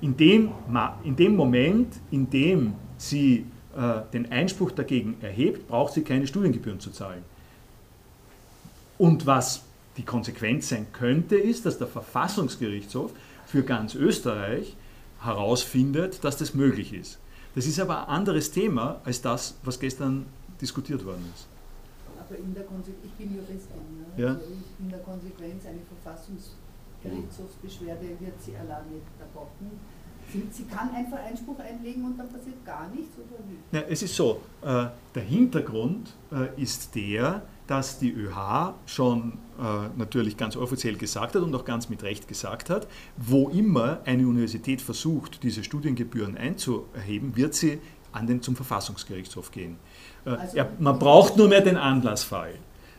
In 0.00 0.16
dem, 0.16 0.50
in 1.04 1.14
dem 1.14 1.36
Moment, 1.36 1.88
in 2.10 2.30
dem 2.30 2.72
sie 2.96 3.46
äh, 3.76 4.00
den 4.12 4.30
Einspruch 4.32 4.70
dagegen 4.70 5.16
erhebt, 5.20 5.68
braucht 5.68 5.94
sie 5.94 6.02
keine 6.02 6.26
Studiengebühren 6.26 6.80
zu 6.80 6.90
zahlen. 6.90 7.22
Und 8.98 9.26
was 9.26 9.62
die 9.96 10.04
Konsequenz 10.04 10.68
sein 10.68 10.86
könnte, 10.92 11.36
ist, 11.36 11.66
dass 11.66 11.78
der 11.78 11.86
Verfassungsgerichtshof 11.86 13.12
für 13.46 13.62
ganz 13.62 13.94
Österreich 13.94 14.76
herausfindet, 15.24 16.22
dass 16.24 16.36
das 16.36 16.54
möglich 16.54 16.92
ist. 16.92 17.18
Das 17.54 17.66
ist 17.66 17.78
aber 17.80 18.08
ein 18.08 18.14
anderes 18.14 18.50
Thema 18.50 19.00
als 19.04 19.22
das, 19.22 19.54
was 19.62 19.78
gestern 19.78 20.26
diskutiert 20.60 21.04
worden 21.04 21.24
ist. 21.34 21.46
Aber 22.18 22.36
in 22.38 22.52
der 22.54 22.64
Konsequenz, 22.64 23.04
ich 23.04 23.12
bin 23.12 23.34
Juristin, 23.34 23.98
ne? 23.98 24.06
Ja. 24.16 24.28
also 24.30 24.46
in 24.78 24.88
der 24.90 25.00
Konsequenz 25.00 25.66
eine 25.66 25.80
Verfassungsgerichtshofsbeschwerde 26.02 28.18
wird 28.18 28.40
sie 28.40 28.56
alleine 28.56 29.02
erbocken. 29.20 29.72
Sie, 30.32 30.42
sie 30.50 30.64
kann 30.64 30.90
einfach 30.90 31.18
Einspruch 31.18 31.58
einlegen 31.58 32.02
und 32.04 32.18
dann 32.18 32.32
passiert 32.32 32.64
gar 32.64 32.88
nichts 32.88 33.14
oder 33.18 33.38
wie? 33.46 33.58
Ja, 33.76 33.82
es 33.88 34.00
ist 34.02 34.16
so, 34.16 34.40
äh, 34.62 34.86
der 35.14 35.22
Hintergrund 35.22 36.14
äh, 36.32 36.48
ist 36.60 36.94
der, 36.94 37.42
dass 37.66 37.98
die 37.98 38.12
ÖH 38.12 38.74
schon 38.86 39.38
äh, 39.58 39.88
natürlich 39.96 40.36
ganz 40.36 40.56
offiziell 40.56 40.96
gesagt 40.96 41.34
hat 41.34 41.42
und 41.42 41.54
auch 41.54 41.64
ganz 41.64 41.88
mit 41.88 42.02
Recht 42.02 42.28
gesagt 42.28 42.70
hat, 42.70 42.86
wo 43.16 43.48
immer 43.48 44.00
eine 44.04 44.26
Universität 44.26 44.82
versucht, 44.82 45.42
diese 45.42 45.64
Studiengebühren 45.64 46.36
einzuerheben, 46.36 47.36
wird 47.36 47.54
sie 47.54 47.78
an 48.12 48.26
den, 48.26 48.42
zum 48.42 48.54
Verfassungsgerichtshof 48.56 49.50
gehen. 49.50 49.76
Äh, 50.24 50.30
Also- 50.30 50.56
ja, 50.56 50.68
man 50.78 50.98
braucht 50.98 51.36
nur 51.36 51.48
mehr 51.48 51.60
den 51.62 51.76
Anlassfall. 51.76 52.54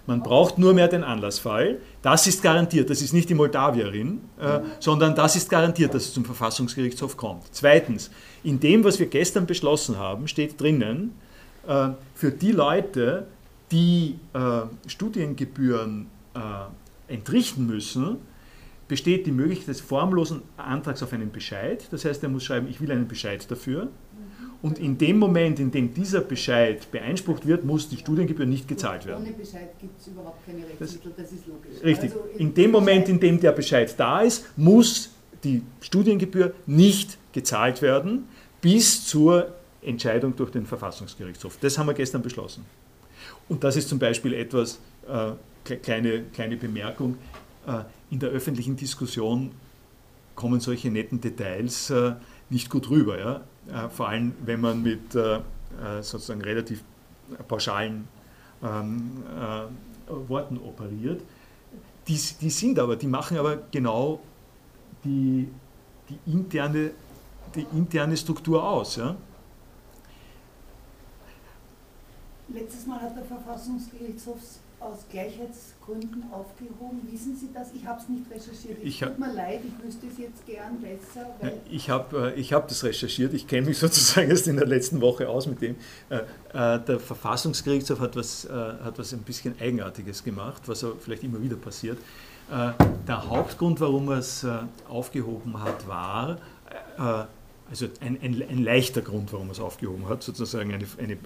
Man 0.08 0.22
braucht 0.22 0.60
nur 0.60 0.74
mehr 0.76 0.88
den 0.88 1.04
Anlassfall. 1.04 1.80
Das 2.04 2.28
ist 2.28 2.44
garantiert. 2.44 2.92
Das 2.92 3.02
ist 3.02 3.12
nicht 3.12 3.28
die 3.28 3.34
Moldawierin, 3.34 4.22
äh, 4.40 4.60
sondern 4.80 5.16
das 5.16 5.36
ist 5.36 5.50
garantiert, 5.50 5.96
dass 5.96 6.04
es 6.06 6.14
zum 6.14 6.26
Verfassungsgerichtshof 6.26 7.18
kommt. 7.18 7.44
Zweitens, 7.52 8.12
in 8.44 8.60
dem, 8.60 8.84
was 8.84 9.00
wir 9.00 9.08
gestern 9.08 9.48
beschlossen 9.48 9.98
haben, 9.98 10.28
steht 10.28 10.62
drinnen, 10.62 11.16
äh, 11.68 11.90
für 12.14 12.30
die 12.32 12.52
Leute, 12.52 13.26
die 13.72 14.20
äh, 14.34 14.62
Studiengebühren 14.88 16.08
äh, 16.34 17.14
entrichten 17.14 17.66
müssen, 17.66 18.18
besteht 18.88 19.26
die 19.26 19.32
Möglichkeit 19.32 19.70
des 19.70 19.82
formlosen 19.82 20.44
Antrags 20.58 21.02
auf 21.02 21.12
einen 21.14 21.32
Bescheid. 21.32 21.88
Das 21.92 22.06
heißt, 22.06 22.22
er 22.24 22.30
muss 22.30 22.44
schreiben, 22.44 22.68
ich 22.70 22.80
will 22.82 22.92
einen 22.92 23.08
Bescheid 23.08 23.50
dafür. 23.50 23.90
Und 24.62 24.80
in 24.80 24.98
dem 24.98 25.20
Moment, 25.20 25.60
in 25.60 25.70
dem 25.72 25.94
dieser 25.94 26.22
Bescheid 26.22 26.90
beeinsprucht 26.92 27.46
wird, 27.46 27.66
muss 27.66 27.90
die 27.90 27.98
Studiengebühr 27.98 28.46
nicht 28.46 28.68
gezahlt 28.68 29.06
werden. 29.06 29.24
Ohne 29.24 29.34
Bescheid 29.34 29.70
gibt 29.80 30.00
es 30.00 30.08
überhaupt 30.08 30.46
keine 30.46 30.60
Rechtsmittel, 30.60 31.14
das, 31.18 31.32
ist 31.32 31.46
logisch. 31.48 31.84
Richtig. 31.84 32.12
Also, 32.12 32.26
In 32.38 32.54
dem 32.54 32.72
Moment, 32.72 33.10
in 33.10 33.20
dem 33.20 33.40
der 33.40 33.52
Bescheid 33.52 33.94
da 33.98 34.22
ist, 34.22 34.46
muss 34.58 35.12
die 35.44 35.62
Studiengebühr 35.82 36.54
nicht 36.66 37.18
gezahlt 37.34 37.82
werden 37.82 38.28
bis 38.62 39.06
zur 39.06 39.54
Entscheidung 39.84 40.36
durch 40.36 40.50
den 40.50 40.66
Verfassungsgerichtshof. 40.66 41.58
Das 41.62 41.78
haben 41.78 41.88
wir 41.88 41.94
gestern 41.94 42.24
beschlossen. 42.24 42.66
Und 43.50 43.64
das 43.64 43.76
ist 43.76 43.90
zum 43.90 44.00
Beispiel 44.00 44.34
etwas, 44.34 44.80
äh, 45.08 45.32
kle- 45.66 45.78
kleine, 45.78 46.24
kleine 46.34 46.58
Bemerkung, 46.58 47.18
äh, 47.68 47.84
in 48.10 48.20
der 48.20 48.30
öffentlichen 48.30 48.76
Diskussion 48.76 49.52
kommen 50.36 50.60
solche 50.60 50.90
netten 50.90 51.22
Details 51.22 51.90
äh, 51.90 52.14
nicht 52.50 52.70
gut 52.70 52.90
rüber. 52.90 53.20
Ja? 53.20 53.86
Äh, 53.86 53.90
vor 53.90 54.10
allem, 54.10 54.34
wenn 54.46 54.62
man 54.62 54.82
mit 54.84 55.16
äh, 55.16 55.36
äh, 55.38 55.42
sozusagen 56.02 56.42
relativ 56.42 56.84
pauschalen 57.48 58.08
ähm, 58.64 59.24
äh, 60.08 60.30
Worten 60.30 60.58
operiert. 60.58 61.22
Die, 62.08 62.20
die 62.40 62.50
sind 62.52 62.78
aber, 62.78 62.96
die 62.96 63.08
machen 63.08 63.38
aber 63.38 63.58
genau 63.72 64.22
die, 65.04 65.48
die, 66.08 66.32
interne, 66.32 66.92
die 67.56 67.66
interne 67.74 68.16
Struktur 68.16 68.64
aus. 68.64 68.98
Ja? 68.98 69.16
Letztes 72.48 72.86
Mal 72.86 73.02
hat 73.02 73.16
der 73.18 73.26
Verfassungsgerichtshof 73.26 74.38
aus 74.80 75.06
Gleichheitsgründen 75.10 76.26
aufgehoben. 76.32 77.02
Wissen 77.12 77.36
Sie 77.36 77.50
das? 77.54 77.70
Ich 77.74 77.86
habe 77.88 78.00
es 78.00 78.10
nicht 78.10 78.30
recherchiert. 78.30 78.78
Ich 78.84 79.00
tut 79.00 79.18
mir 79.18 79.34
leid, 79.34 79.62
ich 79.66 79.84
wüsste 79.86 80.06
es 80.08 80.18
jetzt 80.18 80.46
gern 80.46 80.80
besser, 80.80 81.28
weil 81.42 81.60
Ich 81.72 81.90
habe 81.90 82.34
ich 82.36 82.54
hab 82.54 82.68
das 82.68 82.84
recherchiert, 82.84 83.34
ich 83.34 83.48
kenne 83.48 83.68
mich 83.68 83.78
sozusagen 83.80 84.30
erst 84.30 84.48
in 84.48 84.58
der 84.58 84.68
letzten 84.68 85.02
Woche 85.02 85.28
aus 85.28 85.48
mit 85.48 85.62
dem. 85.62 85.76
Äh, 86.10 86.18
äh, 86.54 86.80
Der 86.86 87.00
Verfassungsgerichtshof 87.00 88.00
hat 88.00 88.16
was, 88.16 88.46
äh, 88.46 88.50
hat 88.52 89.00
was 89.00 89.14
ein 89.14 89.22
bisschen 89.22 89.56
Eigenartiges 89.60 90.24
gemacht, 90.24 90.62
was 90.68 90.86
vielleicht 91.00 91.24
immer 91.24 91.42
wieder 91.42 91.56
passiert. 91.56 91.98
Äh, 92.52 92.72
Der 93.08 93.28
Hauptgrund, 93.28 93.80
warum 93.80 94.10
er 94.10 94.20
es 94.20 94.44
äh, 94.44 94.60
aufgehoben 94.88 95.60
hat, 95.64 95.88
war, 95.88 96.38
äh, 97.00 97.26
also 97.70 97.88
ein, 98.00 98.20
ein, 98.22 98.44
ein 98.48 98.64
leichter 98.64 99.02
Grund, 99.02 99.34
warum 99.34 99.48
er 99.48 99.54
es 99.54 99.60
aufgehoben 99.60 100.08
hat, 100.08 100.24
sozusagen 100.24 100.74
eine, 100.74 100.86
eine, 100.98 101.18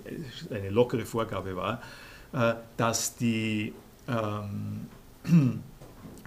eine 0.49 0.70
lockere 0.70 1.06
Vorgabe 1.06 1.56
war, 1.56 1.82
äh, 2.34 2.56
dass 2.78 3.16
die 3.16 3.74
ähm, 4.07 4.88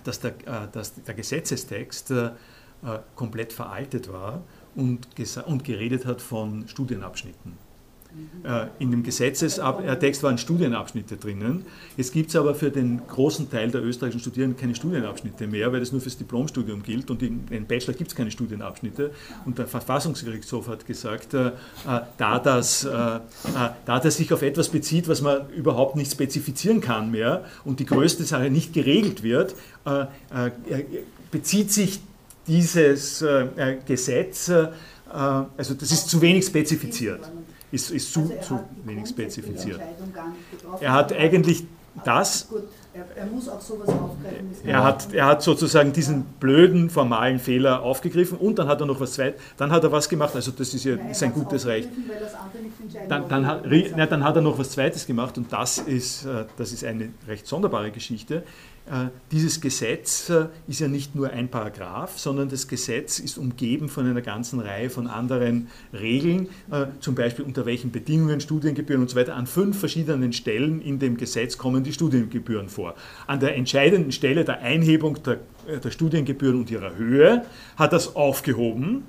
dass 0.05 0.21
der, 0.21 0.33
äh, 0.47 0.69
dass 0.71 0.95
der 0.95 1.15
Gesetzestext 1.15 2.11
äh, 2.11 2.27
äh, 2.27 2.31
komplett 3.15 3.53
veraltet 3.53 4.13
war 4.13 4.43
und, 4.75 5.07
und 5.47 5.65
geredet 5.65 6.07
hat 6.07 6.21
von 6.21 6.67
Studienabschnitten. 6.69 7.57
Äh, 8.45 8.67
In 8.79 8.91
dem 8.91 9.03
Gesetzestext 9.03 10.23
waren 10.23 10.37
Studienabschnitte 10.39 11.17
drinnen. 11.17 11.65
Jetzt 11.97 12.13
gibt 12.13 12.31
es 12.31 12.37
aber 12.37 12.55
für 12.55 12.71
den 12.71 13.03
großen 13.07 13.51
Teil 13.51 13.71
der 13.71 13.83
österreichischen 13.85 14.21
Studierenden 14.21 14.59
keine 14.59 14.75
Studienabschnitte 14.75 15.47
mehr, 15.47 15.73
weil 15.73 15.81
das 15.81 15.93
nur 15.93 16.01
fürs 16.01 16.19
Diplomstudium 16.19 16.83
gilt 16.83 17.11
und 17.11 17.23
im 17.23 17.67
Bachelor 17.67 17.95
gibt 17.95 18.11
es 18.11 18.17
keine 18.17 18.31
Studienabschnitte. 18.31 19.13
Und 19.45 19.59
der 19.59 19.67
Verfassungsgerichtshof 19.67 20.69
hat 20.69 20.87
gesagt, 20.87 21.35
äh, 21.35 21.49
äh, 21.49 21.53
da, 22.19 22.39
das, 22.39 22.85
äh, 22.85 22.89
äh, 22.89 23.21
da 23.85 24.01
das 24.01 24.17
sich 24.17 24.33
auf 24.33 24.43
etwas 24.43 24.69
bezieht, 24.69 25.09
was 25.09 25.21
man 25.23 25.49
überhaupt 25.51 25.97
nicht 25.97 26.11
spezifizieren 26.11 26.81
kann 26.81 27.11
mehr 27.11 27.45
und 27.65 27.79
die 27.81 27.87
größte 27.87 28.25
Sache 28.25 28.51
nicht 28.51 28.73
geregelt 28.73 29.23
wird, 29.23 29.55
äh, 29.87 30.03
äh, 30.03 30.85
bezieht 31.31 31.71
sich 31.71 32.01
dieses 32.47 33.23
äh, 33.23 33.47
äh, 33.57 33.79
Gesetz, 33.87 34.49
äh, 34.49 34.69
also 35.13 35.75
das 35.75 35.93
ist 35.93 36.09
zu 36.09 36.23
wenig 36.23 36.47
spezifiziert. 36.47 37.21
Ist, 37.73 37.91
ist 37.91 38.13
zu, 38.13 38.21
Also 38.21 38.35
zu 38.41 38.61
wenig 38.85 39.09
spezifiziert. 39.09 39.81
Er 40.81 40.93
hat 40.93 41.13
eigentlich 41.13 41.65
das 42.05 42.49
Gut, 42.49 42.63
er, 42.95 43.05
er 43.17 43.27
muss 43.27 43.49
auch 43.49 43.61
sowas 43.61 43.89
aufgreifen. 43.89 44.49
Er 44.65 44.83
hat, 44.83 45.13
er 45.13 45.27
hat 45.27 45.43
sozusagen 45.43 45.93
diesen 45.93 46.25
blöden 46.41 46.91
formalen 46.91 47.39
Fehler 47.39 47.83
aufgegriffen 47.83 48.39
und 48.39 48.59
dann 48.59 48.69
hat 48.69 48.81
er 48.81 48.87
noch 48.87 49.01
was 49.01 49.15
zweites, 49.15 49.41
dann 49.57 49.73
hat 49.73 49.85
er 49.85 49.93
was 49.93 50.09
gemacht, 50.09 50.35
also 50.35 50.53
das 50.53 50.73
ist 50.75 50.85
ja 50.85 50.97
Nein, 50.97 51.15
sein 51.15 51.33
gutes 51.33 51.67
Recht. 51.67 51.89
Dann, 53.09 53.29
dann, 53.29 53.47
hat, 53.47 53.65
na, 53.97 54.07
dann 54.07 54.25
hat 54.25 54.37
er 54.37 54.43
noch 54.43 54.59
was 54.59 54.71
Zweites 54.71 55.07
gemacht 55.07 55.39
und 55.39 55.53
das 55.53 55.79
ist, 55.79 56.25
äh, 56.25 56.45
das 56.57 56.73
ist 56.73 56.85
eine 56.85 57.11
recht 57.27 57.47
sonderbare 57.47 57.91
Geschichte. 57.91 58.43
Äh, 58.93 59.07
Dieses 59.31 59.61
Gesetz 59.63 60.29
äh, 60.29 60.49
ist 60.69 60.81
ja 60.81 60.87
nicht 60.89 61.15
nur 61.15 61.31
ein 61.31 61.49
Paragraph, 61.49 62.19
sondern 62.19 62.51
das 62.51 62.69
Gesetz 62.69 63.19
ist 63.21 63.39
umgeben 63.39 63.89
von 63.89 64.07
einer 64.07 64.21
ganzen 64.21 64.61
Reihe 64.61 64.91
von 64.91 65.07
anderen 65.07 65.69
Regeln, 65.95 66.49
äh, 66.71 66.87
zum 67.01 67.15
Beispiel 67.15 67.45
unter 67.47 67.65
welchen 67.65 67.91
Bedingungen 67.91 68.41
Studiengebühren 68.41 69.01
und 69.01 69.09
so 69.09 69.17
weiter. 69.17 69.35
An 69.35 69.47
fünf 69.47 69.79
verschiedenen 69.81 70.35
Stellen 70.35 70.83
in 70.83 70.99
dem 70.99 71.17
Gesetz 71.17 71.57
kommen 71.57 71.83
die 71.85 71.93
Studiengebühren 71.95 72.69
vor. 72.69 72.95
An 73.27 73.41
der 73.41 73.57
entscheidenden 73.57 74.13
Stelle 74.13 74.45
der 74.45 74.61
Einhebung 74.61 75.17
der, 75.23 75.39
der 75.83 75.91
Studiengebühren 75.91 76.59
und 76.61 76.71
ihrer 76.71 76.95
Höhe 76.97 77.47
hat 77.77 77.95
es 77.95 78.15
aufgehoben 78.15 79.05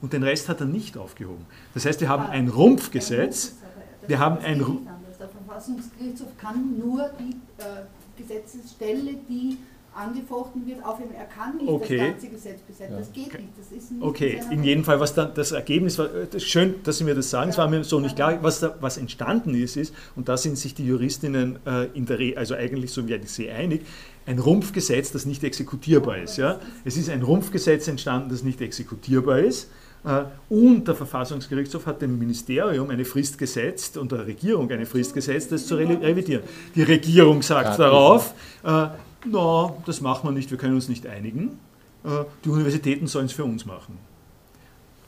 und 0.00 0.12
den 0.12 0.22
Rest 0.22 0.48
hat 0.48 0.60
er 0.60 0.66
nicht 0.66 0.96
aufgehoben. 0.96 1.46
Das 1.74 1.84
heißt, 1.84 2.00
wir 2.00 2.08
haben 2.08 2.26
ein 2.26 2.46
Rumpfgesetz. 2.48 3.56
Das 4.02 4.08
Wir 4.08 4.20
haben 4.20 4.38
ein 4.44 4.58
nicht 4.58 4.68
Ru- 4.68 4.78
anders. 4.86 5.18
Der 5.18 5.28
Verfassungsgerichtshof 5.28 6.28
kann 6.38 6.78
nur 6.78 7.10
die 7.18 7.34
äh, 7.60 7.64
Gesetzesstelle, 8.16 9.14
die 9.28 9.58
angefochten 9.96 10.66
wird, 10.66 10.84
aufheben. 10.84 11.14
Er 11.14 11.24
kann 11.24 11.56
nicht 11.56 11.68
Okay. 11.68 11.96
das 11.96 12.06
ganze 12.08 12.28
Gesetz 12.28 12.60
besetzen. 12.60 12.96
Das 12.98 13.12
geht 13.12 13.32
nicht. 13.32 13.48
Das 13.58 13.72
ist 13.76 13.90
nicht 13.92 14.02
Okay, 14.02 14.40
in 14.50 14.62
jedem 14.62 14.84
Fall, 14.84 15.00
was 15.00 15.14
dann 15.14 15.32
das 15.34 15.52
Ergebnis 15.52 15.98
war, 15.98 16.06
äh, 16.14 16.26
das 16.26 16.42
ist 16.42 16.48
schön, 16.50 16.74
dass 16.84 16.98
Sie 16.98 17.04
mir 17.04 17.14
das 17.14 17.30
sagen, 17.30 17.50
es 17.50 17.56
war 17.58 17.68
mir 17.68 17.82
so 17.82 17.98
nicht 17.98 18.16
klar, 18.16 18.38
was, 18.42 18.60
da, 18.60 18.76
was 18.80 18.98
entstanden 18.98 19.54
ist, 19.54 19.76
ist, 19.76 19.94
und 20.14 20.28
da 20.28 20.36
sind 20.36 20.58
sich 20.58 20.74
die 20.74 20.86
Juristinnen 20.86 21.58
äh, 21.66 21.86
in 21.94 22.04
der 22.04 22.18
Re 22.18 22.34
also 22.36 22.54
eigentlich 22.54 22.90
so 22.92 23.08
wie 23.08 23.14
ich 23.14 23.30
sehe 23.30 23.52
einig, 23.54 23.86
ein 24.26 24.38
Rumpfgesetz, 24.38 25.12
das 25.12 25.24
nicht 25.24 25.42
exekutierbar 25.44 26.18
ist. 26.18 26.36
Ja? 26.36 26.60
Es 26.84 26.96
ist 26.96 27.08
ein 27.08 27.22
Rumpfgesetz 27.22 27.88
entstanden, 27.88 28.28
das 28.28 28.42
nicht 28.42 28.60
exekutierbar 28.60 29.38
ist. 29.38 29.70
Äh, 30.06 30.22
Und 30.48 30.86
der 30.88 30.94
Verfassungsgerichtshof 30.94 31.84
hat 31.86 32.00
dem 32.00 32.18
Ministerium 32.18 32.88
eine 32.90 33.04
Frist 33.04 33.36
gesetzt 33.38 33.96
und 33.98 34.12
der 34.12 34.26
Regierung 34.26 34.70
eine 34.70 34.86
Frist 34.86 35.12
gesetzt, 35.14 35.52
das 35.52 35.66
zu 35.66 35.74
re- 35.74 36.00
revidieren. 36.00 36.42
Die 36.74 36.82
Regierung 36.82 37.42
sagt 37.42 37.78
darauf, 37.78 38.32
äh, 38.64 38.86
na, 39.28 39.74
das 39.84 40.00
machen 40.00 40.28
wir 40.28 40.32
nicht, 40.32 40.50
wir 40.50 40.58
können 40.58 40.74
uns 40.74 40.88
nicht 40.88 41.06
einigen. 41.06 41.58
Äh, 42.04 42.24
Die 42.44 42.48
Universitäten 42.48 43.06
sollen 43.08 43.26
es 43.26 43.32
für 43.32 43.44
uns 43.44 43.66
machen. 43.66 43.98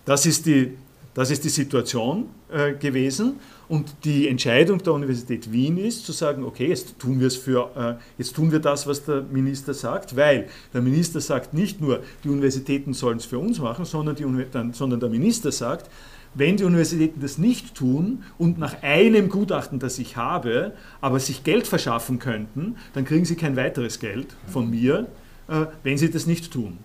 Das 0.04 0.26
ist 0.26 0.46
die, 0.46 0.76
das 1.18 1.32
ist 1.32 1.42
die 1.42 1.48
Situation 1.48 2.26
äh, 2.48 2.74
gewesen. 2.74 3.40
Und 3.68 3.92
die 4.04 4.28
Entscheidung 4.28 4.80
der 4.80 4.92
Universität 4.92 5.50
Wien 5.50 5.76
ist 5.76 6.06
zu 6.06 6.12
sagen, 6.12 6.44
okay, 6.44 6.68
jetzt 6.68 6.96
tun 7.00 7.18
wir 7.18 7.26
es 7.26 7.34
für, 7.34 7.72
äh, 7.76 7.94
jetzt 8.18 8.36
tun 8.36 8.52
wir 8.52 8.60
das, 8.60 8.86
was 8.86 9.04
der 9.04 9.22
Minister 9.22 9.74
sagt, 9.74 10.14
weil 10.14 10.46
der 10.72 10.80
Minister 10.80 11.20
sagt 11.20 11.54
nicht 11.54 11.80
nur, 11.80 12.04
die 12.22 12.28
Universitäten 12.28 12.94
sollen 12.94 13.16
es 13.16 13.24
für 13.24 13.40
uns 13.40 13.58
machen, 13.58 13.84
sondern, 13.84 14.14
die, 14.14 14.24
dann, 14.52 14.72
sondern 14.74 15.00
der 15.00 15.08
Minister 15.08 15.50
sagt, 15.50 15.90
wenn 16.34 16.56
die 16.56 16.62
Universitäten 16.62 17.20
das 17.20 17.36
nicht 17.36 17.74
tun 17.74 18.22
und 18.38 18.58
nach 18.58 18.84
einem 18.84 19.28
Gutachten, 19.28 19.80
das 19.80 19.98
ich 19.98 20.16
habe, 20.16 20.72
aber 21.00 21.18
sich 21.18 21.42
Geld 21.42 21.66
verschaffen 21.66 22.20
könnten, 22.20 22.76
dann 22.94 23.04
kriegen 23.04 23.24
sie 23.24 23.34
kein 23.34 23.56
weiteres 23.56 23.98
Geld 23.98 24.36
von 24.46 24.70
mir, 24.70 25.08
äh, 25.48 25.66
wenn 25.82 25.98
sie 25.98 26.12
das 26.12 26.28
nicht 26.28 26.52
tun. 26.52 26.78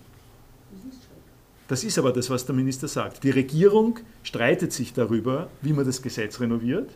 Das 1.68 1.82
ist 1.82 1.98
aber 1.98 2.12
das, 2.12 2.28
was 2.30 2.44
der 2.44 2.54
Minister 2.54 2.88
sagt. 2.88 3.24
Die 3.24 3.30
Regierung 3.30 3.98
streitet 4.22 4.72
sich 4.72 4.92
darüber, 4.92 5.48
wie 5.62 5.72
man 5.72 5.86
das 5.86 6.02
Gesetz 6.02 6.40
renoviert. 6.40 6.90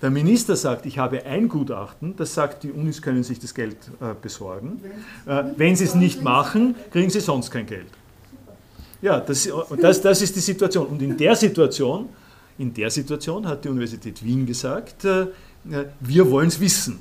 Der 0.00 0.10
Minister 0.10 0.56
sagt, 0.56 0.86
ich 0.86 0.98
habe 0.98 1.24
ein 1.24 1.48
Gutachten, 1.48 2.16
das 2.16 2.34
sagt, 2.34 2.64
die 2.64 2.72
Unis 2.72 3.02
können 3.02 3.22
sich 3.22 3.38
das 3.38 3.54
Geld 3.54 3.76
äh, 4.00 4.14
besorgen. 4.20 4.80
Äh, 5.26 5.44
wenn 5.56 5.76
sie 5.76 5.84
es 5.84 5.94
nicht 5.94 6.22
machen, 6.22 6.74
kriegen 6.90 7.10
sie 7.10 7.20
sonst 7.20 7.50
kein 7.50 7.66
Geld. 7.66 7.86
Ja, 9.00 9.20
das, 9.20 9.48
das, 9.80 10.00
das 10.00 10.22
ist 10.22 10.34
die 10.34 10.40
Situation. 10.40 10.86
Und 10.86 11.02
in 11.02 11.16
der 11.16 11.36
Situation, 11.36 12.08
in 12.58 12.72
der 12.74 12.90
Situation 12.90 13.46
hat 13.46 13.64
die 13.64 13.68
Universität 13.68 14.24
Wien 14.24 14.46
gesagt, 14.46 15.04
äh, 15.04 15.22
äh, 15.22 15.28
wir 16.00 16.30
wollen 16.30 16.48
es 16.48 16.60
wissen. 16.60 16.98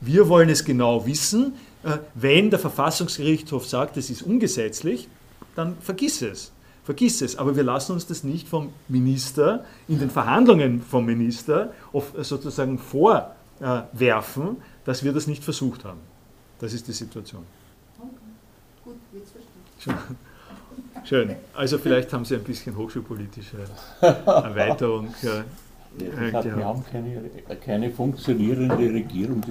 Wir 0.00 0.28
wollen 0.28 0.48
es 0.48 0.64
genau 0.64 1.06
wissen. 1.06 1.54
Äh, 1.84 1.98
Wenn 2.14 2.50
der 2.50 2.58
Verfassungsgerichtshof 2.58 3.66
sagt, 3.66 3.96
es 3.96 4.10
ist 4.10 4.22
ungesetzlich, 4.22 5.08
dann 5.54 5.76
vergiss 5.80 6.22
es. 6.22 6.52
Vergiss 6.84 7.20
es. 7.22 7.36
Aber 7.36 7.54
wir 7.56 7.62
lassen 7.62 7.92
uns 7.92 8.06
das 8.06 8.24
nicht 8.24 8.48
vom 8.48 8.70
Minister, 8.88 9.64
in 9.88 9.98
den 10.00 10.10
Verhandlungen 10.10 10.82
vom 10.82 11.06
Minister 11.06 11.72
auf- 11.92 12.12
sozusagen 12.18 12.78
vorwerfen, 12.78 14.56
dass 14.84 15.04
wir 15.04 15.12
das 15.12 15.26
nicht 15.26 15.44
versucht 15.44 15.84
haben. 15.84 16.00
Das 16.58 16.72
ist 16.72 16.88
die 16.88 16.92
Situation. 16.92 17.42
Okay. 17.98 18.08
Gut, 18.84 18.94
jetzt 19.12 19.30
verstehe 19.32 19.52
ich. 19.76 19.82
Schön. 19.84 19.94
Schön. 21.04 21.36
Also 21.54 21.78
vielleicht 21.78 22.12
haben 22.12 22.24
Sie 22.24 22.34
ein 22.34 22.44
bisschen 22.44 22.76
hochschulpolitische 22.76 23.56
Erweiterung. 24.00 25.08
äh, 25.22 25.26
Ja. 26.32 26.44
wir 26.44 26.64
haben 26.64 26.84
keine, 26.90 27.20
keine 27.64 27.90
funktionierende 27.90 28.76
Regierung. 28.92 29.40